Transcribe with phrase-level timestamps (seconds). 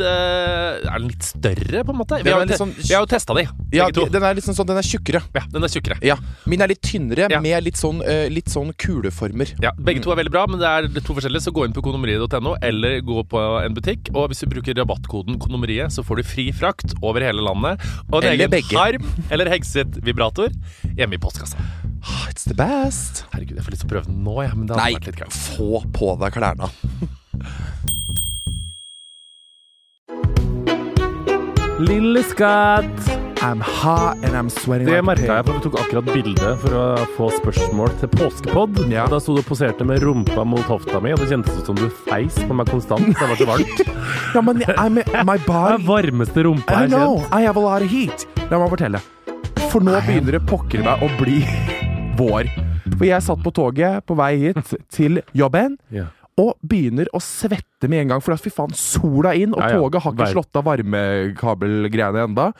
[0.00, 2.18] eh, Er den litt større, på en måte?
[2.24, 4.06] Vi har, jo sånn- vi har jo testa de, Ja, begge to.
[4.12, 5.22] den er litt sånn, den er tjukkere.
[5.34, 5.98] Ja, den er tjukkere.
[6.02, 6.16] Ja.
[6.46, 7.40] Min er litt tynnere, Ja.
[7.40, 9.54] med litt sånn, eh, litt sånn kuleformer.
[9.62, 11.42] Ja, Begge to er veldig bra, men det er to forskjellige.
[11.46, 14.10] Så gå inn på kondomeriet.no, eller gå på en butikk.
[14.14, 17.80] Og hvis du bruker rabattkoden kondomeriet, så får du fri frakt over hele landet.
[18.12, 18.76] Og en Eller egen begge.
[18.76, 20.48] harm eller hekset vibrator
[20.96, 21.56] hjemme i postkassa.
[22.08, 23.24] Ah, It's the best.
[23.32, 24.54] Herregud, jeg får lyst til å prøve den nå, jeg.
[24.56, 25.30] Men det hadde Nei, vært litt gøy.
[25.32, 26.70] få på deg klærne.
[31.78, 33.08] Lille skatt!
[33.44, 36.76] I'm hot and I'm sweating Det like merka jeg, for vi tok akkurat bilde for
[36.76, 36.84] å
[37.18, 38.80] få spørsmål til påskepod.
[38.88, 39.04] Ja.
[39.12, 41.76] Da sto du og poserte med rumpa mot hofta mi, og det kjentes ut som
[41.76, 43.04] du feis på meg konstant.
[43.12, 43.84] Det var så varmt.
[44.36, 44.96] Ja, men I'm,
[45.28, 47.36] my Det er varmeste rumpa I jeg har know, kjent.
[47.36, 48.24] I have a lot of heat.
[48.50, 49.00] La meg fortelle.
[49.68, 51.42] For nå begynner det pokker meg å bli
[52.20, 52.48] vår.
[52.96, 55.76] For jeg satt på toget på vei hit til jobben.
[55.92, 56.08] Ja.
[56.38, 59.78] Og begynner å svette med en gang, for fy faen, sola inn, og Ja, ja.
[59.80, 62.50] toget har ikke slått av varmekabelgreiene enda.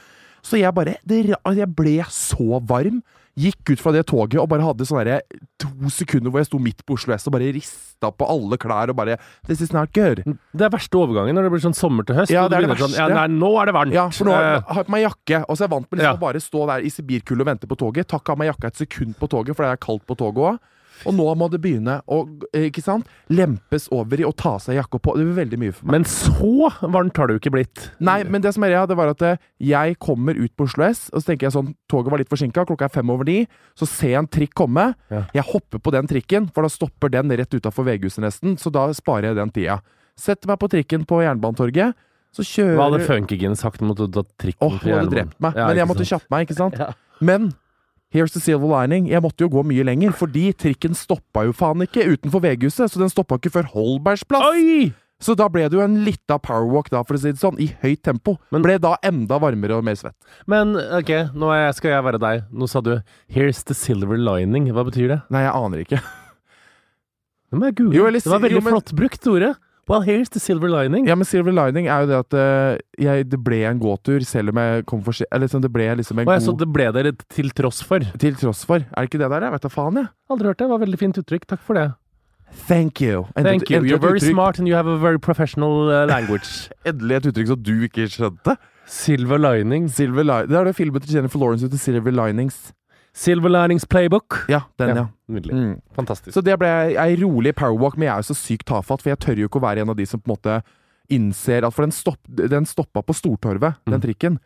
[0.43, 3.03] Så jeg bare det, Jeg ble så varm.
[3.37, 5.21] Gikk ut fra det toget og bare hadde sånne
[5.61, 8.89] to sekunder hvor jeg sto midt på Oslo S og bare rista på alle klær
[8.89, 10.23] og bare This is not good.
[10.25, 12.33] Det er verste overgangen når det blir sånn sommer til høst.
[12.33, 13.93] Ja, det er det sånn, ja, nei, nå er det varmt.
[13.93, 15.91] Ja, for nå har Eh, har jeg på meg jakke, og så er jeg vant
[15.93, 16.17] med liksom Ja.
[16.17, 18.09] å bare stå der i sibirkulde og vente på toget.
[18.09, 20.59] Takk av meg jakka et sekund på toget, for det er kaldt på toget òg.
[21.05, 22.23] Og nå må det begynne å
[22.57, 25.17] ikke sant, lempes over i å ta seg jakka på.
[25.19, 25.99] Det blir veldig mye for meg.
[25.99, 27.85] Men så varmt har det jo ikke blitt.
[28.01, 30.87] Nei, men det som er greia, det var at eh, jeg kommer ut på Oslo
[30.89, 33.43] S, og så tenker jeg sånn Toget var litt forsinka, klokka er fem over ni.
[33.79, 34.89] Så ser jeg en trikk komme.
[35.13, 35.27] Ja.
[35.37, 38.57] Jeg hopper på den trikken, for da stopper den rett utafor VG-huset nesten.
[38.61, 39.81] Så da sparer jeg den tida.
[40.19, 41.97] Setter meg på trikken på Jernbanetorget.
[42.37, 45.57] Så kjører Hva hadde funkygien sagt mot at trikken Åh, hun hadde drept meg.
[45.57, 46.77] Ja, men jeg måtte kjappe meg, ikke sant?
[46.81, 46.91] Ja.
[47.25, 47.53] Men
[48.17, 49.07] here's the silver lining.
[49.13, 52.91] Jeg måtte jo gå mye lenger, fordi trikken stoppa jo faen ikke utenfor VG-huset.
[52.91, 54.49] Så den stoppa ikke før Holbergsplass.
[54.57, 54.93] Oi!
[55.23, 57.71] Så da ble det jo en lita powerwalk, da, for å si det sånn, i
[57.81, 58.35] høyt tempo.
[58.53, 60.13] Men- ble da enda varmere og mer svett.
[60.47, 62.43] Men ok, nå jeg, skal jeg være deg.
[62.53, 63.01] Nå sa du
[63.33, 64.69] 'here's the silver lining'.
[64.73, 65.23] Hva betyr det?
[65.31, 66.01] Nei, jeg aner ikke.
[67.51, 67.95] Det må jeg google.
[67.97, 69.57] Jo, eller det var veldig jo, men- flott brukt, ordet.
[69.89, 71.07] Well, here's the silver lining.
[71.07, 74.51] Ja, men silver lining er jo det at uh, jeg, det ble en gåtur, selv
[74.51, 75.29] om jeg kom for sent.
[75.31, 78.03] Eller sånn, det ble liksom en jeg så det ble dere til tross for.
[78.19, 78.83] Til tross for.
[78.83, 79.47] Er det ikke det der?
[79.47, 80.11] Jeg vet da faen, jeg.
[80.35, 80.67] Aldri hørt det.
[80.67, 81.47] Det var veldig fint uttrykk.
[81.55, 81.87] Takk for det.
[82.67, 83.27] Thank you.
[83.37, 83.81] Endelig- Thank you.
[83.87, 86.69] You're very uttrykk- smart and you have a very professional uh, language.
[86.87, 88.57] Endelig et uttrykk som du ikke skjønte.
[88.87, 89.87] Silver lining.
[89.91, 92.73] Silver Li- Det er det filmet til Jennifer Lawrence ut i Silver Linings.
[93.17, 94.43] Silver linings playbook.
[94.53, 95.07] Ja, den, ja.
[95.33, 95.55] Nydelig.
[95.57, 95.77] Mm.
[95.97, 96.35] Fantastisk.
[96.37, 96.69] Så det ble
[97.01, 99.63] ei rolig powerwalk, men jeg er jo så sykt tafatt, for jeg tør jo ikke
[99.63, 100.59] å være en av de som på en måte
[101.09, 104.05] innser at For den, stopp, den stoppa på Stortorvet, den Mm.
[104.05, 104.39] trikken.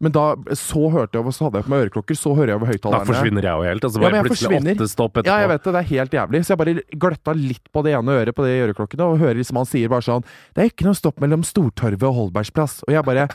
[0.00, 2.72] Men da så hørte jeg, så hadde jeg på meg øreklokker, så hører jeg over
[2.72, 3.84] Da forsvinner jeg jo helt.
[3.84, 5.26] Og så Ja, plutselig åtte stopp etterpå.
[5.28, 5.72] Ja, jeg vet det.
[5.72, 6.40] Det er helt jævlig.
[6.40, 9.56] Så jeg bare gløtta litt på det ene øret på de øreklokkene, og hører liksom
[9.60, 10.24] han sier bare sånn
[10.54, 12.82] Det er ikke noe stopp mellom Stortorvet og Holbergsplass.
[12.88, 13.28] Og jeg bare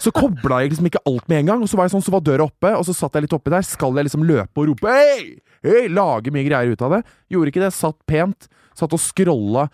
[0.00, 1.62] Så kobla jeg liksom ikke alt med en gang.
[1.62, 3.52] Og så var jeg sånn, så var døra oppe, og så satt jeg litt oppi
[3.52, 3.66] der.
[3.66, 5.38] Skal jeg liksom løpe og rope hei?
[5.62, 5.86] Hei!
[5.92, 7.02] Lage mye greier ut av det.
[7.30, 7.72] Gjorde ikke det.
[7.76, 8.48] Satt pent.
[8.78, 9.68] Satt og scrolla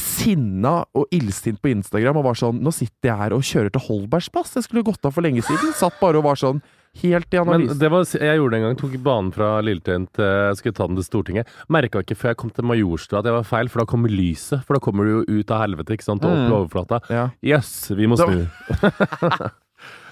[0.00, 3.84] sinna og illsint på Instagram og var sånn Nå sitter jeg her og kjører til
[3.88, 4.54] Holbergsplass.
[4.56, 5.74] Jeg skulle gått av for lenge siden.
[5.76, 6.62] Satt bare og var sånn
[7.02, 7.78] helt i Men analysen.
[7.78, 8.76] det var, jeg gjorde det en gang.
[8.80, 11.46] Tok banen fra Lilletøyen til jeg skulle ta den til Stortinget.
[11.70, 14.64] Merka ikke før jeg kom til Majorstua at jeg var feil, for da kommer lyset.
[14.66, 16.50] For da kommer du jo ut av helvete, ikke sant, og opp Mm.
[16.50, 17.00] på overflata.
[17.10, 17.28] Ja.
[17.42, 18.46] yes, vi må snu.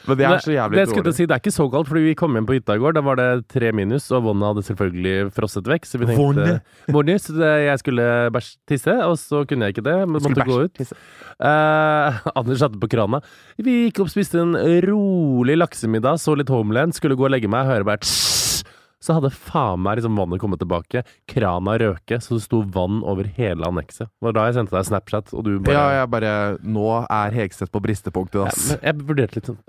[0.08, 1.14] Men det er så jævlig det, det dårlig.
[1.18, 2.96] si, det er ikke så kaldt, fordi vi kom hjem på hytta i går.
[2.96, 5.88] Da var det tre minus, og vannet hadde selvfølgelig frosset vekk.
[5.88, 6.58] Så vi tenkte
[6.94, 7.18] Vonne.
[7.22, 9.98] Så jeg skulle bæsj tisse, og så kunne jeg ikke det.
[10.08, 10.96] Men Skulle bæsj, gå ut.
[11.38, 13.22] Eh, Anders satte på krana.
[13.60, 14.56] Vi gikk opp, spiste en
[14.88, 18.02] rolig laksemiddag, så litt Homeland, skulle gå og legge meg, hører bare
[19.00, 23.28] Så hadde faen meg liksom vannet kommet tilbake, krana røke, så det sto vann over
[23.36, 24.08] hele annekset.
[24.10, 26.32] Det var da jeg sendte deg Snapchat, og du bare Ja, jeg bare
[26.66, 28.68] Nå er Hegseth på bristepunktet, Ja, ass.
[28.72, 29.60] men jeg vurderte litt sånn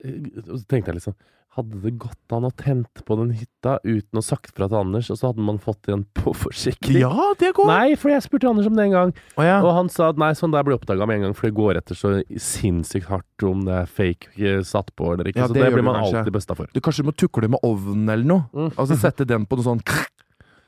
[0.00, 1.16] så tenkte jeg litt sånn
[1.56, 5.08] Hadde det gått an å tente på den hytta uten å sagt fra til Anders,
[5.10, 7.00] og så hadde man fått igjen på forsikring?
[7.02, 7.66] ja, det går!
[7.66, 9.56] Nei, for jeg spurte Anders om det en gang, oh, ja.
[9.58, 11.80] og han sa at nei, sånn der blir oppdaga med en gang, for det går
[11.80, 15.42] etter så sinnssykt hardt om det er fake eh, satt på eller ikke.
[15.42, 16.22] Ja, så det det blir man kanskje.
[16.22, 16.70] alltid busta for.
[16.70, 18.46] Du kanskje må tukle med ovnen eller noe.
[18.54, 18.70] Mm.
[18.78, 19.82] så sette den på noe sånn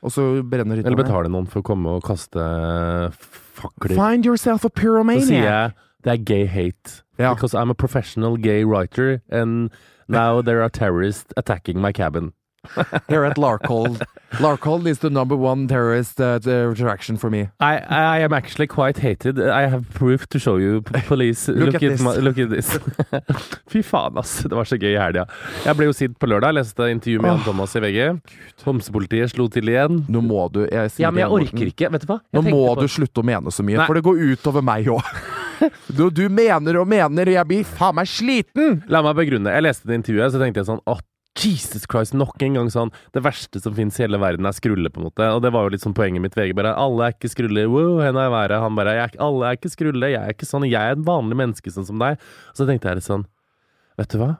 [0.03, 2.43] Og så brenner hytta Eller betale noen for å komme og kaste
[3.55, 3.95] fakler.
[3.95, 5.29] Find yourself a pyromaniac!
[5.29, 7.01] Så sier jeg det er gay hate.
[7.17, 7.33] Ja.
[7.33, 9.71] Because I'm a professional gay writer, and
[10.07, 12.33] now there are terrorists attacking my cabin.
[13.09, 14.01] Here at Larkhold.
[14.39, 16.39] Larkhold is the number one terrorist uh,
[16.71, 17.49] attraction for me.
[17.59, 19.37] I, I am actually quite hated.
[19.37, 20.81] I have proof to show you.
[20.81, 22.79] Police, Look look, at my, look at this.
[23.67, 24.37] Fy faen, ass.
[24.47, 25.25] Det var så gøy i helga.
[25.65, 26.55] Jeg ble jo sint på lørdag.
[26.55, 27.43] Leste intervju med Jan.
[27.43, 27.99] Thomas i VG.
[28.63, 30.05] Homsepolitiet slo til igjen.
[30.07, 31.91] Nå må du jeg Ja, men jeg orker ikke.
[31.97, 32.21] Vet du hva?
[32.31, 33.91] Jeg Nå må på- du slutte å mene så mye, Nei.
[33.91, 35.03] for det går utover meg òg.
[35.87, 38.81] Du, du mener og mener, jeg blir faen meg sliten!
[38.91, 39.53] La meg begrunne.
[39.53, 41.01] Jeg leste det intervjuet, så tenkte jeg sånn Åh,
[41.33, 44.91] Jesus Christ, nok en gang sånn Det verste som fins i hele verden, er skrulle,
[44.93, 45.29] på en måte.
[45.33, 46.37] Og det var jo litt sånn poenget mitt.
[46.37, 47.65] VG bare Alle er ikke skrulle.
[47.71, 48.61] Wow, henne er været.
[48.61, 50.11] Han bare jeg, Alle er ikke skrulle.
[50.13, 50.67] Jeg er ikke sånn.
[50.69, 52.21] Jeg er en vanlig menneske sånn som deg.
[52.51, 53.25] Og så tenkte jeg litt sånn
[53.99, 54.31] Vet du hva?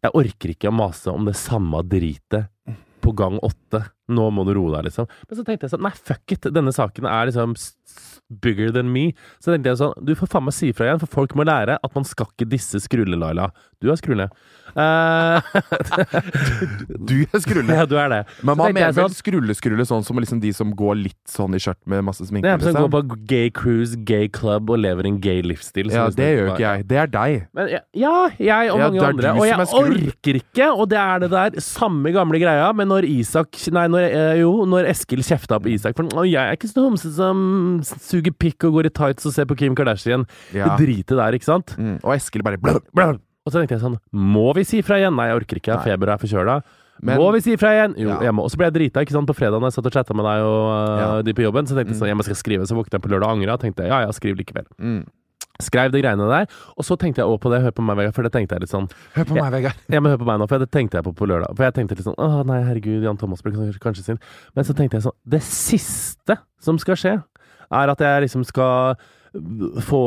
[0.00, 2.48] Jeg orker ikke å mase om det samme dritet
[3.04, 3.82] på gang åtte.
[4.10, 5.10] Nå må du roe deg, liksom.
[5.28, 6.50] Men så tenkte jeg sånn Nei, fuck it.
[6.54, 7.56] Denne saken er liksom
[8.42, 9.10] bigger than me.
[9.42, 11.78] Så tenkte jeg sånn Du får faen meg si ifra igjen, for folk må lære
[11.82, 13.50] at man skal ikke disse skrulle, Laila.
[13.80, 14.28] Du er skrulle.
[14.76, 15.40] Uh,
[17.10, 17.74] Du er skrulle.
[17.74, 18.20] ja, du er det.
[18.44, 21.60] Men man mener vel sånn- skrulle-skrulle sånn som liksom de som går litt sånn i
[21.62, 22.46] skjørt med masse sminke?
[22.46, 22.86] Det er som liksom.
[22.86, 25.90] går på gay cruise, gay club og lever en gay livsstil.
[25.94, 26.86] Ja, det gjør ikke jeg.
[26.90, 27.48] Det er deg.
[27.56, 29.34] Men, ja, jeg og Ja, mange andre.
[29.34, 33.08] Og jeg er orker ikke, og det er det der samme gamle greia, men når
[33.08, 36.68] Isak Nei, når, eh, jo, når Eskil kjefta på Isak for «Å, jeg er ikke
[36.70, 40.26] sånn homse som suger pikk og går i tights og ser på Kim Kardashian.
[40.52, 40.76] Ja.
[40.76, 41.74] Det dritet der, ikke sant?
[41.78, 41.98] Mm.
[42.02, 43.12] Og Eskil bare blø, blø.
[43.46, 45.14] Og så tenkte jeg sånn Må vi si fra igjen?
[45.16, 45.72] Nei, jeg orker ikke.
[45.72, 46.56] Jeg har feber og er forkjøla.
[47.02, 47.94] Men- Må vi si fra igjen?
[47.96, 48.18] Jo, Ja.
[48.28, 48.42] jeg må.
[48.44, 50.24] Og så ble jeg drita ikke sant, på fredag når jeg satt og chatta med
[50.28, 51.22] deg og uh, Ja.
[51.22, 51.64] de på jobben.
[51.64, 52.00] Så tenkte jeg Mm.
[52.02, 52.66] sånn, jeg må skal skrive.
[52.68, 54.66] Så våknet jeg på lørdag og angra og tenkte ja, ja, skriv likevel.
[54.78, 55.06] Mm.
[55.66, 56.46] Skrev de greiene der.
[56.76, 57.62] Og så tenkte jeg også på det.
[57.64, 58.14] Hør på meg, Vegard.
[58.16, 59.84] For det tenkte jeg litt sånn Hør på meg, Vegard.
[59.92, 61.54] Ja, men hør på meg nå, for det tenkte jeg på på lørdag.
[61.56, 64.20] For jeg tenkte litt sånn Å nei, herregud, Jan Thomas blir kanskje- kanskje sin.
[64.56, 67.16] Men så tenkte jeg sånn Det siste som skal skje,
[67.70, 68.96] er at jeg liksom skal
[69.86, 69.98] få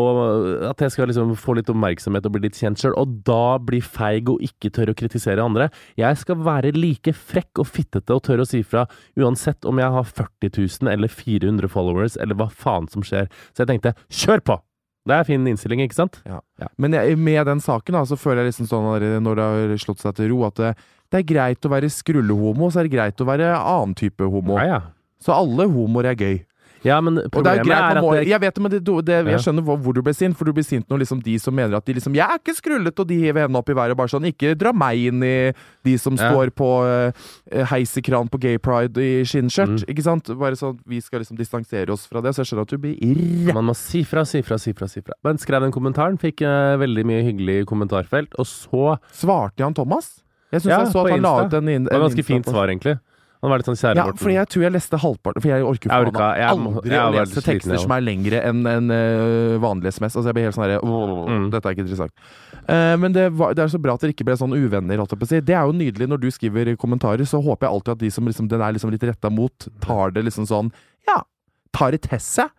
[0.70, 3.80] At jeg skal liksom få litt oppmerksomhet og bli litt kjent sjøl, og da bli
[3.80, 5.70] feig og ikke tørre å kritisere andre.
[6.00, 8.84] Jeg skal være like frekk og fittete og tørre å si fra,
[9.20, 10.52] uansett om jeg har 40
[10.84, 13.30] 000 eller 400 followers, eller hva faen som skjer.
[13.56, 14.60] Så jeg tenkte kjør på!
[15.04, 16.22] Det er fin innstilling, ikke sant?
[16.80, 18.86] Men jeg, med den saken da, så føler jeg liksom sånn
[19.26, 20.70] når det har slått seg til ro, at det,
[21.12, 24.56] det er greit å være skrullehomo, så er det greit å være annen type homo.
[24.62, 24.82] Ja, ja.
[25.24, 26.38] Så alle homoer er gøy.
[26.84, 29.78] Ja, men problemet er er at det, Jeg vet men det, det, jeg skjønner hvor,
[29.80, 31.96] hvor du ble sint, for du blir sint når liksom de som mener at de
[31.98, 34.54] liksom Jeg er ikke skrullet, og de hiver hendene opp i været bare sånn Ikke
[34.60, 35.36] dra meg inn i
[35.84, 36.30] de som Ja.
[36.32, 37.12] står på uh,
[37.72, 39.84] heisekran på gay pride i skinnskjørt.
[39.84, 39.90] Mm.
[39.92, 40.32] Ikke sant?
[40.40, 42.98] Bare sånn Vi skal liksom distansere oss fra det, så jeg skjønner at du blir
[43.04, 43.54] irr.
[43.56, 44.88] Man må si fra, si fra, si fra.
[44.88, 45.16] si fra.
[45.24, 50.20] Men skrev den kommentaren, fikk uh, veldig mye hyggelig kommentarfelt, og så Svarte Jan Thomas?
[50.54, 52.34] Jeg syns Ja, jeg så at han la ut en, en Det var ganske Insta
[52.34, 52.98] fint svar, egentlig.
[53.44, 54.22] Han var litt sånn kjære Ja, Morten.
[54.24, 57.12] fordi jeg tror jeg leste halvparten For jeg orker faen aldri jeg må- jeg å
[57.12, 60.16] lese sliten, tekster som er lengre enn en, uh, vanlig SMS.
[60.16, 61.50] Altså jeg blir helt sånn herre «Åh, Mm.
[61.52, 62.12] Dette er ikke interessant.
[62.70, 64.96] Uh, men det, var, det er så bra at dere ikke ble sånn uvenner.
[65.28, 65.40] Si.
[65.42, 68.26] Det er jo nydelig når du skriver kommentarer, så håper jeg alltid at de som
[68.26, 70.72] liksom, den er liksom litt retta mot, tar det liksom sånn
[71.08, 71.22] Ja,
[71.74, 72.50] tar det til seg.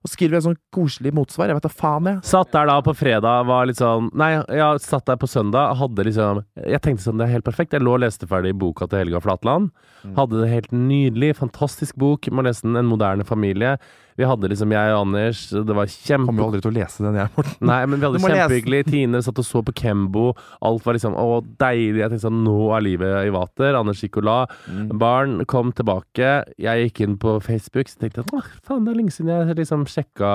[0.00, 1.50] Og skriver en sånn koselig motsvar.
[1.50, 2.20] Jeg vet da faen, jeg.
[2.24, 6.06] Satt der da på fredag, var litt sånn Nei, jeg satt der på søndag, hadde
[6.08, 7.76] liksom Jeg tenkte sånn, det er helt perfekt.
[7.76, 9.68] Jeg lå og leste ferdig boka til Helga Flatland.
[10.00, 10.14] Mm.
[10.16, 11.34] Hadde det helt nydelig.
[11.42, 12.30] Fantastisk bok.
[12.32, 12.80] Må lese den.
[12.80, 13.76] En moderne familie.
[14.20, 16.28] Vi hadde liksom jeg og Anders, det var kjempe...
[16.28, 17.70] Kommer jo aldri til å lese den, jeg, Morten.
[17.70, 18.80] Nei, men vi hadde kjempehyggelig.
[18.90, 20.24] Tine satt og så på Kembo.
[20.68, 22.02] Alt var liksom å, deilig.
[22.02, 23.78] Jeg tenkte sånn, nå er livet i vater.
[23.78, 24.38] Anders og la.
[24.68, 24.90] Mm.
[25.00, 26.34] Barn kom tilbake.
[26.60, 29.56] Jeg gikk inn på Facebook, så tenkte jeg åh, faen, det er lenge siden jeg
[29.62, 30.34] liksom sjekka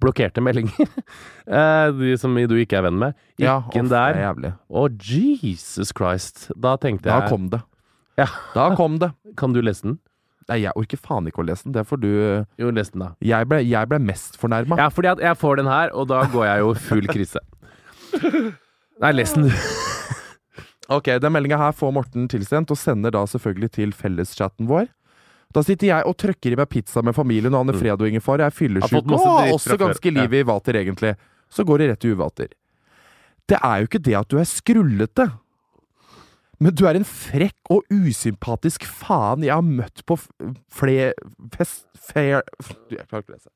[0.00, 0.92] blokkerte meldinger.
[1.50, 3.16] Eh, De som du ikke er venn med.
[3.34, 4.52] Gikk Ja, inn Ja, er der.
[4.70, 6.44] Å, Jesus Christ.
[6.54, 7.58] Da tenkte jeg Da kom det.
[8.20, 8.28] Ja.
[8.54, 9.10] Da kom det.
[9.40, 9.96] Kan du lese den?
[10.50, 11.74] Nei, jeg orker faen ikke å lese den.
[11.76, 12.08] Det får du
[12.58, 13.12] Jo, les den, da.
[13.22, 14.76] Jeg ble, jeg ble mest fornærma.
[14.80, 17.42] Ja, fordi at jeg får den her, og da går jeg jo full krise.
[19.02, 19.54] Nei, les den, du.
[20.90, 24.88] Ok, Den meldinga her får Morten tilsendt, og sender da selvfølgelig til felleschatten vår.
[25.54, 28.42] Da sitter jeg og trøkker i meg pizza med familien og Anne Fred og Ingefar.
[28.42, 28.58] Jeg er Mm.
[28.58, 31.14] Fyllesyk og har også ganske liv i vater, egentlig.
[31.50, 32.50] Så går det rett i uvater.
[33.46, 35.28] Det er jo ikke det at du er skrullete.
[36.60, 40.18] Men du er en frekk og usympatisk faen jeg har møtt på
[40.72, 41.14] flere
[41.56, 41.86] fest...
[42.10, 42.42] Fair
[42.90, 43.50] Jeg klarer ikke å lese.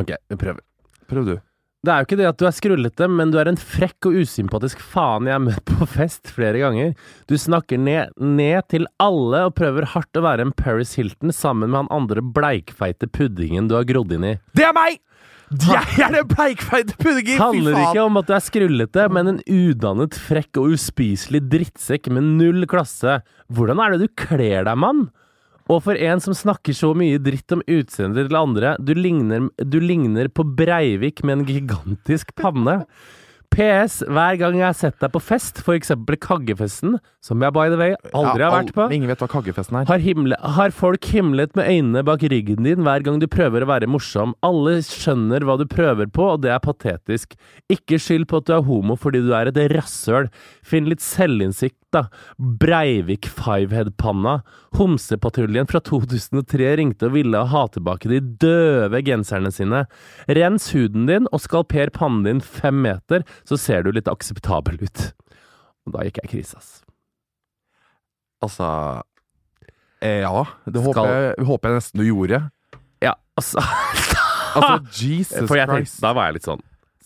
[0.00, 0.60] Ok, vi prøver.
[1.08, 1.34] Prøv du.
[1.82, 4.18] Det er jo ikke det at du er skrullete, men du er en frekk og
[4.22, 6.92] usympatisk faen jeg har møtt på fest flere ganger.
[7.26, 11.72] Du snakker ned, ned til alle og prøver hardt å være en Paris Hilton sammen
[11.72, 14.36] med han andre bleikfeite puddingen du har grodd inn i.
[14.54, 15.00] Det er meg!
[15.52, 17.40] Jeg er den bleikfeite puddingen!
[17.40, 22.30] Handler ikke om at du er skrullete, men en udannet, frekk og uspiselig drittsekk med
[22.38, 23.18] null klasse.
[23.52, 25.10] Hvordan er det du kler deg, mann?
[25.70, 29.78] Og for en som snakker så mye dritt om utseendet til andre, du ligner, du
[29.82, 32.80] ligner på Breivik med en gigantisk panne.
[33.52, 33.98] PS.
[34.08, 37.94] Hver gang jeg har sett deg på fest, eksempel Kaggefesten, som jeg by the way
[38.12, 39.86] aldri Ja, har vært på, Ingen vet hva kaggefesten er.
[39.90, 43.70] har, himle, har folk himlet med øynene bak ryggen din hver gang du prøver å
[43.70, 44.34] være morsom.
[44.42, 47.36] Alle skjønner hva du prøver på, og det er patetisk.
[47.72, 50.30] Ikke skyld på at du er homo fordi du er et rasshøl.
[50.64, 52.02] Finn litt selvinnsikt, da.
[52.38, 54.38] Breivik Fivehead-panna.
[54.78, 59.84] Homsepatruljen fra 2003 ringte og ville ha tilbake de døve genserne sine.
[60.28, 65.06] Rens huden din og skalper pannen din fem meter, så ser du litt akseptabel ut.
[65.86, 66.72] Og da gikk jeg i krise, ass.
[68.42, 68.66] Altså
[70.02, 72.42] eh, Ja, det Skal- håper jeg, håper jeg nesten du gjorde.
[73.02, 73.62] Ja, altså
[74.52, 76.00] Altså, Jesus jeg tenkte, Christ.
[76.04, 76.60] da var jeg litt sånn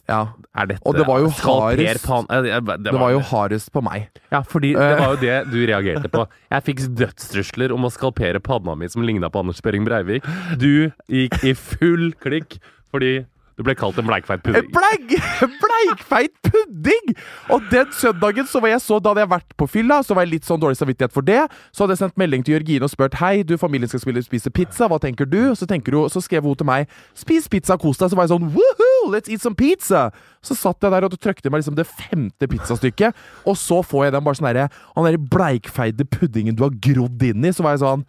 [0.08, 0.20] Ja,
[0.56, 3.82] Er dette Og det var jo hardest- pan- eh, det, det var jo hardest på
[3.82, 4.08] meg.
[4.30, 6.26] Ja, fordi det var jo det du reagerte på.
[6.52, 10.22] Jeg fikk dødstrusler om å skalpere panna mi som ligna på Anders Behring Breivik.
[10.58, 12.58] Du gikk i full klikk
[12.94, 14.66] fordi du ble kalt en bleikfeit pudding.
[14.74, 15.12] Bleik,
[15.62, 17.14] bleikfeit pudding!
[17.54, 20.26] Og den søndagen så var jeg så, da hadde jeg vært på fylla, så var
[20.26, 21.38] jeg litt sånn dårlig samvittighet for det.
[21.72, 24.52] Så hadde jeg sendt melding til Jørgine og spurt Hei, du, familien skal spille, spise
[24.52, 25.40] pizza, hva tenker du?
[25.56, 28.12] Så, tenker hun, så skrev hun til meg Spis pizza, kos deg.
[28.12, 30.10] Så var jeg sånn Woohoo, let's eat some pizza!
[30.44, 33.16] Så satt jeg der og trykte meg liksom det femte pizzastykket,
[33.48, 37.24] og så får jeg den bare sånn derre Han derre bleikfeide puddingen du har grodd
[37.24, 37.56] inn i.
[37.56, 38.04] Så var jeg sånn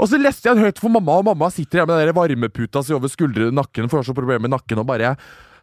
[0.00, 2.16] Og så leste jeg den høyt for mamma, og mamma sitter her med den der
[2.16, 5.16] varmeputa si over skuldrene nakken, for hun har så problemer med nakken, og bare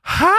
[0.06, 0.34] Hæ?!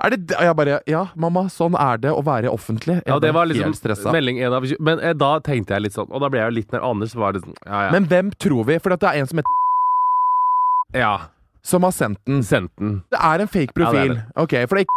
[0.00, 0.36] Er det det?
[0.38, 2.98] Og jeg bare Ja, mamma, sånn er det å være offentlig.
[3.00, 4.12] Jeg Ja, det var liksom stressa.
[4.14, 6.54] melding én av Men eh, da tenkte jeg litt sånn, og da ble jeg jo
[6.58, 7.90] litt nær Anders var det sånn Ja, ja.
[7.90, 8.78] Men hvem tror vi?
[8.78, 11.14] For det er en som, heter, ja.
[11.62, 12.42] som har sendt den.
[12.46, 13.02] Sendt den.
[13.10, 14.14] Det er en fake Ja, det profil.
[14.14, 14.24] det.
[14.36, 14.96] Ok, for det er ikke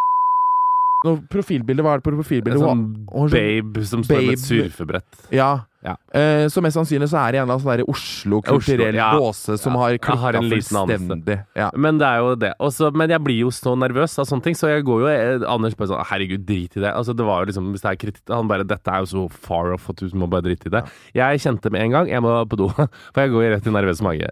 [1.08, 1.82] noe profilbilde.
[1.86, 2.62] Hva er det på profilbildet?
[2.62, 4.70] En sånn Og- og så- babe som står med et Babe.
[4.70, 5.32] surfebrett.
[5.32, 5.52] Ja.
[5.82, 5.96] Ja.
[6.14, 9.08] Eh, så mest sannsynlig så er det en sånn Oslo kulturell Oslo, ja.
[9.18, 9.80] båse som Ja.
[9.80, 11.38] har klikka fullstendig.
[11.74, 12.54] Men det er jo det.
[12.60, 15.48] Også, men jeg blir jo så nervøs av sånne ting, så jeg går jo eh,
[15.50, 16.94] Anders bare sånn Herregud, drit i det.
[16.94, 19.26] Altså, det var jo liksom Hvis det er kritikk Han bare Dette er jo så
[19.32, 20.84] far off at du må bare drite i det.
[21.18, 22.70] Jeg kjente med en gang Jeg må på do,
[23.14, 24.30] for jeg går rett i nervøs mage.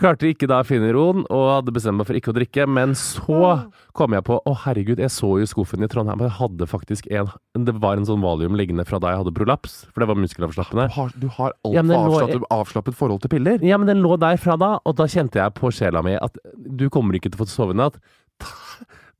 [0.00, 2.64] Klarte ikke da å finne roen, og hadde bestemt meg for ikke å drikke.
[2.66, 6.66] Men så kom jeg på Å, herregud, jeg så jo skuffen i Trondheim, jeg hadde
[6.66, 10.08] faktisk en Det var en sånn valium liggende fra da jeg hadde prolaps, for det
[10.10, 10.83] var muskelavslappende.
[10.88, 13.58] Du har, du har Ja, men altfor lå- avslappet, avslappet forhold til piller.
[13.64, 16.36] Ja, men den lå der fra da, og da kjente jeg på sjela mi at
[16.56, 17.96] du kommer ikke til å få sove i natt.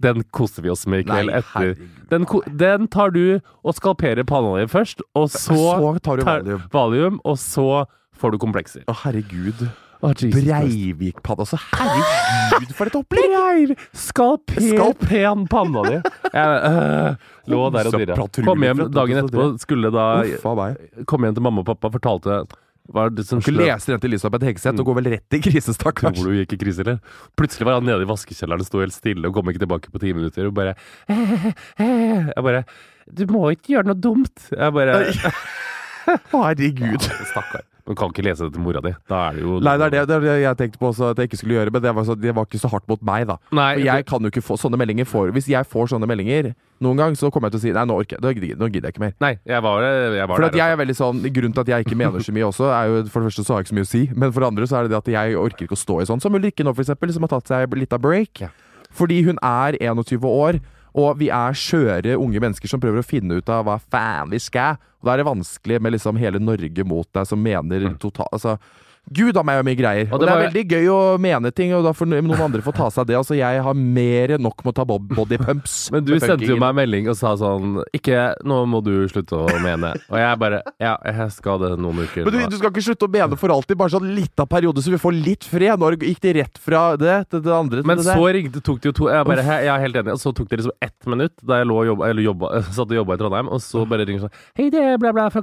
[0.03, 1.77] Den koser vi oss med i kveld Nei, etter.
[2.11, 2.27] Den,
[2.59, 6.65] den tar du og skalperer panna di først, og så, Så tar du valium.
[6.75, 7.87] valium, og så
[8.19, 8.83] får du komplekser.
[8.91, 9.63] Å, herregud.
[10.05, 13.31] Jesus Altså, herregud, for et opplegg!
[13.35, 13.73] Breiv!
[13.95, 15.07] skalpen, Skalp-
[15.51, 15.97] panna di.
[16.35, 17.17] Jeg øh,
[17.53, 18.27] lå der og dirra.
[18.45, 20.05] Kom hjem dagen etterpå, skulle da.
[21.09, 22.45] Kom hjem til mamma og pappa, fortalte
[22.93, 25.37] hva er det som Du slø- leser den til Elisabeth Hegseth og går vel rett
[25.39, 26.19] i krise, stakkars.
[26.19, 26.99] Tror du gikk i krise, eller?
[27.39, 30.03] Plutselig var han nede i vaskekjelleren og sto helt stille og kom ikke tilbake på
[30.03, 30.51] ti minutter.
[30.51, 30.75] Og bare
[31.09, 32.65] Jeg bare
[33.09, 34.51] Du må ikke gjøre noe dumt.
[34.53, 34.99] Jeg bare
[36.35, 37.09] Herregud.
[37.31, 37.65] Stakkar.
[37.85, 38.95] Du kan ikke lese det til mora di.
[39.11, 41.11] Da er det jo Nei, det er det, det er det jeg tenkte på også
[41.13, 43.03] at jeg ikke skulle gjøre, men det var, så, det var ikke så hardt mot
[43.05, 43.37] meg, da.
[43.53, 46.55] Nei, For jeg kan jo ikke få sånne meldinger for, Hvis jeg får sånne meldinger
[46.85, 48.97] noen gang, så kommer jeg til å si Nei, nå orker jeg, nå gidder jeg
[48.97, 49.13] ikke mer.
[49.21, 50.59] Nei, jeg var, jeg var For der.
[50.63, 53.03] jeg er veldig sånn Grunnen til at jeg ikke mener så mye også, er jo
[53.13, 54.69] for det første så har jeg ikke så mye å si, men for det andre
[54.71, 56.25] så er det det at jeg orker ikke å stå i sånn.
[56.25, 58.47] Som Ulrikke nå, for eksempel, som har tatt seg litt av break.
[58.47, 58.49] Ja.
[58.95, 60.61] Fordi hun er 21 år,
[60.95, 64.39] og vi er skjøre unge mennesker som prøver å finne ut av hva faen vi
[64.43, 64.79] skal.
[65.03, 68.57] Og da er det vanskelig med liksom hele Norge mot deg, som mener totalt Altså
[69.13, 70.07] Gud a meg og mye greier.
[70.09, 72.41] Og Og det det, er var- veldig gøy å mene ting, og da får noen
[72.41, 73.17] andre få ta seg av det.
[73.19, 75.17] Altså, jeg har mer enn nok med å ta bodypumps.
[75.17, 75.75] body pumps.
[75.93, 79.37] Men du sendte jo meg en melding og sa sånn Ikke Nå må du slutte
[79.37, 79.93] å mene.
[80.11, 82.25] Og jeg bare Ja, jeg skal det noen uker.
[82.25, 84.81] Men du, du skal ikke slutte å mene for alltid, bare sånn litt av periode,
[84.83, 85.79] så vi får litt fred.
[85.79, 88.81] Når gikk det rett fra det til det andre til Men det så ringte, tok
[88.81, 90.13] det jo to Jeg, bare, jeg er helt enig.
[90.17, 92.89] Og så tok det liksom ett minutt da jeg lå og jobba, eller jobba, satt
[92.89, 95.43] og jobba i Trondheim, og så bare ringer sånn Hei, det er bla, bla fra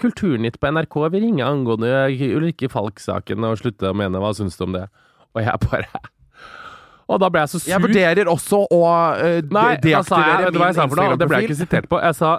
[0.00, 0.96] Kulturnytt på NRK.
[1.14, 1.92] Vi ringer angående
[2.34, 4.20] Ulrikke Falk-saken og slutte å mene.
[4.22, 4.86] Hva syns du om det?
[5.34, 5.88] Og jeg bare
[7.10, 7.68] Og da ble jeg så sur.
[7.68, 11.18] Jeg vurderer også å uh, Nei, sa for noe?
[11.20, 11.56] Det ble jeg ikke Instagram-profil.
[11.60, 12.00] sitert på.
[12.00, 12.38] Jeg sa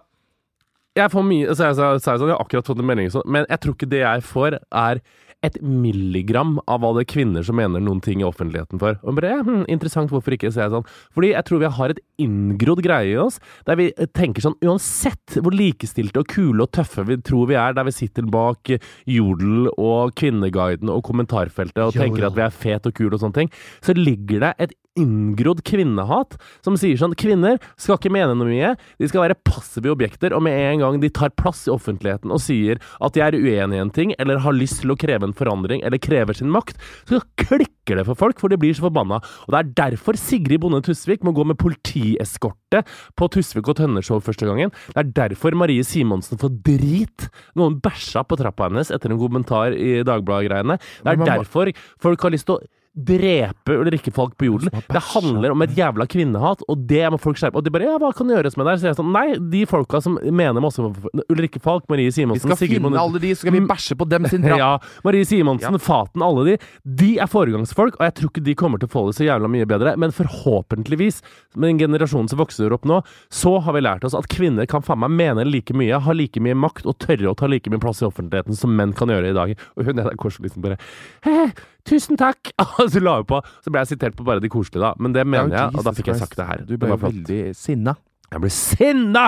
[0.95, 3.09] jeg får mye, så jeg sa, sa jeg sånn, jeg har akkurat fått en melding
[3.11, 5.01] sånn, men jeg tror ikke det jeg får er
[5.43, 8.97] et milligram av hva det er kvinner som mener noen ting i offentligheten for.
[9.03, 10.87] Og bare, hm, interessant, hvorfor ikke, sier jeg sånn.
[11.15, 15.37] Fordi jeg tror vi har et inngrodd greie i oss, der vi tenker sånn, uansett
[15.41, 18.73] hvor likestilte og kule og tøffe vi tror vi er, der vi sitter bak
[19.09, 22.31] Jodel og Kvinneguiden og kommentarfeltet og tenker Jodel.
[22.31, 23.53] at vi er fet og kul og sånne ting,
[23.85, 28.73] så ligger det et inngrodd kvinnehat som sier sånn Kvinner skal ikke mene noe mye.
[29.01, 32.41] De skal være passive objekter, og med en gang de tar plass i offentligheten og
[32.43, 35.35] sier at de er uenig i en ting, eller har lyst til å kreve en
[35.35, 39.19] forandring, eller krever sin makt, så klikker det for folk, for de blir så forbanna.
[39.45, 42.83] Og det er derfor Sigrid Bonde Tusvik må gå med politieskorte
[43.17, 44.73] på Tusvik og Tønner-show første gangen.
[44.93, 47.27] Det er derfor Marie Simonsen får drit.
[47.59, 50.79] Noen bæsja på trappa hennes etter en kommentar i Dagbladet-greiene.
[51.03, 52.63] Det er derfor folk har lyst til å
[52.95, 54.71] drepe Ulrikke folk på jorden.
[54.87, 57.59] Det handler om et jævla kvinnehat, og det må folk skjerpe.
[57.59, 58.77] Og de bare ja, hva kan gjøres med det?
[58.79, 60.93] Så jeg er sånn, nei, de folka som mener masse om
[61.27, 64.27] Ulrikke Falk, Marie Vi skal Sigrid finne alle de, så skal vi bæsje på dem
[64.31, 64.59] sin drap.
[64.61, 64.71] ja,
[65.03, 66.55] Marie Simonsen, Faten, alle de.
[67.03, 69.51] De er foregangsfolk, og jeg tror ikke de kommer til å få det så jævla
[69.51, 69.95] mye bedre.
[69.99, 71.21] Men forhåpentligvis,
[71.55, 73.01] med den generasjonen som vokser opp nå,
[73.33, 76.39] så har vi lært oss at kvinner kan faen meg mene like mye, ha like
[76.43, 79.33] mye makt og tørre å ta like mye plass i offentligheten som menn kan gjøre
[79.33, 79.55] i dag.
[79.75, 80.79] Og hun er der korset liksom bare
[81.25, 81.51] «Hæ,
[81.85, 82.51] Tusen takk!
[82.81, 83.39] Og så la hun på.
[83.63, 84.93] Så ble jeg sitert på bare de koselige, da.
[85.01, 86.63] Men det mener jeg, og da fikk jeg sagt det her.
[86.65, 87.93] Du ble veldig sinna.
[88.31, 89.25] Jeg ble sinna!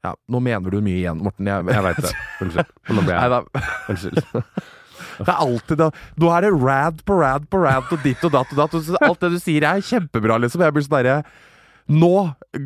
[0.00, 1.48] Ja, nå mener du mye igjen, Morten.
[1.50, 2.12] Jeg, Jeg veit det.
[2.40, 2.70] Unnskyld.
[2.96, 3.64] Nå ble jeg.
[3.94, 4.20] Unnskyld.
[5.20, 5.86] Det er alltid da
[6.20, 8.76] Nå er det rad på rad på rad og ditt og datt og datt.
[8.76, 10.64] Og alt det du sier er kjempebra, liksom.
[10.64, 11.16] Jeg blir sånn derre
[11.90, 12.10] Nå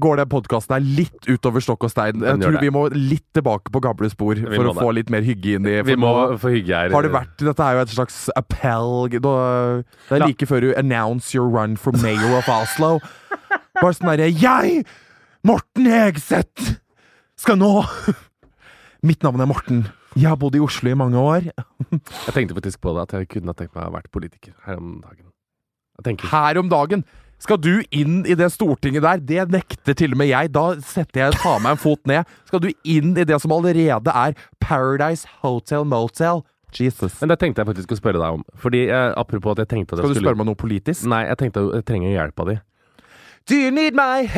[0.01, 2.21] går den podkasten her litt utover stokk og stein.
[2.21, 4.83] Jeg tror vi må litt tilbake på gamle spor for å det.
[4.83, 6.11] få litt mer hygge inn i Vi må
[6.41, 6.93] få hygge her.
[6.93, 10.27] har det vært Dette er jo et slags appell Det er Ja.
[10.27, 13.01] like før du announce your run for mayor of Oslo.
[13.81, 14.85] Bare sånn derre Jeg,
[15.43, 16.77] Morten Hegseth,
[17.37, 17.85] skal nå
[19.05, 19.87] Mitt navn er Morten.
[20.17, 21.49] Jeg har bodd i Oslo i mange år.
[21.91, 24.53] Jeg tenkte faktisk på det, at jeg kunne ha tenkt meg å ha vært politiker
[24.65, 25.27] her om dagen.
[26.31, 27.05] Her om dagen
[27.45, 29.21] skal du inn i det Stortinget der.
[29.21, 30.51] Det nekter til og med jeg.
[30.55, 32.31] Da setter jeg tar meg en fot ned.
[32.49, 36.45] Skal du inn i det som allerede er Paradise Hotel Motel?
[36.75, 37.21] Jesus.
[37.21, 38.41] Men det tenkte jeg faktisk å spørre deg om.
[38.59, 41.05] Fordi eh, Apropos at jeg tenkte at jeg Skal du skulle spørre meg noe politisk?
[41.07, 42.57] Nei, jeg tenkte jeg trenger hjelp av de.
[43.45, 44.29] Do you need my Ja,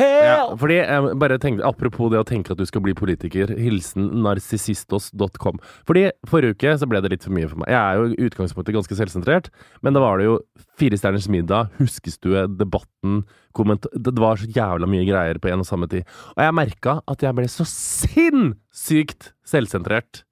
[0.49, 0.57] help?
[0.59, 3.47] fordi jeg bare tenkte, Apropos det å tenke at du skal bli politiker.
[3.55, 5.61] Hilsen narsissistos.com.
[5.87, 7.71] Fordi Forrige uke så ble det litt for mye for meg.
[7.71, 9.47] Jeg er jo i utgangspunktet ganske selvsentrert,
[9.81, 10.35] men da var det jo
[10.77, 13.23] Fire stjerners middag, Huskestue, Debatten
[13.55, 16.03] Det var så jævla mye greier på en og samme tid.
[16.35, 20.26] Og jeg merka at jeg ble så sinnssykt selvsentrert.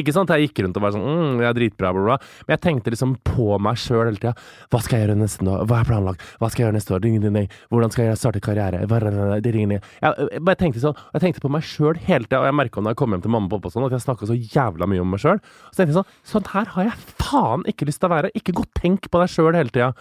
[0.00, 2.16] Ikke sant, jeg gikk rundt og var sånn mm, jeg er dritbra, bla, bla.
[2.46, 4.34] Men jeg tenkte liksom på meg sjøl hele tida.
[4.72, 5.66] Hva skal jeg gjøre neste år?
[5.68, 6.24] Hva er planlagt?
[6.40, 7.02] Hva skal jeg gjøre neste år?
[7.04, 7.50] Ding, ding, ding.
[7.72, 8.82] Hvordan skal jeg starte karriere?
[8.88, 9.84] Ding, ding, ding.
[10.02, 12.96] Jeg, jeg tenkte sånn, jeg tenkte på meg sjøl hele tida, og jeg merka når
[12.96, 15.12] jeg kom hjem til mamma og pappa sånn, at jeg snakka så jævla mye om
[15.12, 15.42] meg sjøl.
[15.70, 18.32] Så tenkte jeg sånn Sånn her har jeg faen ikke lyst til å være.
[18.38, 19.92] Ikke gå og tenk på deg sjøl hele tida.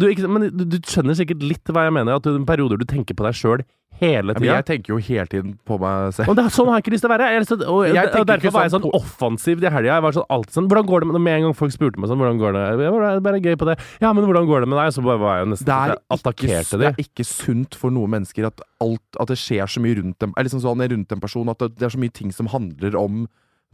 [0.00, 2.84] Du- ikke, men du, du skjønner sikkert litt hva jeg mener, at du, perioder du
[2.88, 3.62] tenker på deg sjøl
[4.00, 4.56] hele tida.
[4.58, 6.28] jeg tenker jo hele tiden på meg selv.
[6.32, 7.28] Og det, sånn har jeg ikke lyst til å være.
[7.30, 9.92] Jeg, så- og, Jeg og, derfor var jeg sånn sånn offensiv i helga.
[9.94, 12.10] Jeg var sånn alltid sånn Hvordan går det med Med en gang folk spurte meg
[12.10, 12.64] sånn Hvordan går det?
[12.82, 13.78] Jeg var bare gøy på det.
[14.02, 14.92] Ja, men hvordan går det med deg?
[14.96, 15.94] Så bare var jeg jo nesten det er,
[16.34, 19.94] ikke, det er ikke sunt for noen mennesker at, alt, at det skjer så mye
[20.02, 22.32] rundt dem Er liksom sånn rundt en person at det, det er så mye ting
[22.34, 23.28] som handler om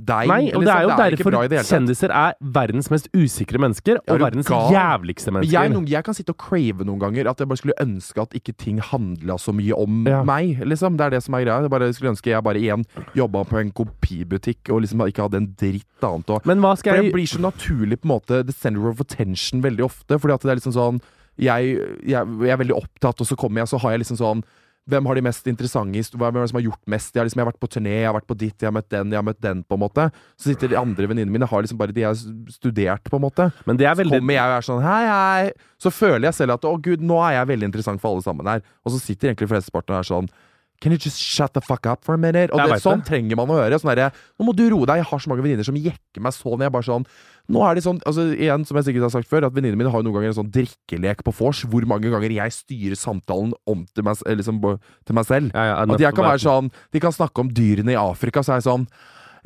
[0.05, 0.29] deg.
[0.29, 0.65] Nei, og liksom.
[0.65, 1.71] det er jo derfor det hele tatt.
[1.71, 4.71] kjendiser er verdens mest usikre mennesker, Er og verdens gal?
[4.73, 5.53] jævligste mennesker.
[5.53, 8.31] jeg, noen- jeg kan sitte og crave noen ganger at jeg bare skulle ønske at
[8.35, 10.23] ikke ting handla så mye om Ja.
[10.25, 10.59] meg.
[10.65, 11.61] liksom Det er det som er greia.
[11.63, 12.85] Jeg bare skulle ønske jeg bare igjen
[13.15, 17.03] jobba på en kopibutikk og liksom ikke hadde en dritt annet å Men hva For
[17.03, 20.19] det blir så naturlig på en måte the center of attention veldig ofte.
[20.19, 21.01] Fordi at det er liksom sånn
[21.39, 24.43] jeg, jeg, jeg er veldig opptatt, og så kommer jeg, så har jeg liksom sånn
[24.91, 27.15] hvem har de mest interessante Hvem er det som har gjort mest?
[27.15, 28.75] Jeg har, liksom, jeg har vært på turné, jeg har vært på ditt, jeg har
[28.77, 30.07] møtt den, jeg har møtt den, på en måte.
[30.37, 33.25] Så sitter de andre venninnene mine har liksom bare de jeg har studert, på en
[33.25, 33.49] måte.
[33.69, 35.49] Men det er Så kommer jeg og er sånn hei, hei.
[35.81, 38.51] Så føler jeg selv at å gud, nå er jeg veldig interessant for alle sammen
[38.51, 38.63] her.
[38.85, 40.33] Og så sitter egentlig flesteparten og er sånn
[40.81, 42.49] Can you just shut the fuck up for a minute?
[42.57, 43.11] Og det, sånn det.
[43.11, 43.77] trenger man å høre.
[43.77, 45.03] Sånn derre Nå må du roe deg.
[45.03, 46.57] Jeg har så mange venninner som jekker meg sånn.
[46.57, 47.05] Jeg er bare sånn
[47.51, 49.93] Nå er de sånn Altså igjen, som jeg sikkert har sagt før, at venninnene mine
[49.93, 51.65] har noen ganger en sånn drikkelek på vors.
[51.71, 54.61] Hvor mange ganger jeg styrer samtalen om til meg, liksom,
[55.07, 55.55] til meg selv.
[55.55, 58.55] ja, ja, At jeg kan være sånn De kan snakke om dyrene i Afrika, så
[58.55, 58.87] er jeg sånn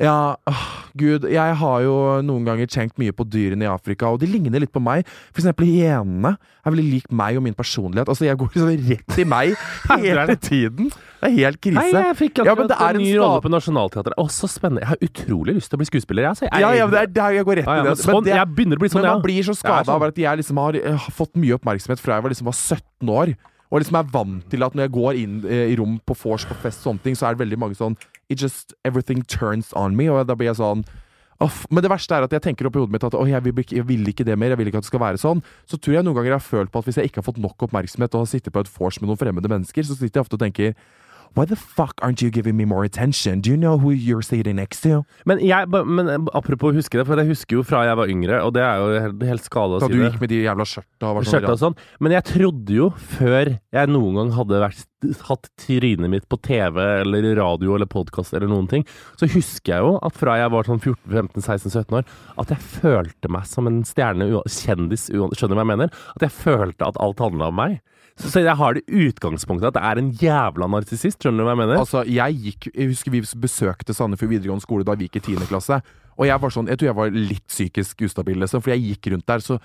[0.01, 0.63] ja, åh,
[0.99, 1.95] gud, jeg har jo
[2.27, 5.07] noen ganger tenkt mye på dyrene i Afrika, og de ligner litt på meg.
[5.31, 6.33] For eksempel hyenene
[6.65, 8.11] er veldig lik meg og min personlighet.
[8.11, 9.55] Altså, jeg går liksom rett i meg
[10.03, 10.91] hele tiden.
[11.25, 11.79] Det er helt krise.
[11.79, 14.19] Nei, jeg fikk akkurat ja, en ny rolle på Nationaltheatret.
[14.21, 14.83] Å, så spennende.
[14.85, 16.35] Jeg har utrolig lyst til å bli skuespiller, jeg.
[16.35, 16.49] Altså.
[16.51, 18.05] Jeg, ja, ja, men det er der jeg går rett Ja, ja, i men det.
[18.05, 19.17] sånn, det- jeg begynner å bli sånn, men ja.
[19.17, 19.95] man blir så skada sånn.
[19.95, 23.15] av at jeg liksom har eh, fått mye oppmerksomhet fra jeg var, liksom var 17
[23.23, 23.35] år.
[23.73, 26.45] Og liksom er vant til at når jeg går inn eh, i rom på vors
[26.47, 27.97] på fest, og sånne ting, så er det veldig mange sånn
[28.29, 30.09] It just Everything turns on me.
[30.09, 30.85] Og da blir jeg sånn
[31.43, 31.65] Off.
[31.69, 33.53] Men det verste er at jeg tenker opp i hodet mitt at «Åh, jeg, vil,
[33.59, 34.51] ikke- jeg vil ikke det mer.
[34.55, 35.43] Jeg vil ikke at det skal være sånn.
[35.67, 37.41] Så tror jeg noen ganger jeg har følt på at hvis jeg ikke har fått
[37.43, 40.25] nok oppmerksomhet og har sittet på et vors med noen fremmede mennesker, så sitter jeg
[40.29, 40.77] ofte og tenker
[41.35, 43.41] Why the fuck aren't you giving me more attention?
[43.41, 45.03] Do you know who you're sitting next to?
[45.27, 48.53] Men, jeg, men apropos huske det, for jeg husker jo fra jeg var yngre, og
[48.55, 51.09] det er jo helt, helt si å Da si du gikk med de jævla skjørta
[51.09, 51.77] og var sånn og sånn.
[52.07, 52.87] Men jeg trodde jo,
[53.19, 54.85] før jeg noen gang hadde vært,
[55.27, 58.87] hatt trynet mitt på TV eller radio eller podkast eller noen ting,
[59.19, 62.07] så husker jeg jo at fra jeg var sånn 14-15-16-17 år,
[62.45, 65.99] at jeg følte meg som en stjerne, kjendis, skjønner du hva jeg mener?
[66.15, 67.83] At jeg følte at alt handla om meg.
[68.21, 71.55] Så, så jeg har det utgangspunktet at jeg er en jævla narsissist, skjønner du hva
[71.57, 71.81] jeg mener?
[71.83, 75.49] Altså, jeg gikk Jeg husker vi besøkte Sandefjord videregående skole da vi gikk i 10.
[75.51, 75.81] klasse.
[76.15, 78.63] Og jeg var sånn Jeg tror jeg var litt psykisk ustabil, liksom.
[78.63, 79.59] For jeg gikk rundt der, så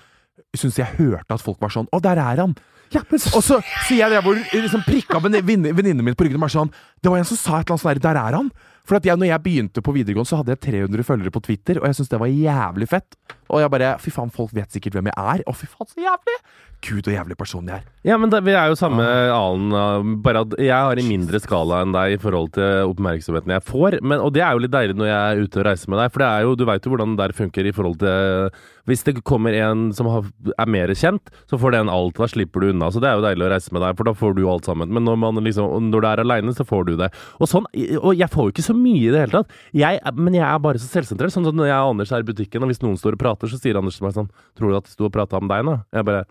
[0.56, 2.56] syns jeg hørte at folk var sånn Å, der er han!
[2.90, 6.46] ja, så, Og så sier jeg det hvor liksom prikka venninnen min på ryggen og
[6.48, 8.50] var sånn Det var en som sa et eller annet sånn der, Der er han!
[8.88, 11.80] For at jeg, når jeg begynte på videregående, så hadde jeg 300 følgere på Twitter,
[11.80, 13.20] og jeg syntes det var jævlig fett.
[13.50, 15.44] Og jeg bare Fy faen, folk vet sikkert hvem jeg er.
[15.46, 16.40] Å, fy faen, så jævlig!
[16.80, 17.88] Gud, så jævlig person jeg er.
[18.08, 19.66] Ja, men det, vi er jo samme alen.
[19.74, 23.64] uh, Bare at jeg har i mindre skala enn deg i forhold til oppmerksomheten jeg
[23.68, 23.98] får.
[24.00, 26.14] Men, og det er jo litt deilig når jeg er ute og reiser med deg,
[26.14, 28.56] for det er jo, du veit jo hvordan det der funker i forhold til
[28.88, 32.16] Hvis det kommer en som har, er mer kjent, så får den alt.
[32.16, 32.88] Da slipper du unna.
[32.88, 34.88] Så det er jo deilig å reise med deg, for da får du alt sammen.
[34.88, 37.10] Men når, man liksom, når du er aleine, så får du det.
[37.36, 37.68] Og sånn,
[38.00, 39.54] og jeg får jo ikke så mye i det hele tatt.
[39.76, 41.34] Jeg, men jeg er bare så selvsentrert.
[41.34, 43.50] Sånn at når jeg og Anders er i butikken, og hvis noen står og prater,
[43.50, 44.28] så sier Anders til meg sånn
[44.58, 45.78] Tror du at de sto og prata om deg nå?
[45.94, 46.26] Jeg bare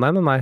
[0.00, 0.40] Nei, nei, nei.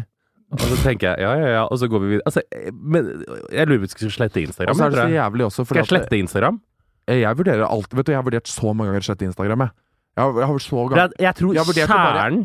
[0.53, 2.27] Og så tenker jeg ja, ja, ja, og så går vi videre.
[2.29, 3.09] Altså, eh, men
[3.53, 4.77] jeg lurer på om vi skal slette Og Instagram.
[4.77, 6.61] så er det så jævlig også, Skal jeg slette Instagram?
[7.09, 9.65] jeg, jeg vurderer alt Vet du, jeg har vurdert så mange ganger å slette Instagram,
[9.65, 9.75] jeg.
[10.13, 11.01] Jeg har, jeg har så gang...
[11.01, 12.45] Jeg, jeg tror kjernen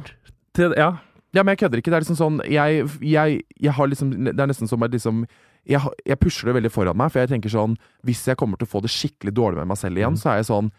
[0.55, 0.93] til Ja.
[1.35, 1.91] Ja, men jeg kødder ikke.
[1.91, 5.25] Det er liksom sånn Jeg, jeg, jeg har liksom Det er nesten som at liksom
[5.67, 7.77] jeg, jeg pusher det veldig foran meg, for jeg tenker sånn
[8.07, 10.41] Hvis jeg kommer til å få det skikkelig dårlig med meg selv igjen, så er
[10.41, 10.71] jeg sånn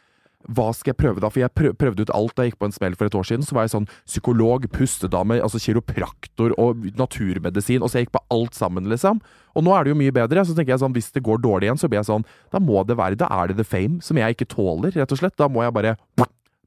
[0.47, 1.29] hva skal jeg prøve da?
[1.33, 3.27] For jeg prøv, prøvde ut alt da jeg gikk på en smell for et år
[3.27, 3.45] siden.
[3.45, 7.83] Så var jeg sånn psykolog, pustedame, altså kiropraktor og naturmedisin.
[7.83, 9.19] Og så jeg gikk på alt sammen, liksom.
[9.59, 10.45] Og nå er det jo mye bedre.
[10.47, 12.85] Så tenker jeg sånn, hvis det går dårlig igjen, så blir jeg sånn Da må
[12.87, 15.37] det være Da er det the fame som jeg ikke tåler, rett og slett.
[15.37, 15.97] Da må jeg bare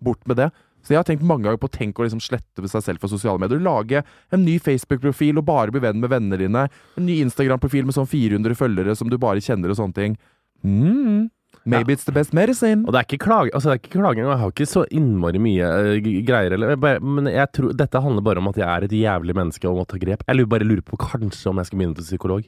[0.04, 0.52] bort med det.
[0.82, 3.12] Så jeg har tenkt mange ganger på å tenke å liksom slette seg selv fra
[3.12, 3.62] sosiale medier.
[3.62, 6.67] Lage en ny Facebook-profil og bare bli venn med venner dine.
[6.98, 10.17] En ny Instagram-profil med sånn 400 følgere som du bare kjenner og sånne ting.
[10.65, 11.30] Mm.
[11.63, 12.88] Maybe it's the best medicine.
[12.88, 15.67] Og det er ikke klage, altså det klaging, og jeg har ikke så innmari mye
[15.70, 18.96] uh, greier, eller, bare, men jeg tror, dette handler bare om at jeg er et
[18.98, 20.26] jævlig menneske og må ta grep.
[20.26, 22.48] Jeg bare lurer på kanskje om jeg skal begynne til psykolog.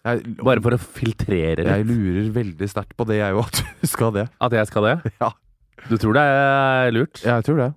[0.00, 3.46] Jeg, Bare for å filtrere jeg lurer veldig sterkt på det, jeg òg.
[3.46, 4.26] at du skal det.
[4.40, 4.96] At jeg skal det?
[5.20, 5.30] Ja.
[5.88, 7.22] Du tror det er lurt?
[7.24, 7.70] Ja, Jeg tror det.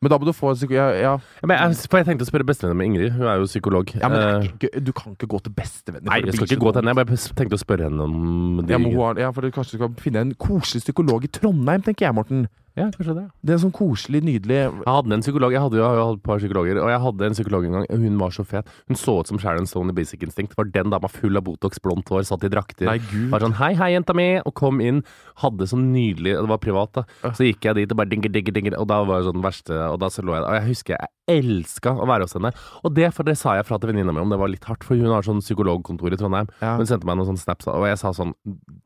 [0.00, 0.72] Men da må du få psyko...
[0.72, 1.10] Ja, ja.
[1.42, 3.90] Ja, men jeg, for jeg tenkte å spørre bestevennen min Ingrid, hun er jo psykolog.
[4.00, 6.08] ja men det Eh, er ikke, du kan ikke gå til bestevennen.
[6.08, 6.94] Nei, jeg skal ikke gå til henne.
[6.94, 8.72] Jeg bare tenkte å spørre henne om det.
[8.72, 12.16] Ja, men ja, for du kanskje skal finne en koselig psykolog i Trondheim, tenker jeg,
[12.16, 12.46] Morten.
[12.78, 13.24] Ja, kanskje det.
[13.42, 16.38] Det er sånn koselig, nydelig Jeg hadde en psykolog, jeg hadde jo jeg et par
[16.38, 17.86] psykologer, og jeg hadde en psykolog en gang.
[17.90, 18.70] Hun var så fet.
[18.88, 20.54] Hun så ut som Sharon Stone i Basic Instinct.
[20.58, 22.86] Var den dama full av Botox, blondt hår, satt i drakter.
[22.86, 23.28] Nei, gud.
[23.34, 25.02] Var sånn 'hei, hei, jenta mi', og kom inn.
[25.42, 27.04] Hadde sånn nydelig Det var privat, da.
[27.32, 29.74] Så gikk jeg dit og bare dinger, dinger, dinger, og da var det sånn verste
[29.90, 30.48] Og da så lå jeg der.
[30.50, 32.52] Og jeg husker jeg elska å være hos henne.
[32.84, 34.84] Og det, for det sa jeg fra til venninna mi om, det var litt hardt,
[34.86, 36.50] for hun har sånn psykologkontor i Trondheim.
[36.60, 36.76] Ja.
[36.80, 38.34] Hun sendte meg noen sånne snaps, og jeg sa sånn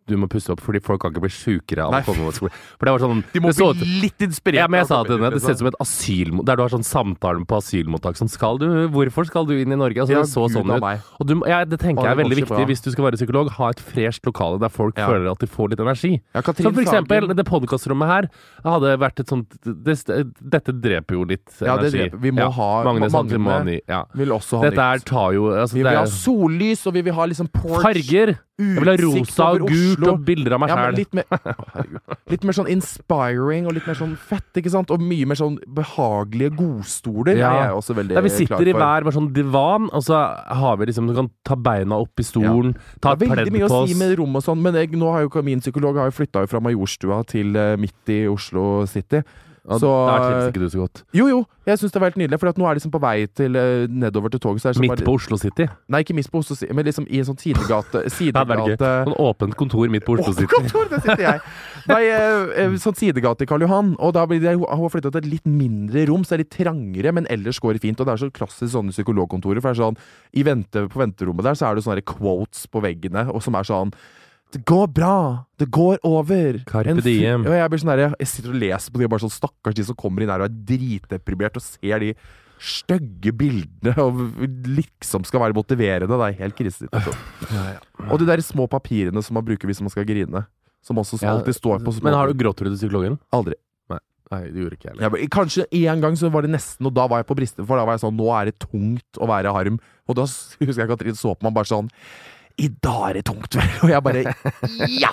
[0.05, 2.53] 'du må pusse opp, fordi folk kan ikke bli sjukere av å komme på skole'.
[2.79, 4.61] For det var sånn De må bli så litt inspirert.
[4.61, 6.73] ja, men jeg sa til henne, det ser ut som et asylmottak Der du har
[6.75, 8.17] sånn samtale på asylmottak.
[8.21, 9.97] Sånn, skal du, hvorfor skal du inn i Norge?
[10.05, 11.01] Altså, Ja, det så Gud sånn ut.
[11.21, 12.67] Og du, ja, det tenker Å, jeg er veldig viktig bra.
[12.69, 13.51] hvis du skal være psykolog.
[13.57, 15.09] Ha et fresht lokale der folk Ja.
[15.09, 16.21] føler at de får litt energi.
[16.35, 18.29] Ja, Katrin for eksempel, det podkastrommet her
[18.65, 22.11] hadde vært et sånt det, Dette dreper jo litt Ja, det energi.
[22.35, 22.42] Dreper.
[22.42, 23.81] ja, må ha- Magne Magne- må.
[23.88, 24.05] Ja.
[24.14, 25.05] vil også ha Dette nytt.
[25.07, 27.83] tar jo altså, Vi vil ha sollys, og vi vil ha liksom porch.
[27.83, 28.38] farger.
[28.57, 31.25] Jeg vil ha rosa og gult og bilder av meg Ja, litt mer,
[32.31, 34.92] litt mer sånn inspiring og litt mer sånn fett, ikke sant?
[34.94, 37.37] Og mye mer sånn behagelige godstoler.
[37.37, 37.51] Ja.
[37.66, 40.20] er også veldig Der vi sitter i hver, med sånn divan, og så
[40.55, 43.68] har vi liksom Du kan ta beina opp i stolen, ta Det er veldig mye
[43.68, 46.14] å si med rom og sånn, men jeg, nå har jo min psykolog har jo
[46.23, 49.23] flytta fra Majorstua til eh, midt i Oslo City.
[49.66, 51.03] Og Så- Der trives ikke du så godt.
[51.14, 53.00] Jo, jo, jeg syns det var helt nydelig, for at nå er de liksom på
[53.00, 54.77] vei til eh, nedover til toget.
[54.79, 55.66] Midt bare- på Oslo City.
[55.88, 58.03] Nei, ikke midt på Oslo City, men liksom i en sånn sidegate.
[58.05, 58.77] Det sidegate
[59.09, 60.46] Sånn åpent kontor midt på Oslo Å, City.
[60.53, 61.40] kontor, der sitter jeg!
[61.88, 63.96] Nei, eh, eh, sånn sidegate i Karl Johan.
[63.98, 66.44] Og da blir det, hun har flytta til et litt mindre rom, så det er
[66.44, 67.98] litt trangere, men ellers går det fint.
[68.00, 69.62] Og det er så klassisk sånne psykologkontorer.
[69.64, 69.96] For det er sånn,
[70.37, 73.64] i vente, på venterommet der så er det sånne quotes på veggene, og som er
[73.64, 73.92] sånn
[74.55, 75.17] det går bra!
[75.59, 76.61] Det går over!
[76.69, 77.43] Carpe diem.
[77.49, 79.77] Ja, jeg blir sånn der, jeg sitter og leser på de, og bare sånn stakkars
[79.79, 82.12] de som kommer inn her og er dritdeprimert og ser de
[82.64, 84.21] stygge bildene og
[84.77, 86.09] liksom skal være motiverende.
[86.09, 87.19] Det er helt krisesituasjon.
[88.12, 90.45] Og de der små papirene som man bruker hvis man skal grine.
[90.85, 93.19] Som også Ja, alltid står på små Men har du grått for til psykologen?
[93.35, 93.59] Aldri.
[94.33, 95.25] Nei, det gjorde ikke jeg heller.
[95.33, 97.85] Kanskje en gang så var det nesten, og da var jeg på bristen, for da
[97.87, 99.77] var jeg sånn Nå er det tungt å være harm.
[100.09, 101.90] Og da husker jeg Katrin så på meg bare sånn
[102.57, 103.71] I dag er det tungt, vel?
[103.83, 104.21] Og jeg bare
[105.03, 105.11] Ja!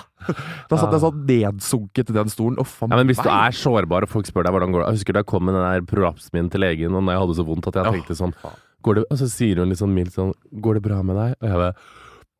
[0.70, 2.58] Da satt jeg sånn nedsunket i den stolen.
[2.62, 4.98] Oh, Ja, men Hvis du er sårbar og folk spør deg hvordan går det Jeg
[5.00, 7.38] husker da jeg kom med den der prolapsen min til legen, og når jeg hadde
[7.40, 8.34] så vondt at jeg tenkte sånn
[8.86, 11.34] går det, Og så sier hun litt sånn mildt sånn 'Går det bra med deg?'
[11.42, 11.74] Og jeg bare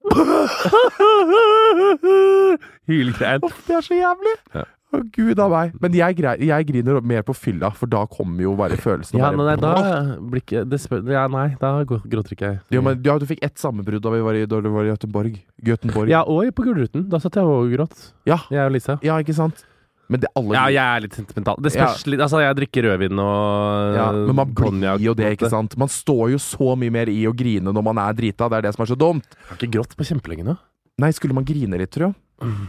[2.90, 3.40] Hylgrein.
[3.46, 4.34] Oh, det er så jævlig!
[4.54, 4.64] Ja.
[4.92, 5.72] Å, Gud a meg.
[5.80, 9.16] Men jeg, jeg griner mer på fylla, for da kommer jo bare følelsen.
[9.20, 9.72] Ja, nei, da
[10.20, 12.60] blir ikke det spør, ja, Nei, da gråter ikke jeg.
[12.76, 15.40] jo, men, ja, du fikk ett sammenbrudd da vi var i, da var i Göteborg.
[15.64, 16.12] Göteborg.
[16.12, 17.08] Ja, og på Gullruten.
[17.12, 18.10] Da satt jeg og gråt.
[18.28, 18.42] Ja.
[18.52, 18.98] Jeg og Lisa.
[19.06, 19.64] Ja, ikke sant?
[20.12, 21.56] Men det alle Ja, jeg er litt sentimental.
[21.62, 25.48] Det spørs litt Altså, jeg drikker rødvin og Ja, men man blir jo det, ikke
[25.52, 25.76] sant?
[25.80, 28.50] Man står jo så mye mer i å grine når man er drita.
[28.50, 29.24] Det er det som er så dumt.
[29.38, 30.58] Jeg har ikke grått på kjempelenge nå.
[31.00, 32.18] Nei, skulle man grine litt, tror jeg.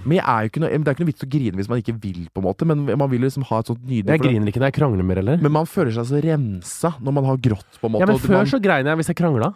[0.03, 2.23] Men jeg er noe, det er ikke noe vits å grine hvis man ikke vil,
[2.33, 2.67] på en måte.
[2.69, 5.21] Men man vil liksom ha et sånt nydelig Jeg griner ikke når jeg krangler mer
[5.21, 5.43] heller.
[5.43, 8.05] Men man føler seg så rensa når man har grått, på en måte.
[8.05, 9.53] Ja, men før man, så grein jeg hvis jeg krangla.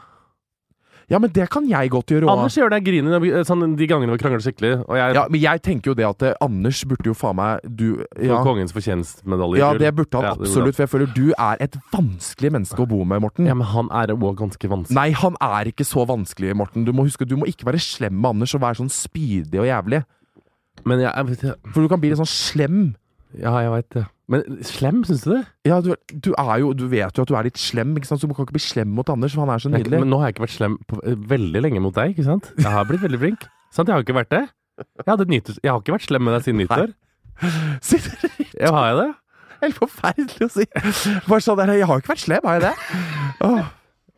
[1.08, 2.34] Ja, men det kan jeg godt gjøre òg.
[2.34, 4.72] Anders gjør deg grine griner sånn, de gangene vi krangler skikkelig.
[4.92, 8.04] Jeg Ja, men jeg tenker jo det at eh, Anders burde jo faen meg du,
[8.20, 9.62] ja, Kongens fortjenstmedalje.
[9.62, 10.76] ja, det burde han Ja, det absolutt.
[10.76, 13.48] For jeg føler du er et vanskelig menneske å bo med, Morten.
[13.48, 15.00] Ja, men han er òg ganske vanskelig.
[15.00, 16.84] Nei, han er ikke så vanskelig, Morten.
[16.84, 19.70] Du må huske, du må ikke være slem med Anders og være sånn spydig og
[19.72, 20.04] jævlig.
[20.88, 22.82] Men jeg, jeg For du kan bli litt sånn slem.
[23.36, 24.06] Ja, jeg veit det.
[24.32, 25.42] Men slem, syns du det?
[25.68, 28.20] Ja, du, du er jo Du vet jo at du er litt slem, ikke sant?
[28.22, 29.88] så du kan ikke bli slem mot Anders, for han er så nydelig.
[29.88, 30.00] nydelig.
[30.04, 32.50] men nå har jeg ikke vært slem på, eh, veldig lenge mot deg, ikke sant?
[32.58, 33.48] Jeg har blitt veldig flink.
[33.72, 34.44] Sant, jeg har ikke vært det.
[34.78, 36.92] Jeg, et jeg har ikke vært slem med deg siden nyttår.
[37.88, 39.10] Sitter Ja, har jeg det?
[39.64, 40.66] Helt forferdelig å si.
[41.28, 43.02] Bare sånn der, Jeg har jo ikke vært slem, har jeg det?
[43.48, 43.74] Åh.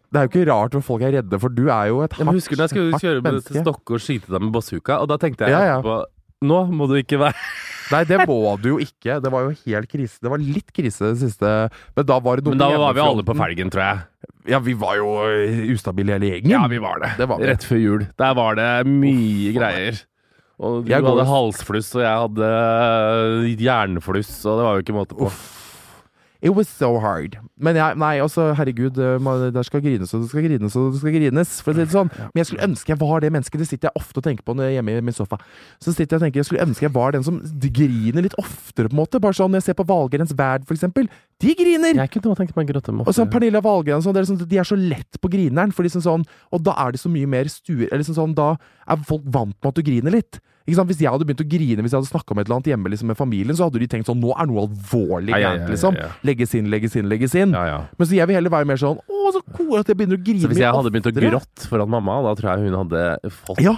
[0.10, 2.26] Det er jo ikke rart hvor folk er redde, for du er jo et Ja,
[2.26, 3.62] Jeg husker da jeg skulle hardt kjøre med til menneske.
[3.68, 5.76] Stokke og skyte deg med bazooka, og da tenkte jeg Ja, ja.
[5.80, 6.00] etterpå
[6.46, 7.36] Nå må du ikke være
[7.92, 9.16] Nei, det må du jo ikke.
[9.24, 10.20] Det var jo helt krise.
[10.22, 11.50] Det var litt krise det siste
[11.98, 14.04] Men da var det Men da var vi alle på felgen, tror jeg.
[14.54, 16.54] Ja, vi var jo øh, ustabile hele gjengen.
[16.54, 17.10] Ja, vi var det.
[17.18, 17.42] Det var.
[17.50, 18.06] Rett før jul.
[18.22, 19.98] Der var det mye greier.
[20.60, 22.50] Og du Jeg går- hadde halsfluss, og jeg hadde
[23.58, 25.32] hjernefluss, jernfluss, og det var jo ikke måte på.
[26.42, 27.36] It was so hard.
[27.60, 31.02] Men jeg, nei, altså, herregud, øh, der skal grines og det skal grines og det
[31.02, 32.12] skal grines, for å si det sånn.
[32.16, 33.60] Men jeg skulle ønske jeg var det mennesket.
[33.60, 35.40] Det sitter jeg ofte og tenker på når jeg er hjemme i min sofa.
[35.84, 38.88] Så sitter jeg og tenker, jeg skulle ønske jeg var den som griner litt oftere,
[38.88, 39.20] på en måte.
[39.20, 41.12] Bare sånn når jeg ser på Valgrens Verd, for eksempel.
[41.40, 41.96] De griner!
[41.96, 44.76] Jeg kunne tenkt meg å gråte Og sånn Pernilla Wahlgren sånn, sånn, De er så
[44.76, 45.72] lett på grineren.
[45.76, 48.54] For liksom sånn, og da er det så mye mer stuer eller liksom sånn, Da
[48.90, 50.42] er folk vant med at du griner litt.
[50.68, 50.92] Ikke sant?
[50.92, 52.92] Hvis jeg hadde begynt å grine hvis jeg hadde snakka om et eller annet hjemme
[52.92, 55.56] liksom, med familien, så hadde de tenkt sånn Nå er noe alvorlig Ja, ja, ja,
[55.56, 55.98] gærent, ja, liksom.
[56.30, 57.56] Legges inn, legges inn, legges inn.
[57.56, 57.80] Ja, ja.
[57.96, 60.24] Men så jeg vil heller være mer sånn Å, så cool at jeg begynner å
[60.28, 62.80] grine Så hvis jeg hadde begynt å gråte grått foran mamma, da tror jeg hun
[62.84, 63.06] hadde
[63.40, 63.78] fått Ja,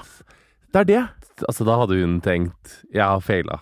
[0.73, 1.01] det er det.
[1.47, 3.61] Altså, da hadde hun tenkt 'jeg har feila'.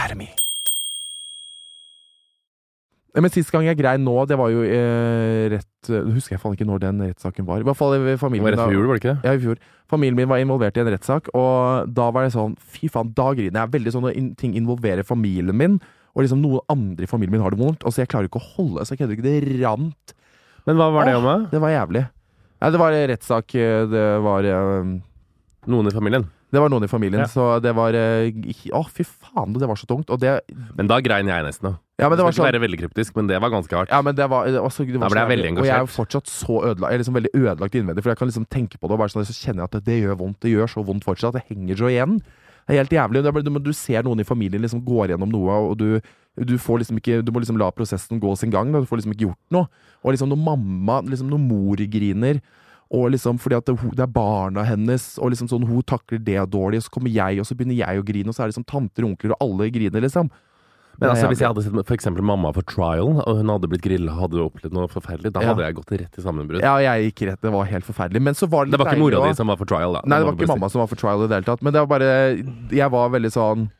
[0.00, 0.30] Academy.
[3.10, 6.54] Men sist gang jeg grein nå, det var jo eh, rett eh, Husker jeg faen
[6.54, 7.58] ikke når den rettssaken var.
[7.58, 9.26] I hvert fall i Det var rett før jul, var det ikke det?
[9.26, 9.58] ja, i fjor.
[9.90, 13.32] Familien min var involvert i en rettssak, og da var det sånn Fy faen, da
[13.34, 13.72] griner jeg.
[13.74, 15.80] Veldig sånn når ting involverer familien min,
[16.14, 17.82] og liksom noen andre i familien min har det vondt.
[17.82, 19.26] Og så jeg klarer ikke å holde Så jeg kødder ikke.
[19.26, 20.14] Det rant.
[20.70, 21.36] Men hva var det om, da?
[21.50, 22.04] Det var jævlig.
[22.62, 23.54] Nei, det var en rettssak.
[23.58, 24.94] eh, Det var eh,
[25.70, 26.30] Noen i familien?
[26.50, 27.28] Det var noen i familien, Ja.
[27.30, 28.30] så det var eh,
[28.74, 30.10] Å, fy faen, det var så tungt.
[30.10, 30.40] Og det
[30.76, 31.70] Men da grein jeg nesten.
[31.70, 33.76] da Ja, men det var Skal ikke sånn være veldig kryptisk, men det var ganske
[33.76, 33.90] hardt.
[33.92, 35.62] Ja, men det var, det var, så, det var Da ble jeg veldig engasjert.
[35.62, 38.18] Og jeg er jo fortsatt så ødelagt Jeg er liksom veldig ødelagt innvendig, for jeg
[38.18, 40.18] kan liksom tenke på det, og bare sånn, så kjenner jeg at det, det gjør
[40.24, 40.40] vondt.
[40.42, 41.36] Det gjør så vondt fortsatt.
[41.38, 42.18] Det henger så igjen.
[42.66, 43.22] Det er helt jævlig.
[43.44, 46.00] Du, du ser noen i familien liksom går gjennom noe, og du,
[46.36, 48.72] du får liksom ikke Du må liksom la prosessen gå sin gang.
[48.72, 48.80] Da.
[48.82, 49.66] Du får liksom ikke gjort noe.
[50.02, 52.40] Og liksom når mamma, liksom når mor griner
[52.90, 56.38] og liksom fordi at det, det er barna hennes, og liksom sånn hun takler det
[56.50, 58.56] dårlig, og så kommer jeg, og så begynner jeg å grine, og så er det
[58.56, 60.30] liksom tanter og onkler, og alle griner, liksom.
[61.00, 64.12] Men altså, hvis jeg hadde sett eksempel mamma for trial, og hun hadde blitt grilla
[64.18, 65.54] hadde opplevd noe forferdelig, da Ja.
[65.54, 66.60] hadde jeg gått rett i sammenbrudd.
[66.60, 67.40] Ja, jeg gikk rett.
[67.40, 68.20] Det var helt forferdelig.
[68.20, 70.02] Men så var det Det var ikke mora di som var for trial, da.
[70.04, 71.62] Nei, det var ikke mamma som var for trial i det hele tatt.
[71.62, 72.10] Men det var bare
[72.68, 73.70] Jeg var veldig sånn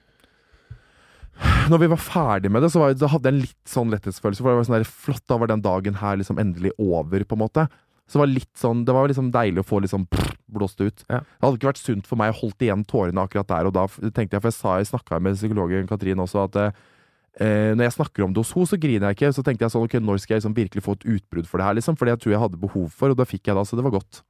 [1.68, 4.40] Når vi var ferdig med det, så var, hadde jeg en litt sånn letthetsfølelse.
[4.40, 7.36] For det var sånn der, Flott, da var den dagen her liksom endelig over, på
[7.36, 7.68] en måte.
[8.10, 10.06] Så det var litt sånn Det var liksom deilig å få liksom
[10.50, 11.04] blåst ut.
[11.06, 11.20] Ja.
[11.22, 13.84] Det hadde ikke vært sunt for meg å holdt igjen tårene akkurat der og da.
[14.10, 17.96] tenkte jeg, For jeg sa jeg snakka med psykologen Katrin også, at eh, når jeg
[18.00, 19.30] snakker om det hos henne, så griner jeg ikke.
[19.36, 21.68] Så tenkte jeg sånn, ok, når skal jeg liksom virkelig få et utbrudd for det
[21.68, 21.98] her, liksom?
[22.00, 23.64] For det tror jeg hadde behov for, og da fikk jeg det.
[23.70, 24.24] Så det var godt.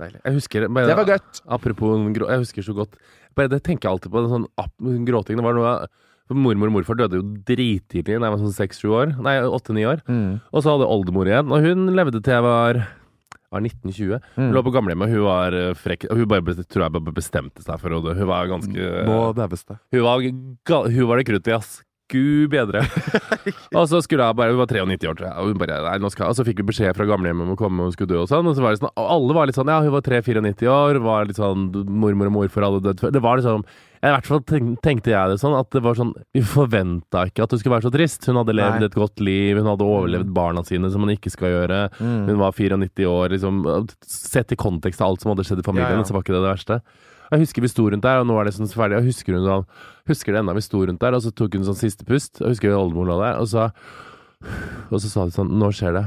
[0.00, 0.20] Deilig.
[0.24, 1.42] Jeg husker bare, Det var godt.
[1.56, 2.94] Apropos Jeg husker så godt
[3.36, 4.22] Bare det tenker jeg alltid på.
[4.28, 5.40] Sånn gråtingen gråting.
[5.40, 5.88] Det var noe for
[6.30, 9.14] Mormor og morfar døde jo drittidlig da jeg var sånn seks-sju år.
[9.22, 10.02] Nei, åtte-ni år.
[10.06, 10.40] Mm.
[10.52, 12.82] Og så hadde jeg oldemor igjen, og hun levde til jeg var
[13.50, 14.20] var 1920.
[14.36, 14.52] Hun Mm.
[14.54, 16.04] lå på gamlehjemmet, hun var eh, frekk.
[16.10, 18.14] og Hun bare, tror jeg bare bestemte seg for å dø.
[18.14, 19.78] Hun var ganske Nå daues det.
[19.90, 21.82] Hun var, hun var det kruttet, ass.
[22.10, 22.82] Gud bedre.
[23.78, 25.36] og så skulle jeg bare Hun var 93 år, tror jeg.
[25.36, 27.94] Og, hun bare, nei, og så fikk vi beskjed fra gamlehjemmet om å komme hun
[27.94, 28.48] skulle dø og sånn.
[28.50, 31.28] Og så var det sånn, alle var litt sånn Ja, hun var 3-94 år, var
[31.28, 33.14] litt sånn Mormor og morfar alle dødd før.
[33.14, 33.64] Det var liksom
[34.00, 37.54] I hvert fall tenkte jeg det sånn at det var sånn Vi forventa ikke at
[37.54, 38.26] hun skulle være så trist.
[38.30, 38.88] Hun hadde levd Nei.
[38.90, 41.84] et godt liv, hun hadde overlevd barna sine som man ikke skal gjøre.
[42.00, 42.26] Mm.
[42.32, 43.62] Hun var 94 år, liksom.
[44.06, 46.08] Sett i kontekst av alt som hadde skjedd i familien, Ja, ja.
[46.08, 46.82] så var ikke det det verste.
[47.30, 48.98] Jeg husker vi sto rundt der, og nå er det sånn ferdig.
[48.98, 49.66] Jeg husker hun sånn
[50.10, 52.40] Husker det ennå vi sto rundt der, og så tok hun sånn siste pust.
[52.42, 53.68] Jeg husker oldemor lå der, og så
[54.90, 56.06] Og så sa hun sånn Nå skjer det.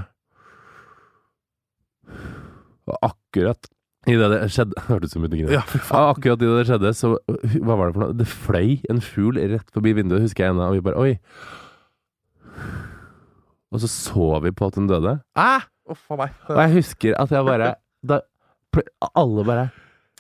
[2.90, 3.70] Og akkurat
[4.12, 5.28] idet det skjedde Hørtes ut som.
[5.48, 5.64] Ja.
[5.96, 7.14] Akkurat idet det skjedde, så
[7.56, 8.18] Hva var det for noe?
[8.20, 11.14] Det fløy en fugl rett forbi vinduet, husker jeg ennå, og vi bare Oi.
[13.74, 15.16] Og så så vi på at hun døde.
[15.40, 15.64] Ah!
[15.90, 15.98] Oh.
[16.16, 17.74] Og jeg husker at jeg bare
[18.08, 18.22] da,
[19.20, 19.66] Alle bare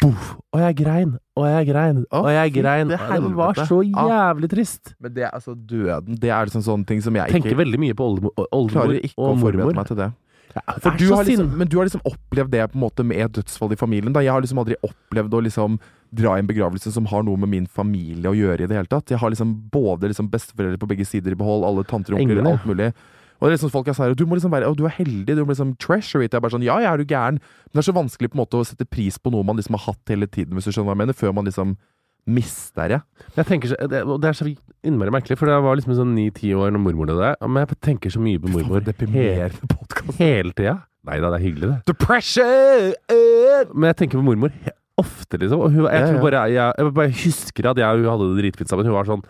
[0.02, 2.90] Boff, og jeg grein, og jeg grein, og jeg grein.
[2.90, 4.10] Det her det var så Ah.
[4.10, 4.96] jævlig trist.
[5.00, 7.80] Men det er altså døden Det er liksom sånne ting som jeg Tenker ikke veldig
[7.80, 9.76] mye på oldemor, oldemor klarer ikke å og forberede mormor.
[9.76, 10.12] meg til det.
[10.82, 13.72] For du har liksom, men du har liksom opplevd det på en måte med dødsfall
[13.72, 14.14] i familien.
[14.14, 14.20] Da.
[14.22, 15.80] Jeg har liksom aldri opplevd å liksom
[16.14, 18.86] dra i en begravelse som har noe med min familie å gjøre i det hele
[18.86, 19.10] tatt.
[19.10, 22.46] Jeg har liksom både liksom besteforeldre på begge sider i behold, alle tanter og onkler,
[22.46, 22.94] alt mulig.
[23.44, 25.42] Og det er liksom folk er sånn, du må liksom være, du er heldig, du
[25.44, 26.32] må liksom treasure it.
[26.32, 27.42] Jeg er bare sånn, ja, jeg er jo gæren.
[27.44, 29.76] Men det er så vanskelig på en måte å sette pris på noe man liksom
[29.76, 31.74] har hatt hele tiden, hvis du skjønner hva jeg mener, før man liksom
[32.24, 33.02] mister det.
[33.36, 34.48] Jeg tenker så, det, og det er så
[34.88, 37.34] innmari merkelig, for jeg var liksom sånn ni-ti år når mormor døde.
[37.44, 40.16] Men jeg tenker så mye på mormor Faen, deprimerende podcast.
[40.24, 40.78] hele tida.
[41.04, 41.82] Nei da, det er hyggelig, det.
[41.92, 42.94] The pressure!
[43.12, 43.68] eh.
[43.76, 44.72] Men jeg tenker på mormor he-
[45.04, 45.60] ofte, liksom.
[45.68, 46.24] Og hun, jeg, Ja, tror ja.
[46.30, 48.88] bare, jeg, jeg bare husker at jeg og hun hadde det dritfint sammen.
[48.88, 49.26] Hun var sånn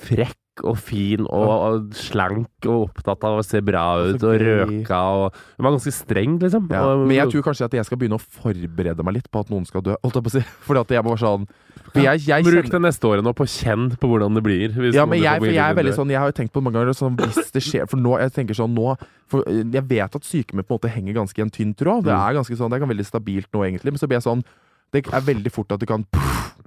[0.00, 5.00] frekk og fin og, og slank og opptatt av å se bra ut og røka
[5.16, 6.68] og Hun var ganske streng, liksom.
[6.72, 9.50] Ja, men jeg tror kanskje at jeg skal begynne å forberede meg litt på at
[9.52, 9.96] noen skal dø.
[10.04, 10.42] Holdt jeg på å si.
[10.68, 11.46] Fordi at jeg må være sånn
[11.90, 14.76] For jeg, jeg Bruk det neste året nå på kjenn på hvordan det blir.
[14.94, 16.96] Ja, men jeg, jeg er veldig sånn Jeg har jo tenkt på det mange ganger
[16.98, 18.94] sånn, Hvis det skjer For nå jeg tenker sånn nå
[19.30, 22.04] for Jeg vet at sykehjemmet på en måte henger ganske i en tynn tråd.
[22.08, 22.22] Det Mm.
[22.26, 23.92] er ganske sånn Det er veldig stabilt nå, egentlig.
[23.94, 24.42] Men så blir jeg sånn
[24.90, 26.04] Det er veldig fort at det kan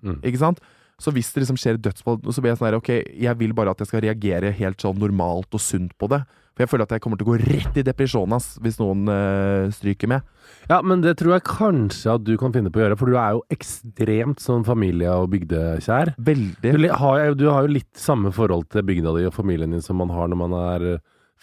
[0.04, 0.18] Mm.
[0.24, 0.58] Ikke sant?
[1.04, 2.90] Så hvis det liksom skjer et dødsfall, så blir jeg sånn her Ok,
[3.26, 6.22] jeg vil bare at jeg skal reagere helt sånn normalt og sunt på det.
[6.54, 9.08] For jeg føler at jeg kommer til å gå rett i depresjon ass, hvis noen
[9.10, 10.22] øh, stryker med.
[10.70, 13.18] Ja, men det tror jeg kanskje at du kan finne på å gjøre, for du
[13.18, 16.14] er jo ekstremt sånn familie- og bygdekjær.
[16.22, 16.76] Veldig.
[16.78, 19.82] Du, har, jo- du har jo litt samme forhold til bygda di og familien din
[19.84, 20.86] som man har når man er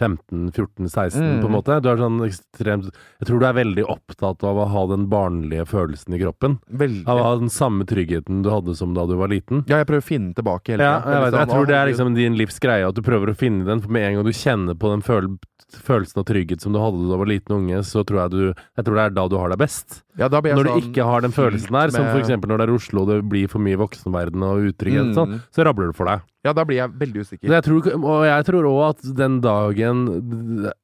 [0.00, 1.40] 15-14-16, Mm.
[1.42, 1.80] på en måte.
[1.82, 2.90] Du er sånn ekstremt
[3.20, 6.58] Jeg tror du er veldig opptatt av å ha den barnlige følelsen i kroppen.
[6.72, 7.04] Veldig.
[7.06, 9.64] Av å ha den samme tryggheten du hadde som da du var liten.
[9.68, 11.12] Ja, jeg prøver å finne tilbake hele Ja, tiden.
[11.12, 13.36] jeg, vet, jeg sånn, tror det er liksom din livs greie, at du prøver å
[13.36, 13.80] finne den.
[13.80, 15.38] For med en gang du kjenner på den føl
[15.70, 18.54] følelsen av trygghet som du hadde da du var liten unge, så tror jeg du
[18.76, 20.02] Jeg tror det er da du har deg best.
[20.18, 22.74] Ja, jeg Når du sånn, ikke har den følelsen der, som eksempel når det er
[22.74, 25.14] Oslo og det blir for mye voksenverden og utrygghet, Mm.
[25.14, 26.20] sånn, så rabler det for deg.
[26.46, 27.50] Ja, da blir jeg veldig usikker.
[27.52, 30.04] Jeg tror, og jeg tror òg at den dagen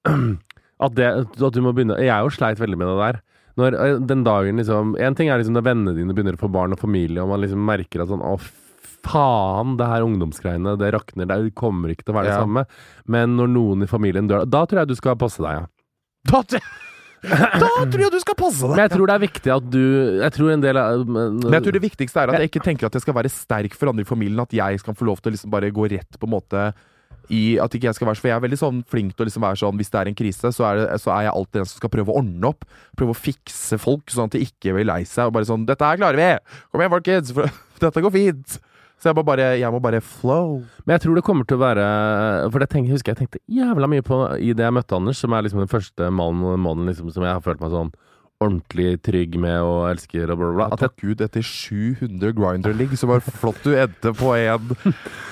[0.84, 1.06] at, det,
[1.40, 3.20] at du må begynne Jeg er jo sleit veldig med det der.
[3.56, 6.50] Når eh, den dagen liksom En ting er liksom når vennene dine begynner å få
[6.52, 8.34] barn og familie, og man liksom merker at sånn Å,
[9.06, 11.28] faen, det her ungdomsgreiene, det rakner.
[11.30, 12.42] Det kommer ikke til å være det Ja.
[12.42, 12.66] samme.
[13.06, 15.66] Men når noen i familien dør, da tror jeg du skal passe deg, ja.
[16.26, 16.42] Da,
[17.62, 18.82] da tror jeg du skal passe Men deg!
[18.84, 19.84] jeg tror det er viktig at du
[20.20, 22.64] Jeg tror en del av men, Men jeg tror det viktigste er at jeg ikke
[22.66, 24.42] tenker at jeg skal være sterk for andre i familien.
[24.44, 26.68] At jeg skal få lov til å liksom bare gå rett på en måte
[27.32, 29.46] i at ikke jeg skal være For jeg er veldig sånn flink til å liksom
[29.46, 31.68] være sånn hvis det er en krise, så er, det, så er jeg alltid den
[31.72, 32.66] som skal prøve å ordne opp.
[32.98, 35.26] Prøve å fikse folk, sånn at de ikke blir lei seg.
[35.26, 36.30] Og bare sånn 'Dette her klarer vi!
[36.70, 37.34] Kom igjen, folkens!
[37.34, 37.50] For,
[37.82, 38.58] dette går fint!'
[38.96, 40.62] Så jeg bare, jeg må bare flow.
[40.86, 41.86] Men jeg tror det kommer til å være
[42.48, 45.34] For det tenker, husker jeg tenkte jævla mye på i det jeg møtte Anders, som
[45.36, 47.92] er liksom den første mannen mannen liksom, som jeg har følt meg sånn
[48.44, 50.64] ordentlig trygg med og elsker og bla, bla.
[50.74, 54.66] At jeg, tok ut etter 700 grinder-ligg, så var det flott du endte på en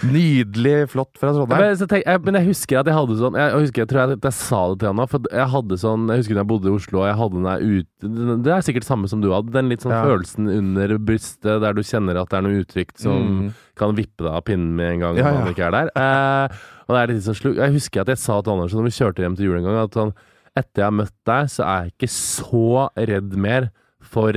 [0.08, 1.60] nydelig flott fra Trondheim.
[1.60, 4.00] men, så tenk, jeg, men jeg husker at jeg hadde sånn Jeg, husker, jeg tror
[4.04, 6.70] jeg, jeg sa det til han For jeg hadde sånn Jeg husker da jeg bodde
[6.70, 9.52] i Oslo, og jeg hadde den der ute Det er sikkert samme som du hadde.
[9.54, 10.02] Den litt sånn Ja.
[10.08, 13.52] følelsen under brystet der du kjenner at det er noe utrygt som Mm.
[13.78, 15.52] kan vippe deg av pinnen med en gang Ja, man ja.
[15.52, 15.88] ikke er der.
[15.96, 16.56] Eh,
[16.88, 17.56] og det er litt sånn sluk.
[17.56, 19.78] Jeg husker at jeg sa til Anders når vi kjørte hjem til jul en gang,
[19.84, 20.12] at sånn
[20.56, 23.70] Etter jeg har møtt deg, så er jeg ikke så redd mer
[24.04, 24.32] for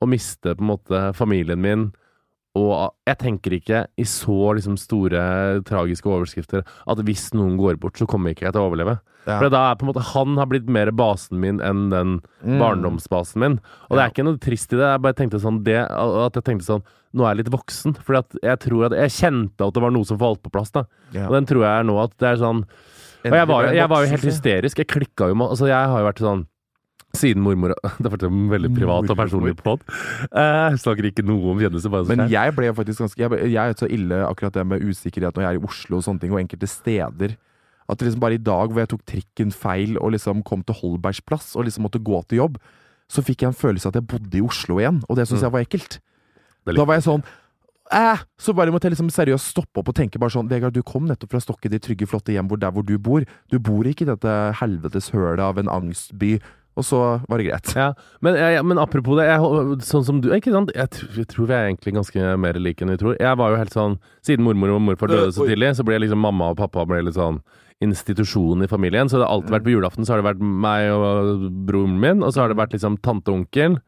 [0.00, 1.88] å miste på en måte familien min.
[2.58, 5.20] Og jeg tenker ikke i så liksom store
[5.68, 8.96] tragiske overskrifter at hvis noen går bort, så kommer ikke jeg til å overleve.
[9.28, 9.36] Ja.
[9.42, 12.58] For da er på en måte Han har blitt mer basen min enn den Mm.
[12.62, 13.60] barndomsbasen min.
[13.90, 14.86] Og det er ikke noe trist i det.
[14.88, 16.82] Jeg bare tenkte sånn det, At jeg tenkte sånn
[17.14, 17.96] Nå er jeg litt voksen.
[18.04, 20.70] For jeg tror at Jeg kjente at det var noe som falt på plass.
[20.70, 21.26] da Ja.
[21.26, 22.64] Og den tror jeg er nå at det er sånn
[23.24, 24.78] Og jeg var, jeg var jo helt hysterisk.
[24.78, 26.46] Jeg klikka jo med Altså, jeg har jo vært sånn
[27.16, 27.72] siden mormor
[28.04, 29.80] Det er en veldig privat og personlig pod.
[30.28, 31.90] Eh, snakker ikke noe om kjendiser.
[32.10, 35.34] Men jeg ble faktisk ganske Jeg, ble, jeg er så ille akkurat det med usikkerhet
[35.34, 37.34] når jeg er i Oslo og sånne ting, og enkelte steder.
[37.88, 41.22] At liksom bare i dag hvor jeg tok trikken feil og liksom kom til Holbergs
[41.24, 42.58] plass og liksom måtte gå til jobb,
[43.08, 45.40] så fikk jeg en følelse av at jeg bodde i Oslo igjen, og det syns
[45.40, 45.46] Mm.
[45.48, 45.98] jeg var ekkelt.
[46.68, 47.22] Da var jeg sånn
[47.94, 50.84] Æh, så bare måtte jeg liksom seriøst stoppe opp og tenke bare sånn Vegard, du
[50.84, 53.24] kom nettopp fra Stokke, ditt trygge, flotte hjem hvor der hvor du bor.
[53.48, 56.36] Du bor ikke i dette helvetes hølet av en angstby.
[56.78, 57.72] Og så var det greit.
[57.74, 57.88] Ja,
[58.22, 60.70] men, jeg, men apropos det, jeg, sånn som du Ikke sant?
[60.76, 63.16] Jeg, jeg tror vi er egentlig ganske mer like enn vi tror.
[63.18, 66.22] Jeg var jo helt sånn Siden mormor og morfar døde så tidlig, så ble liksom
[66.22, 67.40] mamma og pappa ble litt sånn
[67.82, 69.10] institusjon i familien.
[69.10, 72.24] Så det har alltid vært på julaften så har det vært meg og broren min,
[72.26, 73.78] og så har det vært liksom tante og onkel,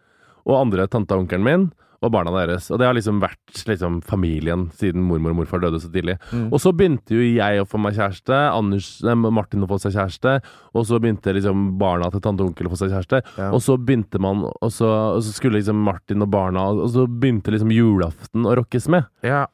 [0.47, 1.65] og andre tante og onkelen min.
[2.01, 2.71] Og barna deres.
[2.73, 6.17] Og det har liksom vært liksom familien siden mormor og morfar døde så tidlig.
[6.33, 6.47] Mm.
[6.49, 9.99] Og så begynte jo jeg å få meg kjæreste, Anders, eh, Martin å få seg
[9.99, 10.39] kjæreste,
[10.73, 13.21] og så begynte liksom barna til tante og onkel å få seg kjæreste.
[13.37, 13.51] Ja.
[13.53, 17.05] Og så begynte man Og så, og så skulle liksom Martin og barna Og så
[17.07, 19.09] begynte liksom julaften å rockes med.
[19.27, 19.45] Ja,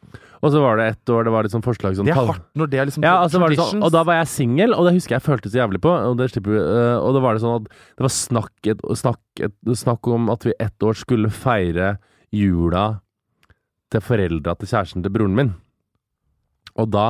[0.40, 2.70] Og så var det ett år det var liksom forslag sånn Det er hardt når
[2.70, 4.94] det er liksom ja, altså var det sånn, og da var jeg singel, og det
[4.96, 5.90] husker jeg følte så jævlig på.
[5.90, 9.22] Og det slipper øh, Og da var det sånn at det var snakk, et, snakk,
[9.48, 11.96] et, snakk om at vi ett år skulle feire
[12.34, 13.00] jula
[13.92, 15.54] til foreldra til kjæresten til broren min.
[16.76, 17.06] Og da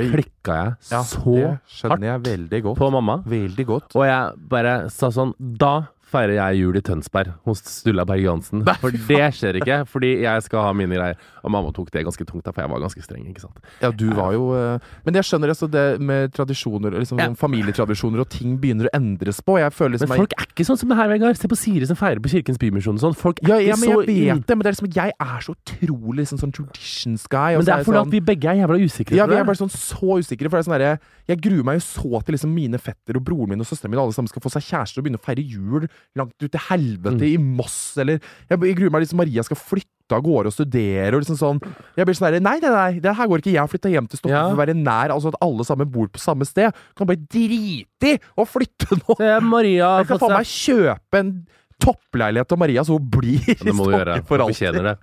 [0.00, 2.78] klikka jeg ja, så jeg hardt godt.
[2.78, 3.20] på mamma.
[3.26, 3.96] Veldig godt.
[3.96, 8.64] Og jeg bare sa sånn Da feirer jeg jul i Tønsberg hos Stulla Berg-Johansen.
[8.82, 11.18] For det skjer ikke, fordi jeg skal ha mine greier.
[11.44, 13.24] Og mamma tok det ganske tungt, da, for jeg var ganske streng.
[13.30, 13.60] ikke sant?
[13.80, 17.28] Ja, du var jo eh, Men jeg skjønner altså det med tradisjoner, liksom Ja.
[17.30, 19.56] sånn familietradisjoner og ting begynner å endres på.
[19.62, 21.38] Jeg føler liksom Men folk er ikke sånn som det her, Vegard.
[21.40, 23.16] Se på Siri som feirer på Kirkens Bymisjon og sånn.
[23.16, 25.14] Folk er ja, ja, ikke men så jeg vet det, men det er liksom jeg
[25.20, 27.56] er så utrolig liksom, sånn traditions guy.
[27.56, 29.16] Men det er fordi sånn, at vi begge er jævla usikre.
[29.16, 30.50] ja, vi er bare sånn så usikre.
[30.50, 30.98] For det er sånn der
[31.30, 34.00] Jeg gruer meg jo så til liksom mine fetter og broren min og søsteren min
[34.02, 35.86] alle sammen skal få seg kjærester og begynne å feire jul
[36.18, 37.28] langt ut til helvete Mm.
[37.28, 38.18] i Moss, eller
[38.50, 41.60] Jeg, jeg gruer meg liksom Maria skal flytte av gårde og studere og liksom sånn
[41.96, 43.52] Jeg blir sånn herre Nei, nei, nei, det her går ikke.
[43.54, 44.48] Jeg har flytta hjem til Stockholm Ja.
[44.50, 46.74] for å være nær, altså at alle sammen bor på samme sted.
[46.98, 49.16] Kan bare drite i å flytte nå!
[49.16, 51.32] Se, Maria Jeg kan faen meg kjøpe en
[51.80, 54.18] toppleilighet til Maria, så hun blir i gjøre.
[54.20, 54.74] Stockholm for alltid.
[54.84, 54.96] det.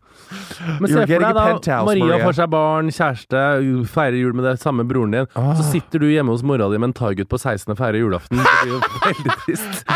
[0.77, 3.45] Men se for deg da, penthouse, Maria får seg barn, kjæreste,
[3.95, 5.25] feirer jul med det samme broren din.
[5.33, 5.55] Ah.
[5.57, 8.37] Så sitter du hjemme hos mora di med en thaigutt på 16 og feirer julaften.
[8.37, 9.87] Det blir jo veldig trist.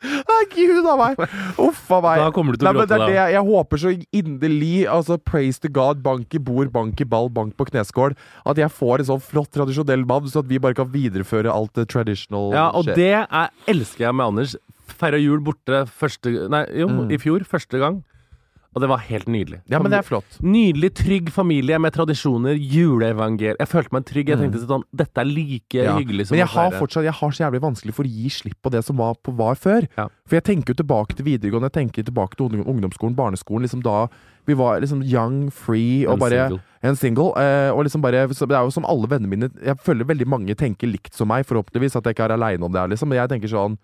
[0.00, 1.18] Nei, gud a meg!
[1.60, 2.20] Uff a meg.
[2.22, 3.90] Da kommer du til å Nei, men det gråte, er det jeg, jeg håper så
[4.16, 8.14] inderlig, altså praise to God, bank i bord, bank i ball, bank på kneskål,
[8.48, 11.74] at jeg får en sånn flott tradisjonell mann, så at vi bare kan videreføre alt
[11.76, 12.96] det traditional Ja, og shit.
[12.96, 14.56] det er, elsker jeg med Anders.
[15.00, 17.12] Feira jul borte første Nei, jo, Mm.
[17.12, 17.44] i fjor.
[17.46, 18.00] Første gang.
[18.70, 19.58] Og det var helt nydelig.
[19.66, 20.36] Ja, men det er flott.
[20.46, 24.28] Nydelig, trygg familie med tradisjoner, juleevangel Jeg følte meg trygg.
[24.30, 25.84] Jeg tenkte sånn Dette er like Mm.
[25.84, 25.96] Ja.
[25.98, 28.58] hyggelig som Men jeg har fortsatt Jeg har så jævlig vanskelig for å gi slipp
[28.62, 29.86] på det som var, på, var før.
[29.98, 30.06] Ja.
[30.26, 34.08] For jeg tenker jo tilbake til videregående, jeg tenker tilbake til ungdomsskolen, barneskolen, liksom da
[34.46, 36.60] vi var liksom young, free og En bare single.
[36.82, 37.32] En single.
[37.36, 40.54] Eh, og liksom bare Det er jo som alle vennene mine Jeg føler veldig mange
[40.54, 43.08] tenker likt som meg, forhåpentligvis, at jeg ikke er aleine om det her, liksom.
[43.08, 43.78] Men jeg tenker sånn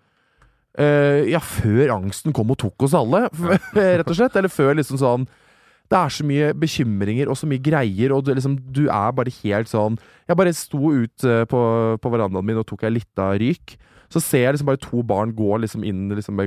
[0.77, 3.25] Ja, før angsten kom og tok oss alle,
[3.73, 4.35] rett og slett.
[4.37, 5.27] Eller før liksom sånn
[5.87, 9.31] det er så mye bekymringer og så mye greier, og du, liksom, du er bare
[9.39, 9.95] helt sånn
[10.27, 11.61] Jeg bare sto ut eh, på,
[12.03, 13.77] på verandaen min og tok ei lita ryk.
[14.11, 16.39] Så ser jeg liksom bare to barn gå liksom inn liksom,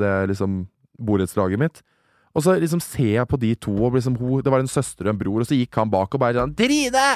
[0.00, 0.62] det liksom
[0.98, 1.82] borettslaget mitt.
[2.38, 5.08] Og så liksom ser jeg på de to, og liksom, hun, det var en søster
[5.08, 7.06] og en bror, og så gikk han bak og bare sånn 'Trine!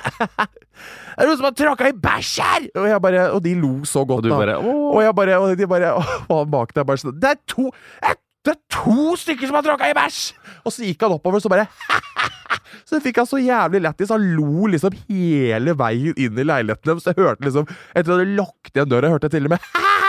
[1.14, 3.72] Er det noen som har tråkka i bæsj her?' Og, jeg bare, og de lo
[3.86, 4.38] så godt, Og da.
[4.40, 4.82] bare Åh.
[4.96, 7.68] Og jeg bare, og de bare Og han bak der bare sånn Det er to
[8.02, 10.32] eh, Det er to stykker som har tråkka i bæsj!
[10.66, 11.68] Og så gikk han oppover, så bare
[12.88, 14.10] Så fikk han så jævlig lættis.
[14.12, 17.04] Han lo liksom hele veien inn i leiligheten deres.
[17.04, 19.54] Så jeg hørte liksom Etter at jeg hadde lukket igjen døra, hørte jeg til og
[19.54, 19.70] med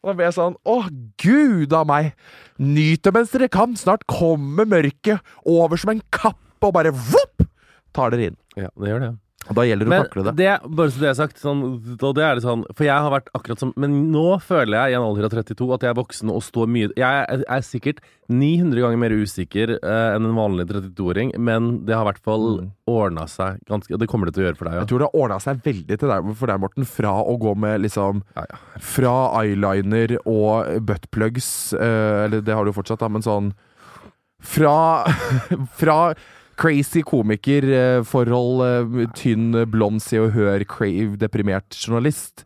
[0.00, 0.76] Og da ble jeg sånn Å,
[1.20, 2.12] gud a meg!
[2.60, 3.76] Nyt det mens dere kan.
[3.76, 7.44] Snart kommer mørket over som en kappe og bare vopp!
[7.96, 8.38] Tar dere inn.
[8.56, 9.10] Ja, det gjør det.
[9.50, 10.32] Og da gjelder det å takle det.
[10.38, 11.60] det, bare så det er sagt, sånn,
[11.98, 14.96] det er det sånn For jeg har vært akkurat som Men nå føler jeg i
[15.00, 17.98] en alder av 32 at jeg er voksen og står mye Jeg er, er sikkert
[18.30, 22.44] 900 ganger mer usikker eh, enn en vanlig 32-åring, men det har i hvert fall
[22.60, 22.68] Mm.
[22.86, 25.18] ordna seg ganske det kommer det til å gjøre for deg Jeg tror det har
[25.24, 26.86] ordna seg veldig til deg, for deg, Morten.
[26.86, 28.60] Fra å gå med liksom Ja, ja.
[28.92, 33.50] Fra eyeliner og buttplugs, eh, eller det har du jo fortsatt, da, men sånn
[34.40, 34.76] Fra
[35.80, 35.98] Fra
[36.60, 42.44] crazy komikerforhold, eh, tynn, blond, Se og Hør, crave, deprimert journalist,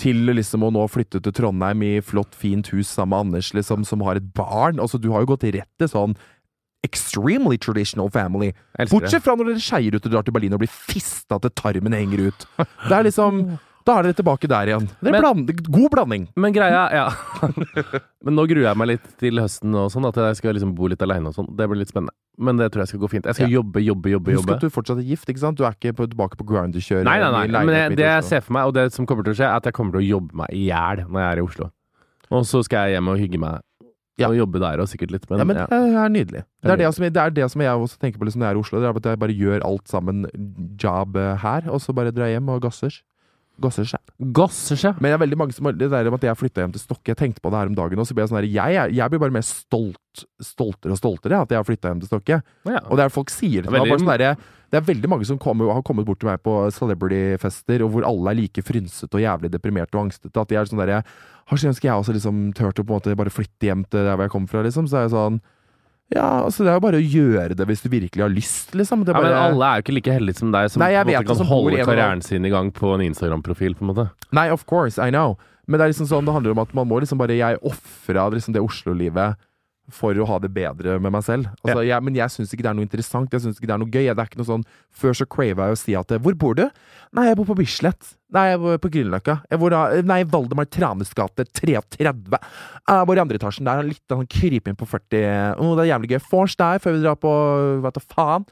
[0.00, 3.84] til liksom å nå flytte til Trondheim i flott, fint hus sammen med Anders, liksom,
[3.86, 4.80] som har et barn.
[4.80, 6.16] Altså, du har jo gått rett til sånn
[6.82, 8.52] extremely traditional family.
[8.90, 11.94] Bortsett fra når dere skeier ut og drar til Berlin og blir fista til tarmen
[11.94, 12.46] henger ut.
[12.58, 13.44] Det er liksom
[13.86, 14.86] Da er dere tilbake der igjen.
[15.02, 16.28] Det Men- bland, god blanding.
[16.36, 17.06] Men greia Ja.
[18.24, 20.86] men nå gruer jeg meg litt til høsten og sånn, at jeg skal liksom bo
[20.86, 21.48] litt aleine og sånn.
[21.56, 22.14] Det blir litt spennende.
[22.38, 23.26] Men det tror jeg skal gå fint.
[23.26, 23.58] Jeg skal Ja.
[23.60, 24.32] jobbe, jobbe, jobbe.
[24.38, 25.58] Husk at du fortsatt er gift, ikke sant?
[25.58, 27.04] Du er ikke på, tilbake på grinder-kjøret.
[27.04, 27.44] Nei, nei, nei.
[27.44, 29.50] i Men jeg, det, jeg ser for meg, og det som kommer til å skje,
[29.50, 31.70] er at jeg kommer til å jobbe meg i hjel når jeg er i Oslo.
[32.32, 33.60] Og så skal jeg hjem og hygge meg.
[34.20, 34.28] Ja.
[34.28, 35.24] Og jobbe der og sikkert litt.
[35.30, 35.66] Men, ja, men ja.
[35.66, 36.42] det er nydelig.
[36.62, 38.54] Det er Det som, det er det som jeg også tenker på liksom, når jeg
[38.54, 38.80] er i Oslo.
[38.80, 40.26] Det er at jeg bare gjør alt sammen
[40.80, 43.00] job eh, her, og så bare drar hjem og gasser.
[43.60, 44.96] Gasser seg.
[44.98, 46.82] Men det er veldig mange som har det der om at jeg flytta hjem til
[46.82, 47.12] Stokke.
[47.12, 49.12] Jeg tenkte på det her om dagen, og så ble jeg sånn her jeg, jeg
[49.12, 52.40] blir bare mer stolt, stoltere og stoltere at jeg har flytta hjem til Stokke.
[52.68, 52.82] Ja.
[52.88, 53.92] Og det er folk sier til meg.
[53.92, 54.40] Sånn der,
[54.72, 58.08] det er veldig mange som kommer, har kommet bort til meg på celebrity-fester, og hvor
[58.08, 60.32] alle er like frynsete og jævlig deprimerte og angstete.
[60.32, 61.02] At de er sånn derre
[61.50, 64.06] Har så ønsker jeg også liksom turte å på en måte bare flytte hjem til
[64.06, 64.88] der hvor jeg kommer fra, liksom.
[64.88, 65.42] Så er jeg sånn
[66.12, 69.04] Ja, altså det er jo bare å gjøre det hvis du virkelig har lyst, liksom.
[69.06, 71.08] Det er Ja, men alle er jo ikke like heldige som deg, som Nei, jeg
[71.08, 72.26] vet kan som holde karrieren og...
[72.26, 73.78] sin i gang på en Instagram-profil.
[73.78, 75.38] på en måte Nei, of course, I know.
[75.66, 78.26] Men det er liksom sånn, det handler om at man må liksom bare Jeg ofra
[78.34, 79.38] liksom det Oslo-livet
[79.90, 81.48] for å ha det bedre med meg selv.
[81.64, 83.32] Altså, jeg, men jeg syns ikke det er noe interessant.
[83.34, 84.06] Jeg synes ikke det er noe gøy.
[84.06, 84.64] Det er ikke noe sånn
[85.02, 86.64] Før så crava jeg å si at Hvor bor du?
[87.16, 88.14] Nei, jeg bor på Bislett.
[88.32, 89.36] Nei, jeg bor på Grünerløkka.
[90.08, 92.06] Nei, Valdemar Tranes gate 33.
[92.06, 93.84] Jeg bor i andre etasjen der.
[93.90, 95.58] Litt sånn kryping på 40.
[95.58, 96.20] Å, det er jævlig gøy.
[96.30, 97.32] Vors der før vi drar på
[97.84, 98.46] Vet du faen.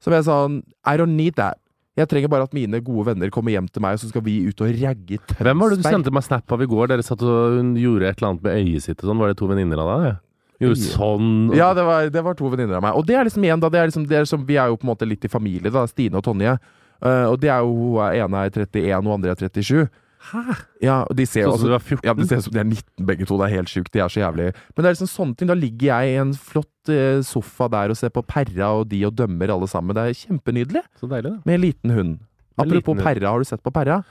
[0.00, 1.60] Så ble jeg sånn I don't need that.
[1.98, 4.38] Jeg trenger bare at mine gode venner kommer hjem til meg, og så skal vi
[4.46, 5.46] ut og ragge Tønsberg.
[5.50, 6.90] Hvem var det du sendte meg snap av i går?
[6.92, 9.20] Dere satt og gjorde et eller annet med øyet sitt og sånn.
[9.20, 10.20] Var det to venninner av deg?
[10.68, 10.90] Øyet?
[10.92, 12.98] sånn Ja, det var, det var to venninner av meg.
[12.98, 13.70] Og det er liksom igjen, da.
[13.72, 15.72] Det er liksom, det er som, vi er jo på en måte litt i familie,
[15.72, 15.86] da.
[15.88, 16.58] Stine og Tonje.
[17.00, 19.88] Uh, og det er jo hun er- ene er 31, og andre er 37.
[20.20, 20.42] Hæ?
[20.84, 22.04] Ja, og de ser jo Sånn som du altså, 14?
[22.04, 23.38] ja, de ser ut som de er 19 begge to.
[23.40, 23.90] Det er helt sjukt.
[23.94, 25.48] De er så jævlig Men det er liksom sånne ting.
[25.48, 29.00] Da ligger jeg i en flott uh, sofa der og ser på Perra og de
[29.08, 29.96] og dømmer alle sammen.
[29.96, 30.82] Det er kjempenydelig.
[31.00, 31.40] Så deilig, da.
[31.48, 32.18] Med en liten hund.
[32.60, 33.06] Apropos liten hund.
[33.06, 34.02] Perra, har du sett på Perra?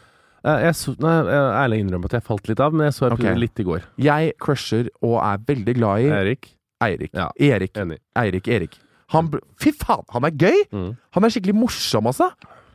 [0.44, 3.36] Eh, Jeg så, nei, ærlig innrømme at jeg falt litt av, men jeg så okay.
[3.40, 3.88] litt i går.
[4.00, 6.54] Jeg crusher og er veldig glad i Erik?
[6.84, 7.12] Eirik.
[7.14, 7.28] Ja.
[7.36, 7.76] Erik.
[7.78, 8.00] Enig.
[8.18, 8.80] Eirik Erik.
[9.14, 10.64] Han, fy faen, han er gøy!
[10.72, 10.90] Mm.
[11.18, 12.30] Han er skikkelig morsom, altså.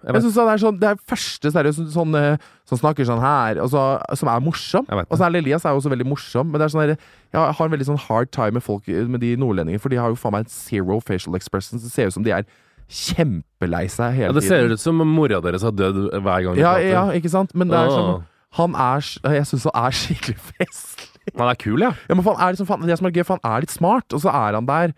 [0.04, 2.16] Jeg Jeg synes han er sånn, Det er første seriøst sånn, sånn,
[2.68, 3.84] som snakker sånn her, så,
[4.18, 4.84] som er morsom.
[4.90, 6.98] Og så er Elias er jo også veldig morsom, men det er sånn der,
[7.32, 10.12] jeg har en veldig sånn hard time med folk med de nordlendingene, for de har
[10.12, 11.86] jo faen meg zero facial expressions.
[11.86, 12.44] Det ser ut som de er
[12.90, 14.68] kjempelei seg hele Ja, det tiden.
[14.68, 17.54] ser ut som mora deres har dødd hver gang Ja, ja, ikke sant?
[17.54, 18.24] Men det er sånn
[18.58, 19.00] Han er
[19.34, 21.08] Jeg syns han er skikkelig festlig.
[21.38, 21.92] Han er kul, ja.
[22.08, 24.12] Ja, men faen, er liksom, faen, det som er gøy, for han er litt smart,
[24.12, 24.92] og så er han der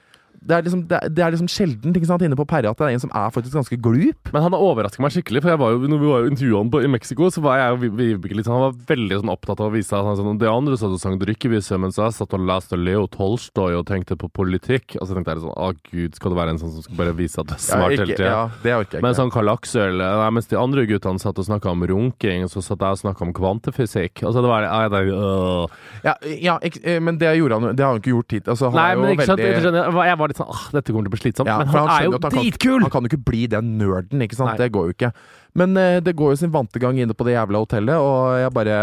[0.47, 2.79] det er liksom, det er, det er liksom sjeldent ikke sant, inne på Perre at
[2.79, 4.31] det er en som er faktisk ganske glup.
[4.33, 5.43] Men han har overrasket meg skikkelig.
[5.43, 7.91] For jeg var jo, når vi var intervjua han i Mexico, så var jeg jo
[7.97, 10.51] Vibeke litt sånn, Han var veldig sånn opptatt av å vise at han sånn, det
[10.51, 14.31] andre satt og sang drikkevise mens jeg satt og leste Leo Tolstoy og tenkte på
[14.31, 14.97] politikk.
[15.01, 17.17] Og så tenkte jeg sånn Å gud, skal det være en sånn som skal bare
[17.19, 18.31] vise at du er smart hele ikke, tida?
[18.31, 21.41] ja, det orker jeg Men Mens sånn Karl Aksel nei, Mens de andre guttene satt
[21.43, 24.25] og snakka om runking, så satt jeg og snakka om kvantefysikk.
[24.27, 25.77] Og så det var det, jeg «Åh».
[26.05, 28.51] Ja, ja ikke, eh, men det gjorde han Det har han ikke gjort hit.
[28.53, 30.93] Altså, han Nei, er men ikke veldig sant, jeg jeg var litt sånn ah, dette
[30.93, 31.51] kommer til å bli slitsomt.
[31.51, 32.30] Ja, men han, han, er jo han han
[32.61, 34.55] kan- Han kan jo ikke bli den nerden, ikke sant?
[34.55, 34.59] Nei.
[34.64, 35.12] Det går jo ikke.
[35.57, 38.53] Men uh, det går jo sin vante gang inne på det jævla hotellet, og jeg
[38.57, 38.80] bare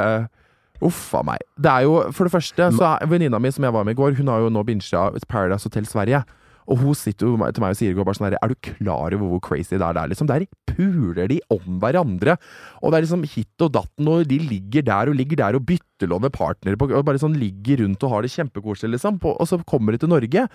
[0.83, 1.39] Uff a meg.
[1.55, 3.99] Det er jo, For det første, så er venninna mi som jeg var med i
[4.01, 6.23] går, hun har jo nå bincha Paradise Hotel Sverige.
[6.71, 9.33] Og hun sitter jo til meg og sier bare sånn her Er du klar over
[9.33, 10.07] hvor crazy det er der?
[10.11, 12.37] Liksom, Der puler de om hverandre.
[12.81, 15.65] Og det er liksom hit og datten, og de ligger der og ligger der og
[15.67, 19.19] byttelåner partnere på Og bare sånn ligger rundt og har det kjempekoselig, liksom.
[19.23, 20.47] På, og så kommer de til Norge.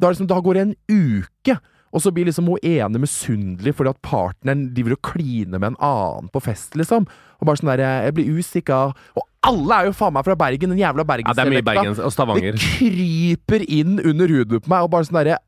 [0.00, 1.56] Da, liksom, da går det en uke.
[1.90, 5.80] Og så blir liksom hun ene misunnelig fordi at partneren driver og kliner med en
[5.82, 7.08] annen på fest, liksom.
[7.40, 8.94] Og bare sånn der, Jeg blir usikker.
[9.18, 11.66] Og alle er jo faen meg fra Bergen, den jævla Ja, det er.
[11.66, 12.52] Bergens og Stavanger.
[12.52, 15.38] det kryper inn under huden på meg, og bare sånn derre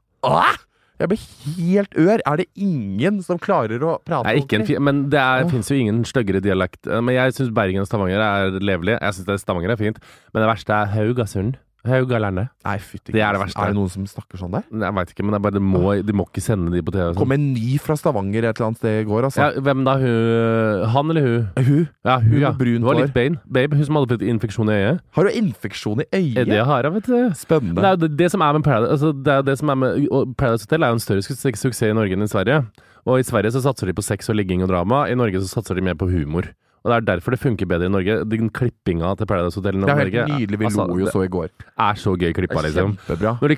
[1.02, 1.22] Jeg blir
[1.58, 2.20] helt ør.
[2.26, 5.70] Er det ingen som klarer å prate om ikke en fi men det er, fins
[5.70, 6.86] jo ingen styggere dialekt.
[6.86, 8.98] Eh, Men jeg syns Bergen og Stavanger er levelig.
[9.00, 9.98] Jeg syns Stavanger er fint.
[10.32, 11.58] Men det verste er Haugasund.
[11.88, 12.48] Haugalandet.
[12.64, 13.58] Nei, fytti Det er det verste.
[13.58, 14.62] Er det noen som snakker sånn der?
[14.70, 16.92] Jeg veit ikke, men det er bare, de, må, de må ikke sende de på
[16.94, 17.08] TV.
[17.10, 17.34] og Kom sånn.
[17.40, 19.40] en ny fra Stavanger et eller annet sted i går, altså.
[19.42, 19.96] Ja, hvem da?
[19.98, 21.48] Hun, han eller hun?
[21.58, 22.52] Hun Ja, hun, ja.
[22.52, 23.02] med brunt Det var hår.
[23.02, 23.40] litt babe.
[23.58, 23.76] babe.
[23.80, 25.00] Hun som hadde fått infeksjon i øyet.
[25.18, 26.46] har du infeksjon i øyet.
[26.52, 27.18] det har jeg, vet du.
[27.34, 27.80] Spennende.
[27.82, 29.68] det er jo det, det som er med Paradise altså, det er jo det som
[29.68, 32.30] er med, og Paradise Hotel er jo en større su- suksess i Norge enn i
[32.30, 32.62] Sverige.
[33.06, 35.08] Og i Sverige så satser de på sex og ligging og drama.
[35.10, 36.46] I Norge så satser de mer på humor.
[36.82, 38.16] Og det er derfor det funker bedre i Norge.
[38.26, 40.58] Den klippinga til Paradise Hotel i Norge Det er helt nydelig.
[40.58, 41.52] Vi altså, lo jo så i går.
[41.86, 42.96] er så gøy klippa, liksom.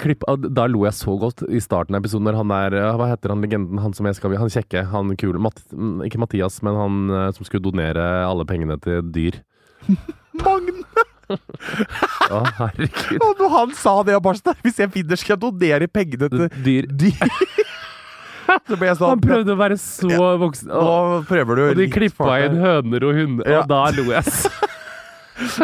[0.05, 3.09] Klippa, da lo jeg så godt i starten av episoden når han er eh, Hva
[3.15, 3.81] heter han legenden?
[3.81, 7.31] Han som jeg skal Han kjekke, han kule Matt, mm, Ikke Mathias, men han eh,
[7.37, 9.41] som skulle donere alle pengene til dyr.
[10.45, 10.85] Magne!
[12.35, 13.23] Å, herregud.
[13.25, 16.29] Og når han sa det, jeg bare sånn Hvis jeg vinner, skal jeg donere pengene
[16.29, 16.91] til Dyr.
[16.91, 17.15] de
[18.69, 20.69] Så ble jeg sånn Han prøvde å være så voksen.
[20.71, 23.63] Nå Og, prøver du og de klippa inn høner og hunder, Ja.
[23.65, 24.53] og da lo jeg så.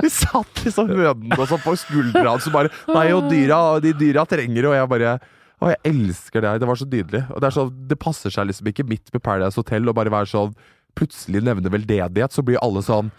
[0.02, 3.92] De satt liksom hønene og sånn på skuldra hans og bare Nei, og dyra, de
[3.94, 5.12] dyra trenger det, og jeg bare
[5.60, 6.58] Å, jeg elsker det her.
[6.62, 7.20] Det var så nydelig.
[7.34, 10.10] Og det er sånn, det passer seg liksom ikke midt med Paradise Hotel å bare
[10.12, 10.54] være sånn
[10.98, 13.12] Plutselig nevne veldedighet, så blir alle sånn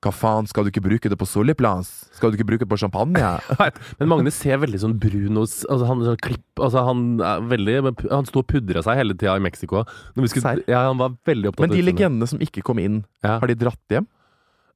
[0.00, 1.88] Hva faen, skal du ikke bruke det på Soliplans?
[2.16, 3.32] Skal du ikke bruke det på champagne?
[4.00, 7.74] Men Magne ser veldig sånn brun og altså han, sånn klipp, altså han er veldig
[8.08, 9.82] Han sto og pudra seg hele tida i Mexico.
[10.16, 13.36] Skulle, ja, han var veldig opptatt Men de legendene som ikke kom inn, Ja.
[13.42, 14.08] har de dratt hjem?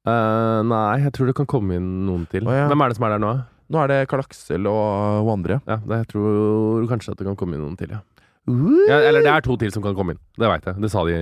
[0.05, 2.45] Uh, nei, jeg tror det kan komme inn noen til.
[2.45, 2.67] Oh, ja.
[2.69, 3.31] Hvem er det som er der nå?
[3.73, 5.57] Nå er det Karl Aksel og og andre.
[5.65, 8.03] Ja, det, Jeg tror kanskje at det kan komme inn noen til, ja.
[8.45, 8.97] Ja.
[9.09, 10.19] Eller det er to til som kan komme inn.
[10.37, 10.75] Det veit jeg.
[10.83, 11.13] Det sa de.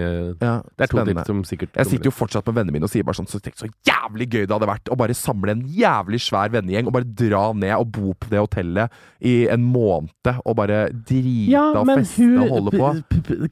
[0.42, 2.92] Ja, Det er to til som sikkert Jeg sitter jo fortsatt med vennene mine og
[2.92, 5.62] sier bare sånn Så tenk så jævlig gøy det hadde vært å bare samle en
[5.70, 8.92] jævlig svær vennegjeng og bare dra ned og bo på det hotellet
[9.24, 12.90] i en måned og bare drite og feste og holde på.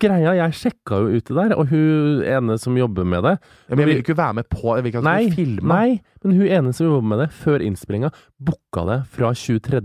[0.02, 3.76] Greia, jeg sjekka jo ut det der, og hun ene som jobber med det Ja,
[3.76, 5.68] Men jeg vil ikke være med på Jeg vil ikke at skal filme.
[5.72, 9.82] nei, men hun ene som jobber med det, før innspillinga, booka det fra 23.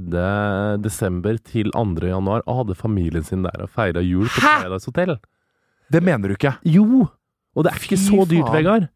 [0.84, 1.84] desember til 2.
[2.10, 4.42] januar, og hadde familien sin der og feira jul på?
[4.44, 5.16] Paradise Hotel.
[5.92, 6.56] Det mener du ikke.
[6.66, 7.06] Jo!
[7.56, 8.58] Og det er ikke Fy så dyrt, faen.
[8.58, 8.88] Vegard.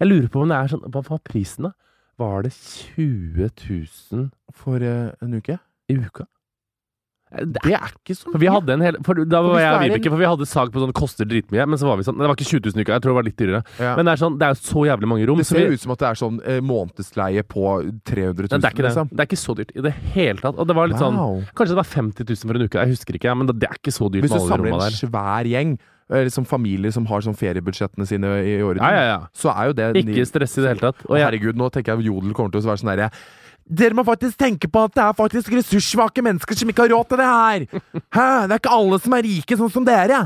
[0.00, 1.72] Jeg lurer på om det er sånn Hva var prisen, da?
[2.20, 3.50] Var det 20
[4.12, 4.26] 000
[4.56, 5.58] For eh, en uke?
[5.86, 6.24] i uka?
[7.26, 9.80] Det Det er ikke så For vi hadde en hel for Da var jeg og
[9.82, 12.16] er Vibeke, for vi hadde sag på sånn koster dritmye, men så var vi sånn
[12.20, 13.62] Det var ikke 20 000 i uka, jeg tror det var litt dyrere.
[13.82, 13.96] Ja.
[13.98, 15.38] Men det er sånn, det er så jævlig mange rom.
[15.42, 17.64] Det ser vi- ut som at det er sånn eh, månedsleie på
[18.06, 18.48] 300 000.
[18.54, 18.90] Nei, det er ikke det.
[18.94, 19.08] liksom.
[19.10, 20.54] Det er ikke så dyrt i det hele tatt.
[20.56, 21.10] Og det var litt Wow.
[21.10, 23.74] sånn Kanskje det var 50 000 for en uke, jeg husker ikke, men det er
[23.74, 27.34] ikke så dyrt Hvis du samler en svær gjeng, eh, liksom familier som har sånn
[27.36, 29.18] feriebudsjettene sine i året, Ja, ja, ja.
[29.34, 31.02] så er jo det Ikke stress i det hele tatt.
[31.10, 33.10] Og Herregud, nå tenker jeg Jodel kommer til å være sånn herre
[33.68, 37.08] dere må faktisk tenke på at det er faktisk ressurssvake mennesker som ikke har råd
[37.10, 37.66] til det her!
[38.14, 38.28] Hæ?
[38.46, 40.20] Det er ikke alle som er rike sånn som dere!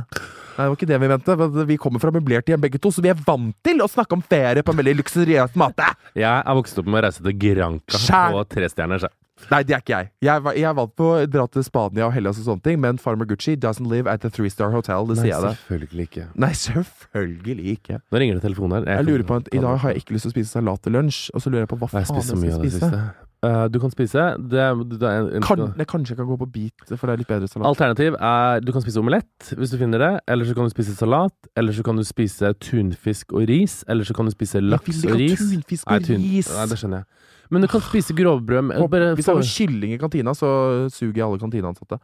[0.59, 1.37] Nei, det var ikke det vi mente.
[1.71, 4.21] Vi kommer fra møblerte hjem begge to, så vi er vant til å snakke om
[4.29, 5.87] ferie på en veldig luksuriøs måte.
[6.19, 8.35] jeg er vokst opp med å reise til Granca Skjær.
[8.35, 9.07] på trestjerners.
[9.07, 9.17] stjerner
[9.51, 10.11] Nei, det er ikke jeg.
[10.21, 12.77] Jeg, var- jeg er vant på å dra til Spania og Hellas og sånne ting,
[12.83, 15.07] men Farmer Gucci doesn't live at a three star hotel.
[15.09, 15.55] Det sier jeg det.
[15.63, 16.27] selvfølgelig ikke.
[16.45, 18.01] Nei, selvfølgelig ikke.
[18.13, 18.99] Nå ringer det telefonen her.
[18.99, 20.93] Jeg lurer på at I dag har jeg ikke lyst til å spise salat til
[20.99, 22.93] lunsj, og så lurer jeg på hva faen jeg skal spise.
[23.41, 24.65] Eh, du kan spise det,
[25.01, 27.49] det er en, Kan, det kanskje kan gå på bit, for det er litt bedre
[27.49, 27.71] salat.
[27.71, 30.11] Alternativ er du kan spise omelett hvis du finner det.
[30.29, 31.33] Eller så kan du spise salat.
[31.57, 33.79] Eller så kan du spise tunfisk og ris.
[33.89, 35.41] Eller så kan du spise laks og ris.
[35.41, 36.53] tunfisk Nei, tun- ris.
[36.53, 37.09] Nei, det skjønner jeg.
[37.51, 40.35] Men du kan spise grovbrød med Og bare Hvis jeg er har kylling i kantina,
[40.37, 40.51] så
[40.93, 41.99] suger jeg alle kantineansatte.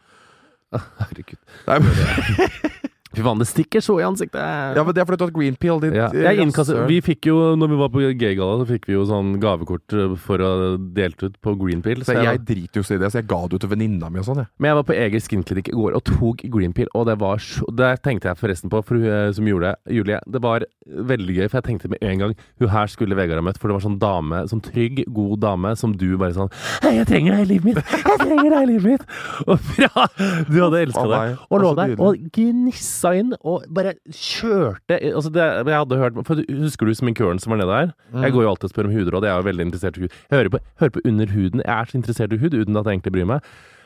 [1.04, 1.38] Herregud.
[1.68, 1.92] Nei, men,
[3.16, 4.36] Fy faen, det stikker så i ansiktet!
[4.76, 5.80] ja, men Det er fordi du har green peel.
[5.96, 6.08] Ja.
[6.12, 9.04] eh, Jeg innkasser, vi fikk jo, når vi var på Gaygalla, så fikk vi jo
[9.08, 12.02] sånn gavekort eh, for å delt ut på Greenpeel.
[12.04, 13.72] så Så jeg jeg, driter jo så i det, så jeg ga det jo til
[13.72, 14.42] venninna mi og sånn.
[14.44, 14.50] jeg.
[14.60, 17.38] men jeg var på Eger skinklinikk i går og tok Green Peel og det var
[17.42, 20.20] så Det tenkte jeg forresten på, for hun eh, som gjorde det, Julie.
[20.28, 23.44] Det var veldig gøy, for jeg tenkte med en gang Hun her skulle Vegard ha
[23.48, 26.52] møtt, for det var sånn dame, sånn trygg, god dame, som du bare sånn
[26.84, 27.80] Hei, jeg trenger deg i livet mitt!
[28.06, 29.08] Jeg trenger deg i livet mitt!
[29.46, 30.06] Og fra
[30.50, 31.22] Du hadde elska det.
[31.50, 36.42] Og lå der og gnissa inn og bare kjørte altså det, Jeg hadde hørt for
[36.48, 37.92] Husker du sminkøren som var nede her?
[38.12, 38.22] Mm.
[38.26, 39.24] Jeg går jo alltid og spør om hudråd.
[39.24, 40.18] Jeg er jo veldig interessert i hud.
[40.30, 41.62] Jeg hører på, hører på Under huden.
[41.64, 43.40] Jeg er så interessert i hud uten at jeg egentlig bryr meg.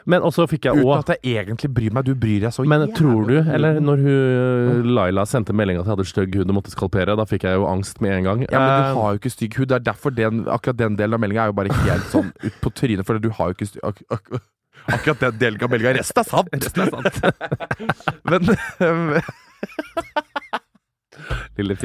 [0.08, 2.06] Men også fikk jeg Uten at jeg egentlig bryr meg.
[2.08, 2.70] Du bryr deg så jævlig.
[2.88, 6.56] men tror du, eller når hun Laila sendte melding at jeg hadde stygg hud og
[6.56, 8.46] måtte skalpere, da fikk jeg jo angst med en gang.
[8.50, 9.66] Ja, men Eh, du har jo ikke stygg hud.
[9.68, 12.56] Det er derfor den, akkurat den delen av meldinga er jo bare helt sånn ut
[12.62, 13.04] på trynet.
[13.06, 14.04] For du har jo ikke stygg
[14.92, 15.94] Akkurat den delen av meldinga.
[16.00, 16.48] Resten er sant!
[16.52, 17.14] Resten er sant.
[18.30, 18.42] men
[21.66, 21.76] Lille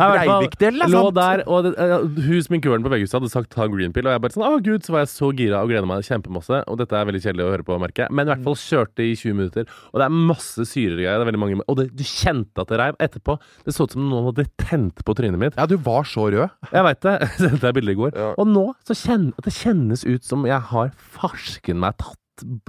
[0.00, 3.66] fall, Breivik-delen er Lå der, og det, uh, hun sminkøren på VG-huset hadde sagt ta
[3.70, 5.88] green pill, og jeg bare sånn Å, gud, så var jeg så gira og gleda
[5.88, 6.62] meg kjempemasse.
[6.70, 8.16] Og dette er veldig kjedelig å høre på, merker jeg.
[8.16, 11.18] Men i hvert fall kjørte i 20 minutter, og det er masse syregreier.
[11.20, 13.36] Det er veldig mange Og det, du kjente at det reiv etterpå.
[13.66, 15.58] Det så ut som noen hadde tent på trynet mitt.
[15.58, 16.56] Ja, du var så rød.
[16.76, 17.16] Jeg veit det.
[17.24, 18.16] Jeg sendte deg bilde i går.
[18.16, 18.32] Ja.
[18.40, 22.16] Og nå så kjenner det kjennes ut som jeg har farsken meg tatt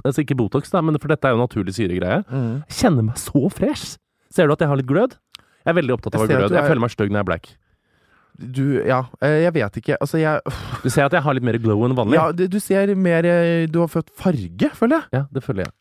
[0.04, 2.18] Altså ikke Botox, da, men for dette er jo naturlig syregreie.
[2.28, 3.94] Jeg kjenner meg så fresh.
[4.28, 5.14] Ser du at jeg har litt glød?
[5.64, 7.24] Jeg er veldig opptatt av å være du Jeg er- føler meg stygg når jeg
[7.26, 7.50] er black.
[8.38, 9.02] Du, ja.
[9.20, 9.96] eh, Jeg vet ikke.
[10.00, 10.40] Altså, jeg
[10.82, 12.16] Du ser at jeg har litt mer glow enn vanlig.
[12.16, 15.08] Ja, du, ser mer eh, Du har fått farge, føler jeg.
[15.12, 15.72] Ja, det føler jeg.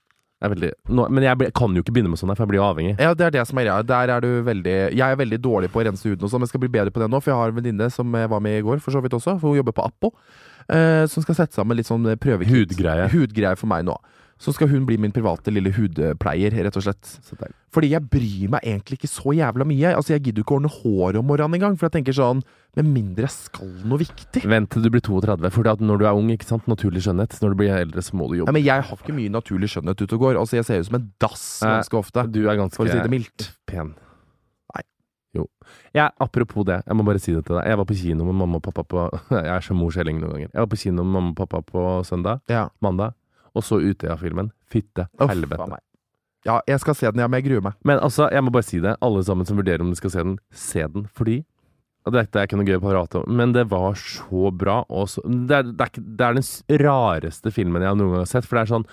[0.42, 2.60] jeg er veldig, nå, men jeg kan jo ikke begynne med sånn, for jeg blir
[2.60, 2.96] jo avhengig.
[3.00, 3.84] Ja, det er det som er greia.
[3.88, 6.50] Der er du veldig Jeg er veldig dårlig på å rense huden og sånn, men
[6.50, 7.22] jeg skal bli bedre på det nå.
[7.24, 9.40] For jeg har en venninne som jeg var med i går, for så vidt også.
[9.40, 10.12] For hun jobber på Appo.
[10.70, 12.52] eh, som skal sette sammen litt sånn prøvekit.
[12.52, 13.08] Hudgreie.
[13.16, 13.96] Hudgreie for meg nå.
[14.42, 17.12] Så skal hun bli min private lille hudpleier, rett og slett.
[17.72, 19.92] Fordi jeg bryr meg egentlig ikke så jævla mye.
[19.94, 21.76] Altså, Jeg gidder ikke å ordne hår om morgenen engang.
[21.78, 22.42] For jeg tenker sånn
[22.76, 24.42] Med mindre jeg skal noe viktig.
[24.48, 27.38] Vent til du blir 32, for når du er ung, ikke sant, naturlig skjønnhet.
[27.44, 28.54] Når du blir eldre, så må du Ja, jobbe.
[28.54, 30.40] men jeg har ikke mye naturlig skjønnhet ute og går.
[30.40, 32.32] Altså, Jeg ser ut som en dass ganske ofte.
[32.32, 33.52] Du er ganske For å si det mildt.
[33.68, 33.94] pen.
[34.74, 34.84] Nei.
[35.36, 35.46] Jo.
[35.94, 37.66] Ja, apropos det, jeg må bare si det til deg.
[37.68, 40.50] Jeg var på kino med mamma og pappa på Jeg er så morskjelling noen ganger.
[40.54, 42.70] Jeg var på kino med mamma og pappa på søndag, Ja.
[42.82, 43.14] mandag,
[43.56, 44.52] og så Utøya-filmen.
[44.72, 45.70] Fytte Uff, helvete.
[45.70, 45.84] meg.
[46.48, 47.78] Ja, jeg skal se den, ja, men jeg gruer meg.
[47.86, 48.96] Men altså, jeg må bare si det.
[49.06, 51.06] Alle sammen som vurderer om de skal se den, se den.
[51.14, 51.44] Fordi
[52.02, 54.80] og Dette er ikke noe gøy prate om, men det var så bra.
[54.90, 58.32] Og så, det, er, det, er det er den rareste filmen jeg noen gang har
[58.32, 58.48] sett.
[58.48, 58.88] For det er sånn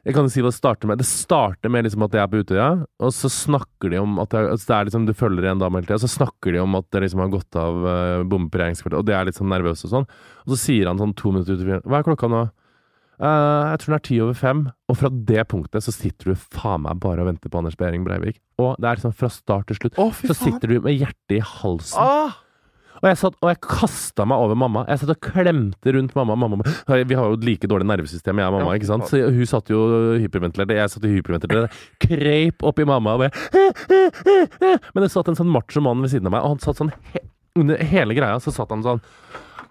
[0.00, 0.98] Jeg kan jo si hva det starter med.
[0.98, 2.68] Det starter med liksom at jeg er på Utøya,
[3.04, 5.78] og så snakker de om at det, altså det er liksom, Du følger en dame
[5.78, 8.62] hele tida, så snakker de om at det liksom har gått av uh, bombe på
[8.62, 10.08] regjeringskvartalet, og det er litt sånn nervøst og sånn.
[10.46, 12.46] Og så sier han sånn to minutter ut i filmen Hva er klokka nå?
[13.20, 14.60] «Eh, jeg tror den er ti over fem.
[14.88, 18.06] Og fra det punktet så sitter du faen meg bare og venter på Anders Behring
[18.06, 18.40] Breivik.
[18.60, 19.98] Og det er liksom fra start til slutt.
[20.00, 22.00] oh, Så sitter du med hjertet i halsen.
[22.00, 22.38] Ah!
[23.00, 24.82] Og jeg satt og jeg kasta meg over mamma.
[24.90, 26.36] Jeg satt og klemte rundt mamma.
[26.36, 26.64] mamma.
[26.64, 28.74] Vi har jo et like dårlig nervesystem, jeg og mamma.
[28.76, 29.08] Ikke sant?
[29.08, 29.80] Så hun satt jo
[30.20, 30.76] hyperventilert hyperventilerte.
[30.76, 31.72] Jeg satt hyperventilerte.
[32.04, 36.36] Kreip oppi mamma og bare Men det satt en sånn macho mann ved siden av
[36.36, 36.92] meg, og han satt sånn
[37.58, 39.00] Under hele greia så satt han sånn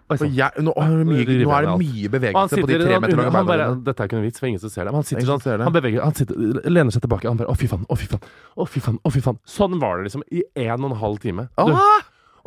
[0.10, 3.20] Og jeg, nå, er det mye, nå er det mye bevegelse på de tre meter
[3.20, 3.68] lange beina.
[3.86, 4.94] Dette er ikke noe vits, for ingen som ser det.
[4.94, 7.30] Men han sitter sånn, han, han beveger Han sitter, lener seg tilbake.
[7.30, 7.86] Han bare Å, fy faen.
[7.86, 8.26] Å, fy faen.
[8.58, 8.98] Å, fy faen.
[9.06, 9.38] Å, fy faen.
[9.48, 11.46] Sånn var det liksom i en og en halv time.
[11.62, 11.76] Du,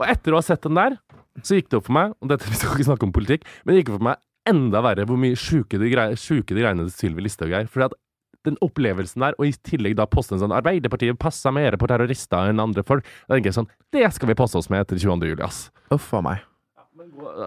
[0.00, 0.98] og etter å ha sett den der,
[1.46, 3.72] så gikk det opp for meg Og dette, vi skal ikke snakke om politikk, men
[3.72, 6.94] det gikk opp for meg enda verre hvor mye sjuke de, grei, de greiene til
[6.96, 7.68] Sylvi Listhaug er.
[7.70, 7.98] Fordi at
[8.44, 12.48] den opplevelsen der, og i tillegg da poste en sånn 'Arbeiderpartiet passer mer på terrorister
[12.50, 15.26] enn andre folk', da tenker jeg sånn Det skal vi passe oss med etter 22.
[15.34, 15.70] juli, ass.
[15.90, 16.40] Uff a meg.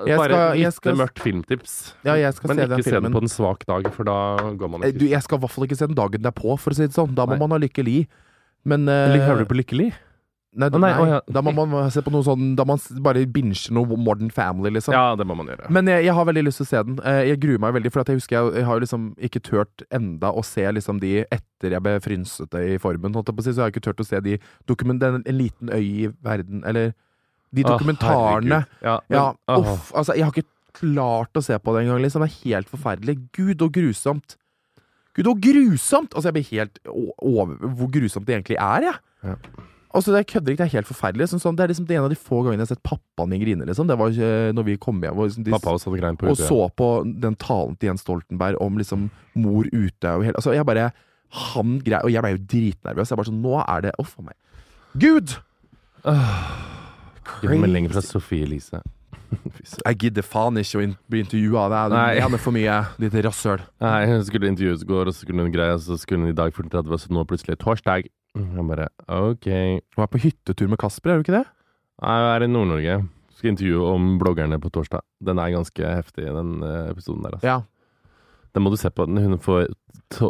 [0.05, 1.93] Jeg Bare skal- litt skal- mørkt filmtips.
[2.03, 4.83] Ja, Men se den ikke se den på en svak dag, for da går man
[4.83, 6.75] Eh, ikke Du, jeg skal i hvert fall ikke se den dagen derpå, for å
[6.75, 7.15] si det sånn.
[7.15, 7.47] Da må Nei.
[7.47, 8.07] man ha lykkelig.
[8.65, 9.93] Men uh, Hører du på Lykkelig?
[10.55, 11.17] Nei, nei, nei, å, ja.
[11.35, 14.95] da må man se på noe sånn Da man bare binger noe Modern Family, liksom.
[14.95, 15.67] Ja, det må man gjøre.
[15.75, 16.99] Men jeg, jeg har veldig lyst til å se den.
[17.03, 19.83] Eh, Jeg gruer meg veldig, for at jeg husker jeg, jeg har liksom ikke turt
[19.91, 23.47] enda å se liksom de etter jeg ble frynsete i formen, holdt jeg på å
[23.49, 24.37] si, så jeg har ikke turt å se de
[24.71, 25.01] dokument...
[25.03, 26.93] Den, en liten øy i verden, eller
[27.55, 28.63] de dokumentarene.
[28.63, 28.87] herregud.
[28.87, 29.91] Ja, men, Ja, uff.
[29.95, 30.47] Altså, jeg har ikke
[30.79, 32.23] klart å se på det engang, liksom.
[32.23, 33.17] Det er helt forferdelig.
[33.35, 34.37] Gud, og grusomt.
[35.15, 36.15] Gud, og grusomt!
[36.15, 36.79] Altså, jeg blir helt
[37.23, 38.99] over hvor grusomt det egentlig er, jeg.
[39.23, 39.37] Ja.
[39.95, 41.27] Altså, det er kødder ikke, det er helt forferdelig.
[41.31, 43.31] Sånn, sånn, det er liksom det en av de få gangene jeg har sett pappaen
[43.31, 43.87] min grine, liksom.
[43.87, 46.89] Det var ikke når vi kom hjem og, liksom, de, på og så på
[47.23, 49.07] den talen til Jens Stoltenberg om liksom
[49.39, 50.89] mor ute og hele Altså, jeg bare
[51.35, 53.11] Han greier Og jeg ble jo dritnervøs.
[53.11, 54.35] Jeg bare sånn Nå er det Uff a meg.
[54.99, 55.37] Gud!
[56.05, 56.43] Uh,
[57.25, 57.57] Crazy.
[57.59, 58.81] melding fra Sofie Elise.
[59.87, 61.65] Jeg gidder faen ikke å in bli intervjua.
[61.65, 62.03] av er Nei.
[62.19, 63.63] du mener for mye, ditt rasshøl.
[63.83, 66.31] Nei, hun skulle intervjues i går, og så skulle hun greie, og så skulle hun
[66.31, 68.07] i dag 14.30, og så nå plutselig torsdag.
[68.35, 69.45] Jeg bare OK.
[69.95, 71.45] Du er på hyttetur med Kasper, er du ikke det?
[72.03, 72.97] Nei, Jeg er i Nord-Norge.
[73.35, 75.03] Skal intervjue om bloggerne på torsdag.
[75.23, 77.37] Den er ganske heftig, den eh, episoden der.
[77.37, 77.47] Altså.
[77.47, 77.61] Ja.
[78.55, 79.05] Den må du se på.
[79.07, 79.69] Den hun får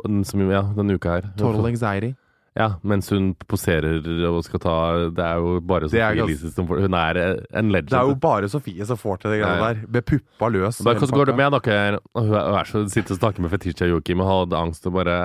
[0.06, 1.28] den, som, ja, denne uka her.
[1.38, 2.14] Total anxiety.
[2.56, 3.98] Ja, mens hun poserer
[4.30, 4.74] og skal ta
[5.12, 7.90] Det er jo bare Sofie Elise som får Hun er eh, en legend.
[7.92, 9.74] Det er jo bare Sofie som får til det greiene Ja, ja.
[9.74, 9.90] der.
[9.92, 10.80] Med puppa løs.
[10.88, 12.00] Bare, hvordan går det med dere?
[12.16, 15.18] Hun er, så, sitter og snakker med Fetisha Joakim og hadde angst og bare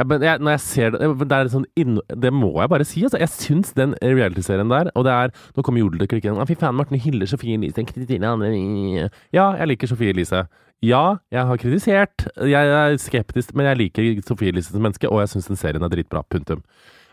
[0.00, 2.86] ja, men jeg, når jeg ser det det er sånn inn, Det må jeg bare
[2.88, 3.02] si.
[3.04, 3.20] Altså.
[3.20, 6.46] Jeg syns den realityserien der Og det er Nå kommer Jodel til å klikke.
[6.48, 7.84] Fy faen, Morten hyller Sofie Elise.
[9.36, 10.44] Ja, jeg liker Sofie Elise.
[10.80, 12.24] Ja, jeg har kritisert.
[12.48, 15.84] Jeg er skeptisk, men jeg liker Sofie Elise som menneske, og jeg syns den serien
[15.84, 16.22] er dritbra.
[16.32, 16.62] Punktum.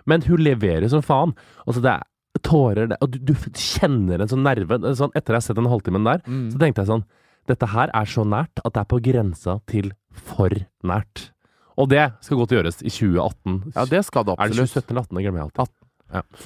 [0.08, 1.34] Men hun leverer som faen.
[1.68, 2.06] Altså, det er
[2.48, 4.78] tårer det, Og du, du kjenner en sånn nerve.
[4.96, 6.52] Sånn, etter jeg har sett den halvtimen der, Mm.
[6.54, 7.04] så tenkte jeg sånn
[7.48, 10.52] Dette her er så nært at det er på grensa til for
[10.84, 11.30] nært.
[11.78, 13.74] Og det skal godt gjøres i 2018.
[13.76, 14.40] Ja, det skal det absolutt.
[14.40, 14.88] er det absolutt.
[14.88, 15.16] 2017 eller 18?
[15.18, 15.74] Det glemmer jeg alltid.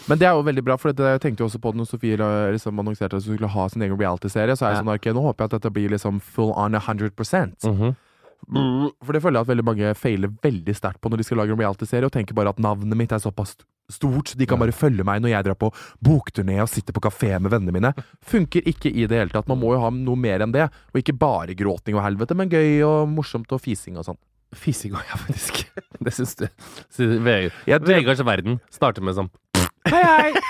[0.09, 1.87] Men det er jo veldig bra, for det, jeg tenkte jo også på det når
[1.87, 2.17] Sofie
[2.51, 4.55] liksom annonserte at hun skulle ha sin egen reality-serie.
[4.57, 4.81] Så er jeg Ja.
[4.83, 7.95] sånn, ok, nå håper jeg at dette blir liksom full on 100% -hmm.
[9.05, 11.51] For det føler jeg at veldig mange feiler veldig sterkt på når de skal lage
[11.51, 13.55] en reality-serie, og tenker bare at navnet mitt er såpass
[13.89, 14.65] stort, de kan Ja.
[14.65, 15.71] bare følge meg når jeg drar på
[16.03, 17.93] bokturné og sitter på kafé med vennene mine.
[18.25, 19.47] Funker ikke i det hele tatt.
[19.47, 20.63] Man må jo ha noe mer enn det,
[20.93, 24.17] og ikke bare gråting og helvete, men gøy og morsomt og fising og sånn.
[24.57, 25.61] Fising òg, ja, faktisk.
[26.05, 26.47] Det syns du.
[26.97, 29.29] Vegard Ve- Jeg Vegards verden starter med sånn
[29.87, 30.31] Hei, hei!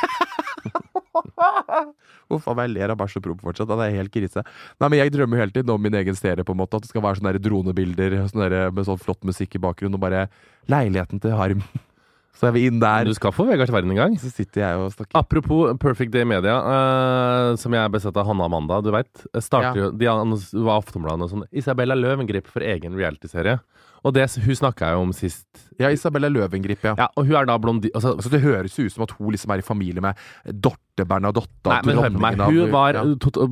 [2.31, 3.69] Uff a meg, jeg ler av bæsj og promp fortsatt.
[3.71, 4.43] Det er helt krise.
[4.79, 6.79] Nei, men Jeg drømmer hele tiden om min egen serie, på en måte.
[6.79, 10.03] At det skal være sånne dronebilder sånne der, med sånn flott musikk i bakgrunnen, og
[10.05, 10.27] bare
[10.71, 11.63] leiligheten til Harm.
[12.39, 13.03] Så er vi inn der.
[13.05, 14.13] Du skal få Vegards verden en gang.
[14.17, 15.13] Så sitter jeg og snakker.
[15.19, 19.11] Apropos Perfect Day Media, uh, som jeg er besatt av Hanna Amanda, du veit.
[19.43, 21.43] Starter jo De var Aftonbladet og sånn.
[21.51, 23.59] Isabella Løvengrip for egen realityserie.
[24.01, 25.45] Og det hun snakka jeg om sist.
[25.77, 26.95] Ja, Isabella Løvengrip, ja.
[26.97, 27.91] Ja, og hun er da blondi...
[27.93, 31.05] Altså, Altså, det høres jo ut som at hun liksom er i familie med Dorte
[31.07, 31.69] Bernadotte.
[31.69, 32.41] Nei, men hør på meg.
[32.41, 33.03] Hun var, ja.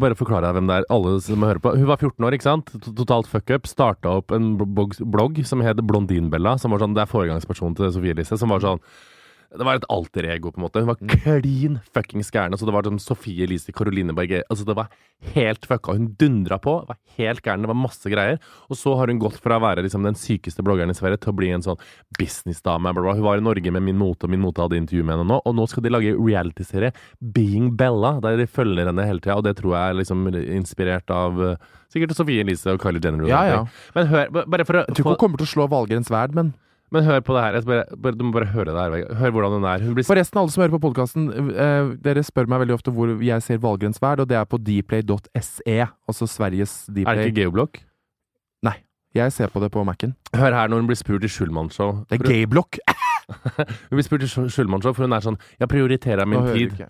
[0.02, 1.76] Bare forklare deg hvem det er, alle som hører på.
[1.78, 2.74] Hun var 14 år, ikke sant?
[2.88, 3.70] Totalt fuck up.
[3.70, 6.58] Starta opp en blogg, blogg som het Blondinbella.
[6.62, 8.38] Som var sånn, det er foregangspersonen til Sofie Elise.
[8.41, 8.82] Som var sånn
[9.50, 10.82] det var et alter ego, på en måte.
[10.84, 12.54] Hun var klin fuckings gæren.
[12.54, 14.43] Altså, det var sånn Sofie Elise Caroline Berger.
[14.45, 14.91] Altså, det var
[15.34, 15.95] helt fucka.
[15.97, 16.76] Hun dundra på.
[16.86, 17.66] Var helt gæren.
[17.66, 18.38] Det var masse greier.
[18.70, 21.34] Og så har hun gått fra å være liksom, den sykeste bloggeren i Sverige til
[21.34, 21.82] å bli en sånn
[22.20, 22.93] businessdame.
[22.93, 25.41] Hun var i Norge med Min Mote, og Min Mote hadde intervju med henne nå.
[25.41, 29.41] Og nå skal de lage realityserie Being Bella, der de følger henne hele tida.
[29.41, 33.26] Og det tror jeg er liksom inspirert av eh, sikkert Sofie Elise og Kylie Jenner.
[33.34, 33.62] Ja, ja.
[33.97, 36.38] Men hør, bare for å Jeg tror ikke hun kommer til å slå Valgrens Sverd,
[36.38, 36.54] men
[36.92, 37.60] men hør på det her.
[37.98, 39.16] Bare, du må bare høre det her.
[39.20, 39.84] Hør hvordan hun er.
[39.86, 41.28] Hun blir Forresten, alle som hører på podkasten,
[42.02, 45.78] dere spør meg veldig ofte hvor jeg ser Valgrens verd, og det er på dplay.se,
[46.10, 47.06] altså Sveriges Dplay.
[47.06, 47.84] Er det ikke geoblokk?
[49.18, 50.12] Jeg ser på det på Mac-en.
[50.38, 52.04] Hør her når hun blir spurt i Schulmann-show.
[52.12, 52.78] Det er gayblock!
[53.90, 56.76] Hun blir spurt i Schul- Schulmann-show, for hun er sånn Jeg prioriterer min tid.
[56.76, 56.88] ikke.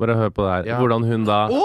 [0.00, 0.66] Bare hør på det her.
[0.70, 0.78] Ja.
[0.80, 1.60] Hvordan hun da Å!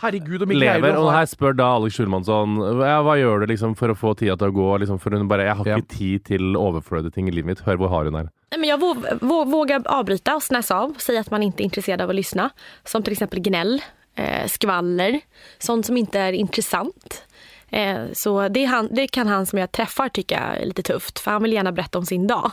[0.00, 0.96] Herregud, om ikke lever.
[0.96, 3.96] Og å her spør da Alex Schulmann sånn ja, Hva gjør du liksom for å
[3.98, 4.66] få tida til å gå?
[4.78, 5.76] Liksom, for hun bare Jeg har Ja.
[5.78, 7.60] ikke tid til overflødige ting i livet mitt.
[7.66, 8.28] Hør hvor hard hun er.
[8.52, 11.64] Nej, Men jag vå- vå- vågar avbryta och snäsa av, säga att man inte är
[11.64, 12.50] intresserad av att lyssna.
[12.84, 13.82] Som till exempel gnäll,
[14.16, 15.20] eh, skvaller,
[15.58, 17.24] sånt som inte är intressant.
[17.70, 21.30] Eh, så det, han, det kan han som jag träffar tycka är lite tufft, för
[21.30, 22.50] han vill gärna berätta om sin dag.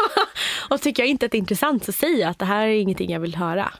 [0.70, 2.74] och tycker jag inte att det är intressant så säger jag att det här är
[2.80, 3.72] ingenting jag vill höra.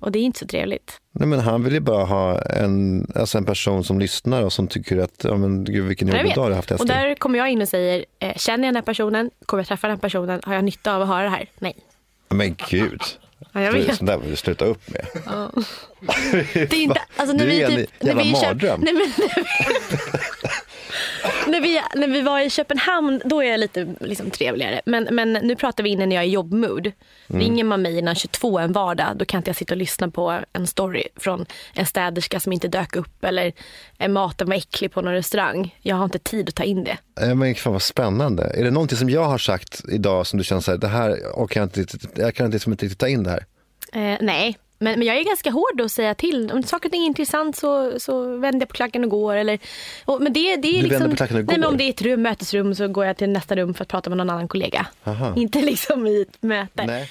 [0.00, 1.00] Och det är inte så trevligt.
[1.12, 4.68] Nej, men han vill ju bara ha en, alltså en person som lyssnar och som
[4.68, 6.96] tycker att, ja men gud vilken jobbig dag du har haft Och älskling.
[6.98, 9.30] där kommer jag in och säger, eh, känner jag den här personen?
[9.46, 10.40] Kommer jag träffa den här personen?
[10.44, 11.46] Har jag nytta av att höra det här?
[11.58, 11.76] Nej.
[12.28, 13.00] Men gud.
[13.52, 13.96] Ja, jag vet.
[13.96, 15.06] Sånt där vill du sluta upp med.
[16.54, 18.50] Det är inte, alltså när Du är vi en typ, när jävla vi, mardröm.
[18.50, 18.80] mardröm.
[18.80, 19.34] nej, men, när,
[19.92, 20.61] vi,
[21.46, 24.80] när vi var i Köpenhamn, då är jag lite liksom, trevligare.
[24.86, 26.86] Men, men nu pratar vi innan jag är i jobbmood.
[26.86, 27.40] Mm.
[27.40, 30.38] Ringer man mig innan 22 en vardag, då kan inte jag sitta och lyssna på
[30.52, 33.52] en story från en städerska som inte dök upp eller
[34.08, 35.78] maten var äcklig på någon restaurang.
[35.82, 36.98] Jag har inte tid att ta in det.
[37.20, 38.42] Ja, men fan vad spännande.
[38.54, 41.38] Är det någonting som jag har sagt idag som du känner så här, det här
[41.38, 41.84] och jag inte,
[42.16, 43.44] jag kan inte, liksom inte riktigt ta in det här.
[43.92, 46.50] Eh, nej, men, men jag är ganska hård att säga till.
[46.52, 49.34] Om saker och ting är intressant så, så vänder jag på klacken och går.
[49.36, 49.58] Eller,
[50.04, 51.84] och, men det, det är Du liksom, vänder på klacken och nej, men om det
[51.84, 54.30] är ett rum, mötesrum så går jag till nästa rum för att prata med någon
[54.30, 54.86] annan kollega.
[55.04, 55.34] Aha.
[55.36, 56.86] Inte liksom i ett möte.
[56.86, 57.10] Nej.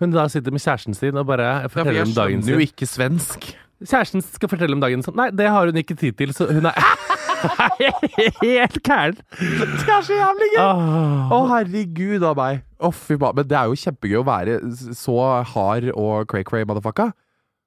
[0.00, 2.68] Hun da sitter med kjæresten sin og bare forteller ja, om dagen skjønner jo sin.
[2.70, 3.50] ikke svensk.
[3.84, 5.12] Kjæresten skal fortelle om dagen sin.
[5.16, 6.72] Nei, det har hun ikke tid til, så hun er
[8.42, 9.16] helt gæren.
[9.38, 10.60] Det er så jævlig gøy!
[10.62, 11.34] Oh.
[11.36, 12.62] Å, herregud av meg.
[12.80, 13.16] Oh, fy.
[13.20, 14.58] Men det er jo kjempegøy å være
[14.96, 15.16] så
[15.54, 17.10] hard og cray-cray motherfucka.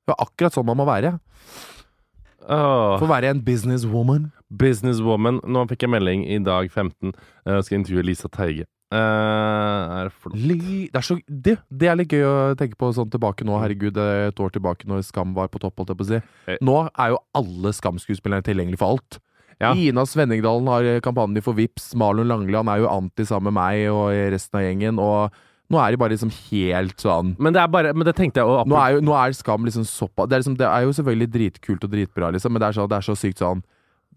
[0.03, 1.15] Det er akkurat sånn man må være.
[2.43, 2.97] Åh.
[2.99, 4.29] For å være en businesswoman.
[4.51, 5.39] Businesswoman.
[5.47, 7.13] Nå fikk jeg melding i dag 15.
[7.47, 8.65] Jeg skal intervjue Lisa Teige.
[8.93, 8.99] Uh,
[10.03, 10.09] er.
[10.37, 13.55] Li- Det er, så, det, det er litt gøy å tenke på sånn tilbake nå.
[13.63, 15.79] Herregud, er et år tilbake når Skam var på topp.
[15.81, 16.19] holdt jeg på å si.
[16.51, 16.59] Eh.
[16.61, 19.17] Nå er jo alle Skam-skuespillere tilgjengelig for alt.
[19.63, 19.71] Ja.
[19.73, 24.11] Ina Svenningdalen har kampanjer for Vips Marlon Langeland er jo anti sammen med meg og
[24.33, 25.01] resten av gjengen.
[25.01, 25.41] Og
[25.73, 28.49] nå er de bare liksom helt sånn Men det er bare Men det tenkte jeg
[28.49, 31.29] også, Nå er jo nå er Skam liksom såpass det liksom, det er jo selvfølgelig
[31.33, 33.63] dritkult og dritbra, liksom, men det er så, det er så sykt sånn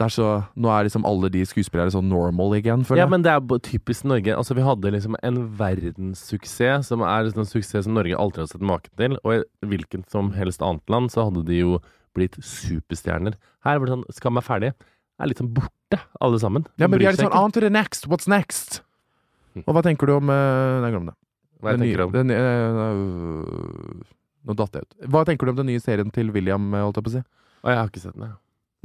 [0.05, 0.27] er så,
[0.61, 4.05] Nå er liksom alle de skuespillere sånn normal igjen, føler Ja, men det er typisk
[4.09, 4.35] Norge.
[4.37, 8.51] Altså, vi hadde liksom en verdenssuksess som er liksom en suksess som Norge aldri har
[8.51, 9.17] sett maken til.
[9.25, 11.79] Og i hvilket som helst annet land så hadde de jo
[12.17, 13.37] blitt superstjerner.
[13.67, 14.73] Her var det sånn Skam er ferdig.
[15.17, 16.67] Er litt sånn borte, alle sammen.
[16.81, 18.83] Ja, men vi er litt sånn on to the next, what's next?
[19.65, 21.15] Og hva tenker du om eh, Nei, glem det.
[21.65, 22.13] Hva jeg Den tenker du om.
[22.13, 24.13] den, uh,
[24.47, 24.99] Nå datt jeg ut.
[25.11, 27.23] Hva tenker du om den nye serien til William, eh, holdt jeg på å si?
[27.65, 28.37] Å, jeg har ikke sett den, jeg.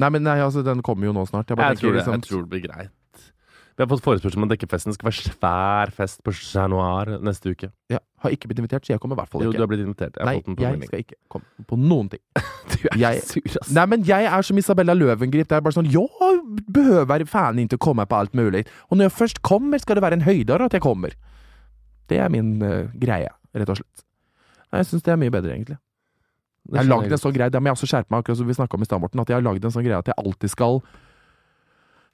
[0.01, 1.51] Nei, men nei, altså, den kommer jo nå snart.
[1.51, 3.27] Jeg, Jeg tror, det, tenker, jeg tror det blir greit.
[3.75, 7.53] Vi har fått forespørsel om at Dekkefesten skal være svær fest på Chat Noir neste
[7.53, 7.69] uke.
[7.91, 9.49] ja, har ikke blitt invitert, så jeg kommer i hvert fall ikke.
[9.49, 10.15] Jo, du har blitt invitert.
[10.17, 12.23] Jeg har Nei, fått på jeg skal ikke komme på noen ting.
[12.71, 13.71] Du er Jeg- sur, ass.
[13.75, 15.47] Nei, men jeg er som Isabella Løvengrip.
[15.49, 16.07] Det er bare sånn Jeg
[16.71, 18.63] behøver fan ikke komme på alt mulig.
[18.89, 21.13] Og når jeg først kommer, skal det være en høydare at jeg kommer.
[22.09, 24.05] Det er min uh, greie, rett og slett.
[24.71, 25.77] Nei, Jeg syns det er mye bedre, egentlig.
[26.71, 28.53] Jeg har lagd en sånn greie, det må jeg også skjerpe meg, akkurat som vi
[28.53, 30.51] snakket om i stad, Morten, at jeg har lagd en sånn greie at jeg alltid
[30.53, 30.77] skal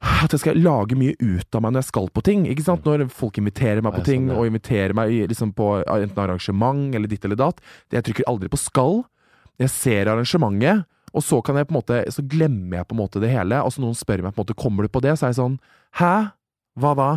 [0.02, 2.46] at jeg skal lage mye ut av meg når jeg skal på ting.
[2.50, 2.86] ikke sant?
[2.86, 7.26] Når folk inviterer meg på ting, og inviterer meg liksom på enten arrangement eller ditt
[7.26, 7.62] eller datt.
[7.94, 9.02] Jeg trykker aldri på skal.
[9.58, 10.86] Jeg ser arrangementet,
[11.18, 13.62] og så kan jeg på en måte Så glemmer jeg på en måte det hele.
[13.66, 15.40] Og så noen spør meg på en måte Kommer du på det, så er jeg
[15.40, 15.56] sånn
[15.98, 16.14] Hæ?
[16.78, 17.12] Hva da?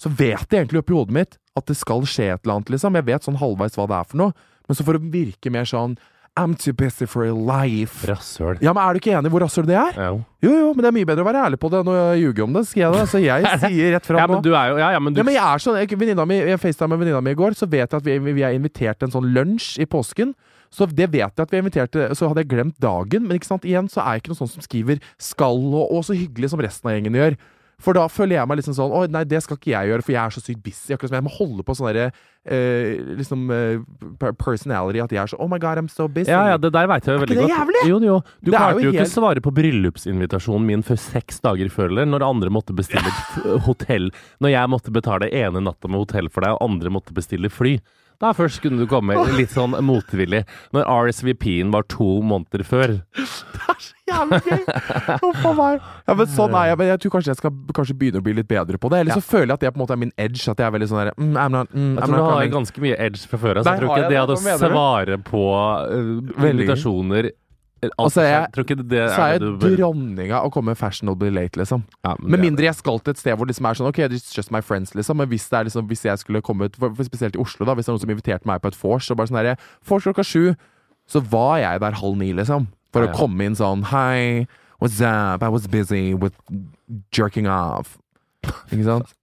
[0.00, 2.94] Så vet jeg egentlig oppi hodet mitt at det skal skje et eller annet, liksom.
[2.94, 4.34] Jeg vet sånn halvveis hva det er for noe.
[4.66, 5.96] Men så for å virke mer sånn
[6.38, 8.06] I'm too busy for life.
[8.06, 8.60] Rasshøl.
[8.62, 9.96] Ja, men Er du ikke enig i hvor rasshøl det er?
[9.98, 10.20] Jo.
[10.44, 12.44] Jo, jo, men det er mye bedre å være ærlig på det enn å ljuge
[12.44, 12.62] om det.
[12.68, 13.06] Skal jeg det?
[13.10, 14.38] Så jeg sier rett fram ja, nå.
[14.46, 17.02] jo Ja, ja, men du Ja, men jeg er sånn, jeg, mi, jeg FaceTime med
[17.02, 19.28] venninna mi i går, så vet jeg at vi, vi er invitert til en sånn
[19.34, 20.36] lunsj i påsken.
[20.70, 23.26] Så det vet jeg at vi inviterte, invitert så hadde jeg glemt dagen.
[23.26, 26.04] Men ikke sant, igjen så er jeg ikke noe sånn som skriver 'skal' og, og
[26.06, 27.38] så hyggelig som resten av gjengen gjør.
[27.78, 30.10] For da føler jeg meg liksom sånn Å, nei, det skal ikke jeg gjøre, for
[30.12, 30.92] jeg er så sykt busy.
[30.96, 32.08] Akkurat som jeg må holde på sånn derre
[32.42, 36.30] eh, liksom eh, personality at jeg er så Oh my god, I'm so busy.
[36.32, 37.60] Ja, ja, det der veit jeg jo Er veldig ikke det godt.
[37.60, 37.82] jævlig?
[37.92, 38.16] Jo, jo.
[38.42, 41.70] Du Det er klarte jo jo ikke helt- svare på bryllupsinvitasjonen min før seks dager
[41.70, 44.10] før, eller når andre måtte bestille et f- hotell.
[44.42, 47.76] Når jeg måtte betale ene natta med hotell for deg, og andre måtte bestille fly.
[48.18, 50.40] Da først kunne du komme litt sånn motvillig.
[50.74, 52.96] Når RSVP-en var to måneder før.
[54.08, 54.64] Jævlig gøy!
[55.22, 55.84] Huff a meg.
[56.08, 56.80] Ja, men sånn er jeg.
[56.80, 59.04] Men jeg tror kanskje jeg skal kanskje begynne å bli litt bedre på det.
[59.04, 60.42] Eller så føler jeg at det på en måte er min edge.
[60.50, 62.54] At jeg er veldig sånn der mm, I'm not, mm, Jeg I'm tror du har
[62.56, 64.38] ganske mye edge fra før av, så jeg tror ikke det det?
[64.38, 67.30] å svare på uh, invitasjoner
[67.98, 71.84] Altså, jeg- Så er jeg bør- dronninga å komme fashionably late, liksom.
[72.04, 73.96] Ja, men Med mindre jeg skal til et sted hvor det liksom er sånn Ok,
[74.10, 75.16] it's just my friends, liksom.
[75.16, 76.72] Men hvis det liksom Hvis jeg skulle kommet
[77.06, 77.74] Spesielt i Oslo, da.
[77.74, 79.56] Hvis det er noen som inviterte meg på et vors, så bare sånn herre
[79.86, 80.56] Vors klokka sju,
[81.08, 82.66] så var jeg der halv ni, liksom.
[82.92, 83.12] For Ja, ja.
[83.12, 84.46] å komme inn sånn Hei,
[84.80, 85.42] what's up?
[85.42, 86.34] I was busy with
[87.12, 87.96] jerking off.
[88.72, 89.14] Ikke sant?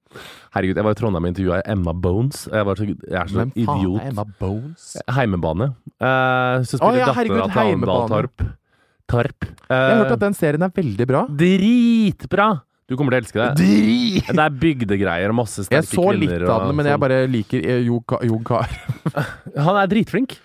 [0.56, 2.46] Herregud, jeg var i Trondheim og intervjua Emma Bones.
[2.52, 4.86] Jeg, var så, jeg er så Hvem faen er Emma Bones?
[5.18, 5.72] Heimebane.
[6.00, 8.54] Uh, så spiller oh, ja, dattera til Arendal Heimebane.
[9.06, 9.44] Tarp.
[9.70, 11.26] Uh, Jeg har hørt Eh, at den serien er veldig bra.
[11.30, 12.48] Dritbra!
[12.86, 13.64] Du kommer til å elske det.
[13.64, 14.28] Drit!
[14.30, 17.02] Det er bygdegreier og masse sterke Jeg så litt av den, men jeg sånn.
[17.02, 18.70] bare liker eh, Jon Kar.
[19.68, 20.38] Han er dritflink.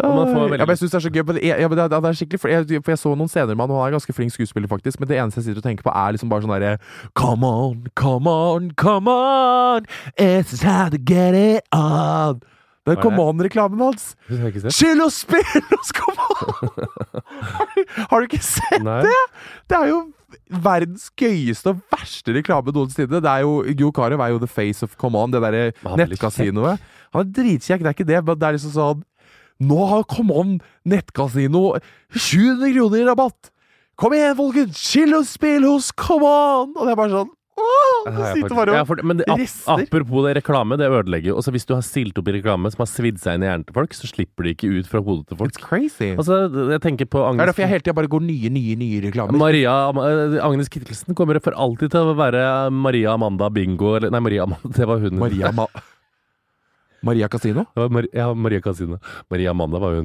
[0.00, 1.22] Ja, men jeg synes det er så gøy.
[1.26, 3.64] men det Ja, det, det er skikkelig For jeg, for jeg så noen scener med
[3.66, 5.00] han, og han er ganske flink skuespiller, faktisk.
[5.00, 6.76] Men det eneste jeg sitter og tenker på, er liksom bare sånn derre
[7.18, 9.88] Come on, come on, come on!
[10.16, 12.40] It's time to get it on!
[12.88, 13.20] Den er Come?
[13.20, 14.14] On-reklamen hans.
[14.28, 14.72] Det.
[14.72, 16.70] Chill og spill oss, come on!
[18.08, 19.02] har, du, ikke sett Nei.
[19.04, 19.18] det?
[19.68, 20.00] Det er jo
[20.64, 23.20] verdens gøyeste og verste reklame noensinne.
[23.20, 25.96] Det er jo, Jo Carew er jo the face of Come On, det derre er
[26.00, 26.80] nettkasinoet.
[27.14, 29.04] Han er dritkjekk, det er ikke det, men det er liksom sånn
[29.60, 30.54] Nå har Come On
[30.88, 31.74] nettkasino
[32.16, 33.52] 700 kroner i rabatt!
[34.00, 34.80] Kom igjen, folkens!
[34.80, 36.72] Chill og spill hos Come On!
[36.72, 39.40] Og det er bare sånn Åh, Det sitter bare ja, og for, men det, ap
[39.74, 41.42] apropos det reklame, det ødelegger jo.
[41.52, 43.76] Hvis du har stilt opp i reklame som har svidd seg inn i hjernen til
[43.76, 45.52] folk, så slipper de ikke ut fra hodet til folk.
[45.52, 46.12] It's crazy.
[46.14, 46.40] Altså,
[46.72, 47.42] jeg tenker på Agnes...
[47.42, 49.36] det er derfor jeg hele tida bare går nye, nye, nye reklamer.
[49.44, 52.42] Maria, eh, Agnes Kittelsen kommer for alltid til å være
[52.72, 55.20] Maria Amanda Bingo eller, Nei, Maria Amanda, det var hun.
[55.20, 55.68] Maria Ma
[57.06, 57.66] Maria Casino?
[57.76, 59.00] Mar ja, Maria Casino.
[59.30, 60.04] Maria Amanda var jo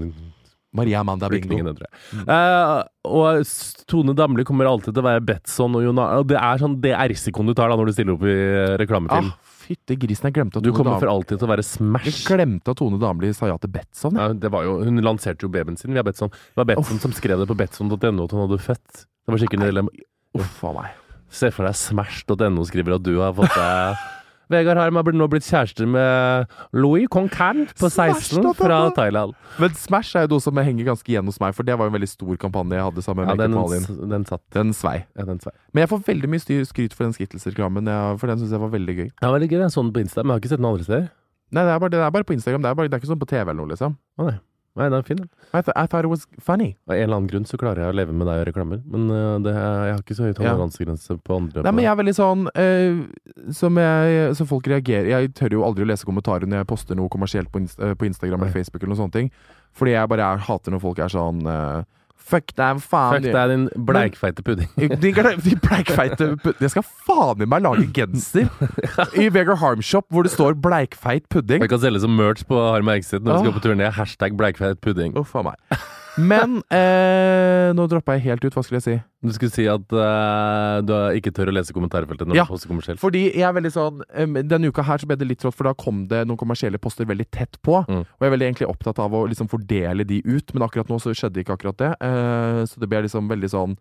[0.76, 1.56] Maria Amanda Bingo.
[1.56, 1.78] Mm.
[1.80, 2.24] jeg.
[2.28, 3.46] Eh, og
[3.88, 6.20] Tone Damli kommer alltid til å være Betson og Jonar.
[6.22, 8.34] Og det er sånn, det er risikoen du tar da når du stiller opp i
[8.36, 9.30] eh, reklamefilm.
[9.32, 11.72] Ah, Fytte grisen, jeg glemte at Tone du kommer for alltid til å være Jeg
[11.72, 12.20] Smash.
[12.28, 14.20] glemte at Tone Damli sa ja til Betson.
[14.20, 14.38] jeg.
[14.44, 16.30] Ja, jo, hun lanserte jo babyen sin via Betson.
[16.30, 19.06] Det var Betson som skrev det på betson.no at hun hadde født.
[19.26, 19.96] Det var sikkert en dilemma.
[20.36, 21.02] Uff a meg.
[21.32, 24.04] Se for deg Smash.no skriver at du har fått deg
[24.52, 28.54] Vegard har nå blitt kjærester med Louis Concan på 16 Smash.no.
[28.58, 29.34] fra Thailand.
[29.62, 31.94] Men Smash er jo noe som henger ganske igjen hos meg, for det var jo
[31.94, 34.10] en veldig stor kampanje jeg hadde sammen Ja, med den, Makeup Malin.
[34.16, 34.44] den satt.
[34.56, 34.98] Den svei.
[35.18, 35.54] Ja, den svei.
[35.74, 37.90] Men jeg får veldig mye styr, skryt for den Skittles-reklamen,
[38.22, 39.08] for den syns jeg var veldig gøy.
[39.22, 39.60] Ja, veldig gøy.
[39.66, 41.08] Jeg så den på Insta, men jeg har ikke sett den andre steder.
[41.54, 42.62] Nei, det er bare, det er bare på Instagram.
[42.66, 43.98] Det er, bare, det er ikke sånn på TV eller noe, liksom.
[44.20, 44.38] Å nei.
[44.76, 45.30] Nei, den er fin, den.
[45.56, 46.74] I, th I thought it was funny.
[46.90, 48.82] Av en eller annen grunn så klarer jeg å leve med deg og reklamer.
[48.92, 50.38] Men uh, det, jeg har ikke så høy Ja.
[50.42, 51.64] toleransegrense på andre.
[51.64, 55.64] Nei, men jeg er veldig sånn uh, som, jeg, Så folk reagerer Jeg tør jo
[55.68, 58.52] aldri å lese kommentarer når jeg poster noe kommersielt på, Inst eh, på Instagram eller
[58.58, 59.32] Facebook eller noen sånne ting.
[59.76, 61.84] Fordi jeg bare er, hater når folk er sånn eh,
[62.26, 63.20] Fuck deg, faen.
[63.20, 64.70] Fuck deg, din bleikfeite pudding.
[65.04, 66.64] De, de bleikfeite pudding.
[66.66, 68.50] Jeg skal faen i meg lage genser
[69.22, 71.62] i Vegard Harmshop hvor det står 'bleikfeit pudding'.
[71.62, 73.92] Vi kan selge som merch på Harm Exit når vi skal på turné.
[73.94, 75.14] Hashtag bleikfeit pudding.
[75.18, 75.78] Uff a meg.
[76.18, 78.54] Men eh, nå droppa jeg helt ut.
[78.56, 78.96] Hva skulle jeg si?
[79.26, 82.46] Du skulle si at øh, du ikke tør å lese kommentarfeltet når Ja.
[82.48, 83.02] du poster kommersielt.
[83.02, 85.68] Fordi jeg er veldig sånn um, Denne uka her så ble det litt trått, for
[85.68, 87.82] da kom det noen kommersielle poster veldig tett på.
[87.90, 88.04] Mm.
[88.06, 91.02] Og jeg er veldig egentlig opptatt av å liksom fordele de ut, men akkurat nå
[91.04, 91.92] så skjedde ikke akkurat det.
[92.00, 93.76] Uh, så det ble liksom veldig sånn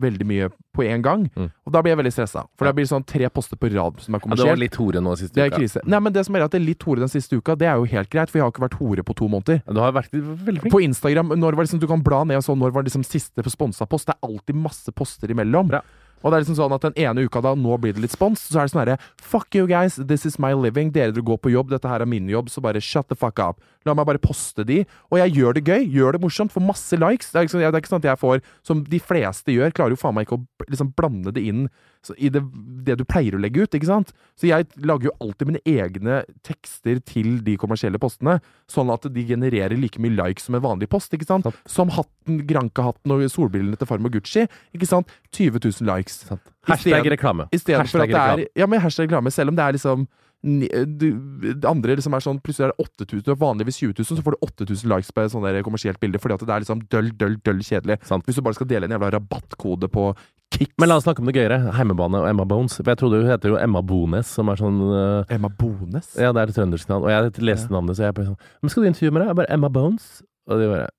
[0.00, 1.26] Veldig mye på én gang.
[1.36, 1.50] Mm.
[1.66, 2.44] Og da blir jeg veldig stressa.
[2.56, 5.02] For det blir sånn tre poster på rad som er Ja, det var litt hore
[5.04, 5.42] nå siste uka.
[5.42, 5.82] det er krise.
[5.84, 7.76] Nei, men det som er at det er litt hore den siste uka, det er
[7.76, 9.62] jo helt greit, for jeg har ikke vært hore på to måneder.
[9.66, 10.72] Ja, Du har vært veldig flink.
[10.72, 13.42] På Instagram, når var liksom, du kan bla ned og så, når var liksom siste
[13.50, 14.06] sponsa post.
[14.06, 15.68] Det er alltid masse poster imellom.
[15.68, 15.82] Bra.
[16.22, 18.44] Og det er liksom sånn at den ene uka da, nå blir det litt spons,
[18.46, 20.92] så er det sånn herre Fuck you guys, this is my living.
[20.94, 23.42] Dere dere går på jobb, dette her er min jobb, så bare shut the fuck
[23.42, 23.60] up.
[23.88, 24.82] La meg bare poste de.
[25.10, 27.32] Og jeg gjør det gøy, gjør det morsomt, får masse likes.
[27.32, 29.96] Det er, liksom, det er ikke sånn at jeg får, som de fleste gjør, klarer
[29.96, 31.66] jo faen meg ikke å liksom blande det inn
[32.02, 32.42] så, i det,
[32.86, 34.10] det du pleier å legge ut, ikke sant?
[34.38, 39.26] Så jeg lager jo alltid mine egne tekster til de kommersielle postene, sånn at de
[39.28, 41.46] genererer like mye likes som en vanlig post, ikke sant?
[41.46, 41.60] Sant.
[41.70, 45.14] Som hatten, Granka-hatten og solbrillene til Farmo Gucci, ikke sant?
[45.30, 46.24] 20 000 likes.
[46.26, 46.42] Sant.
[46.66, 47.46] Hashtag reklame.
[47.54, 48.50] Hashtag at det er reklame.
[48.58, 50.06] Ja, men hashtag reklame, selv om det er liksom
[50.42, 54.34] det andre liksom er sånn Plutselig er det 8000, og vanligvis 20 000, så får
[54.34, 57.36] du 8000 likes på et sånt kommersielt bilde, fordi at det er liksom døll, døll,
[57.46, 58.00] døll kjedelig.
[58.08, 58.26] Sant.
[58.26, 60.10] Hvis du bare skal dele en jævla rabattkode på
[60.52, 61.58] Kicks Men la oss snakke om det gøyere.
[61.76, 62.74] Heimebane og Emma Bones.
[62.76, 65.30] For jeg trodde hun heter jo Emma Bones, som er sånn uh...
[65.32, 66.10] Emma Bones.
[66.18, 67.06] Ja, det er et trøndersk navn.
[67.06, 69.30] Og jeg leste navnet, så jeg bare sånn Men skal du intervjue med deg?
[69.30, 70.10] Jeg bare Emma Bones.
[70.50, 70.90] Og de bare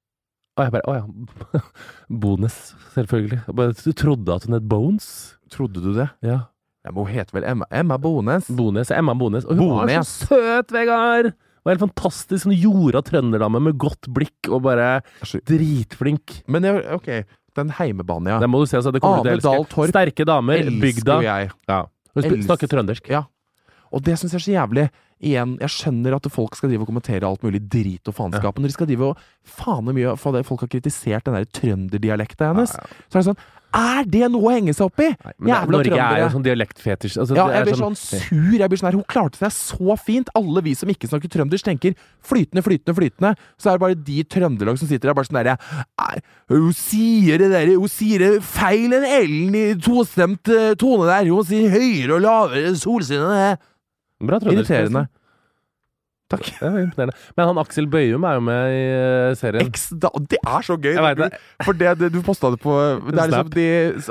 [0.57, 1.63] Og jeg bare Å ja.
[2.23, 2.57] Bones,
[2.95, 3.43] selvfølgelig.
[3.43, 5.11] Jeg bare, du trodde at hun het Bones?
[5.53, 6.09] Trodde du det?
[6.25, 6.39] Ja.
[6.83, 8.47] Ja, men hun heter vel Emma, Emma Bones?
[8.51, 8.91] Bones.
[8.91, 9.45] Emma Bones.
[9.47, 11.31] Og hun var så søt, Vegard!
[11.63, 12.41] Var helt fantastisk.
[12.43, 14.97] Sånn jorda trønderdame med godt blikk og bare
[15.47, 16.41] dritflink.
[16.51, 16.65] Men
[16.97, 17.07] ok,
[17.55, 18.39] den heimebanen, ja.
[18.43, 18.81] Det må du se.
[18.83, 19.71] så det kommer til å Ane Dahl elske.
[19.75, 21.17] Torp Sterke damer, Elsker bygda.
[21.23, 21.53] jeg.
[21.71, 21.79] Ja.
[22.17, 23.07] Hun snakker trøndersk.
[23.13, 23.23] Ja.
[23.93, 24.85] Og det syns jeg er så jævlig.
[25.23, 28.57] Igjen, jeg skjønner at folk skal drive og kommentere alt mulig drit og faenskap.
[28.57, 31.45] Men når de skal drive og faen mye for det folk har kritisert den der
[31.47, 33.05] trønderdialekta hennes, Ja, ja.
[33.07, 33.43] så er det sånn
[33.73, 35.07] Er det noe å henge seg opp i?
[35.09, 35.97] Nei, men det, trøndere.
[35.97, 37.15] Norge er jo sånn dialektfetisj.
[37.23, 38.53] Altså, Ja, jeg er blir sånn sur.
[38.59, 40.29] Jeg blir sånn her, Hun klarte seg så fint.
[40.37, 43.33] Alle vi som ikke snakker trøndersk, tenker flytende, flytende, flytende.
[43.57, 45.57] Så er det bare de trøndelag som sitter der bare sånn derre
[46.53, 51.25] Hun sier det der Hun sier det feil en L-en i tostemt tone der.
[51.33, 52.69] Hun sier høyere og lavere.
[52.69, 52.77] Er
[54.39, 54.69] trøndersk.
[54.69, 55.07] irriterende.
[56.33, 56.49] Takk.
[56.59, 57.15] Det er imponerende.
[57.37, 59.69] Men han Aksel Bøyum er jo med i eh, serien.
[59.71, 60.93] X, da, det er så gøy!
[60.97, 61.29] Det.
[61.33, 62.73] du- For det, det du posta det på
[63.07, 63.67] Det er liksom de,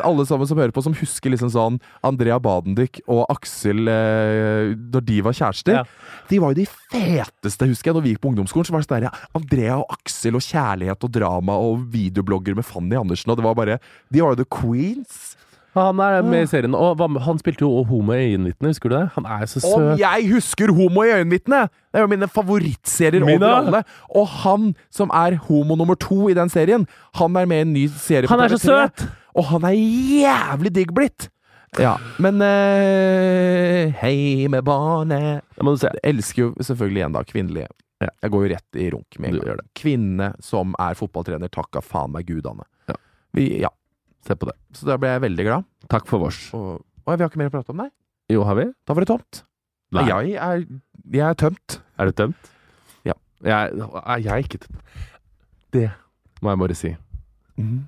[0.07, 5.07] alle sammen som hører på, som husker liksom sånn Andrea Badendyk og Aksel eh, når
[5.09, 5.81] de var kjærester.
[5.81, 5.85] Ja.
[6.31, 8.69] De var jo de feteste, husker jeg, når vi gikk på ungdomsskolen.
[8.69, 12.65] Så var det sånn der, Andrea og Aksel og kjærlighet og drama og videoblogger med
[12.69, 13.79] Fanny Andersen, og det var bare
[14.13, 15.32] De var jo the queens.
[15.73, 19.07] Han er med i serien, og han spilte jo homo i øyenvitnet, husker du det?
[19.15, 20.01] Han er så Om søt.
[20.03, 21.73] jeg husker Homo i øyenvitnet!
[21.89, 23.47] Det er jo mine favorittserier Mina.
[23.47, 23.81] over alle.
[24.13, 26.85] Og han som er homo nummer to i den serien,
[27.17, 29.07] han er med i en ny serie på Han er så søt!
[29.33, 31.31] Og han er jævlig digg blitt!
[31.81, 35.41] Ja, men eh, Hei med barnet.
[35.57, 37.71] Jeg elsker jo selvfølgelig igjen da kvinnelige.
[38.03, 39.63] Jeg går jo rett i runk med en gang.
[39.79, 42.67] Kvinne som er fotballtrener, takka faen meg gudane.
[42.91, 42.99] Ja.
[43.33, 43.71] Vi, ja.
[44.27, 44.55] Se på det.
[44.79, 45.67] Så da ble jeg veldig glad.
[45.91, 46.41] Takk for vårs.
[46.57, 47.89] Og, og vi har ikke mer å prate om, nei.
[48.33, 48.69] Jo, har vi?
[48.87, 49.43] Da var det tomt.
[49.93, 50.05] Nei.
[50.09, 50.63] Jeg er,
[51.13, 51.79] jeg er tømt.
[52.01, 52.53] Er du tømt?
[53.09, 53.17] Ja.
[53.45, 55.09] Jeg, er jeg ikke tømt?
[55.75, 55.89] Det
[56.43, 56.93] må jeg bare si.
[57.61, 57.83] Mm.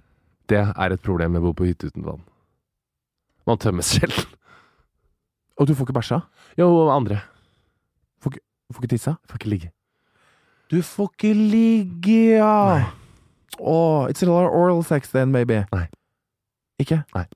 [0.50, 2.22] Det er et problem med å bo på hytte uten vann.
[3.48, 4.28] Man tømmes sjelden.
[5.60, 6.20] Og du får ikke bæsja?
[6.58, 7.22] Jo, andre.
[8.18, 8.26] Du
[8.74, 9.16] får ikke tissa?
[9.30, 9.72] Får ikke ligge.
[10.72, 12.90] Du får ikke ligge, ja!
[13.60, 15.62] Åh, it's a lot of oral sex then, maybe.
[15.72, 15.86] Nei.
[16.82, 17.02] Ikke?
[17.14, 17.26] Nei.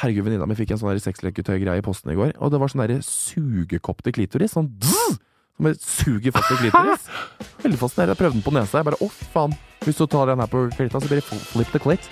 [0.00, 2.72] Herregud, venninna mi fikk en sånn der sexleketøy-greie i posten i går, og det var
[2.72, 4.54] sånn sugekopp til klitoris.
[4.56, 5.18] Sånn dzz,
[5.56, 7.08] som bare suger fast i klitoris.
[7.64, 8.16] Veldig fascinerende.
[8.16, 8.80] Jeg prøvde den på nesa.
[8.80, 9.56] Jeg bare å, faen.
[9.84, 12.08] Hvis du tar den her på klita, så blir det flip the clit.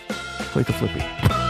[0.53, 1.50] Click the flippy.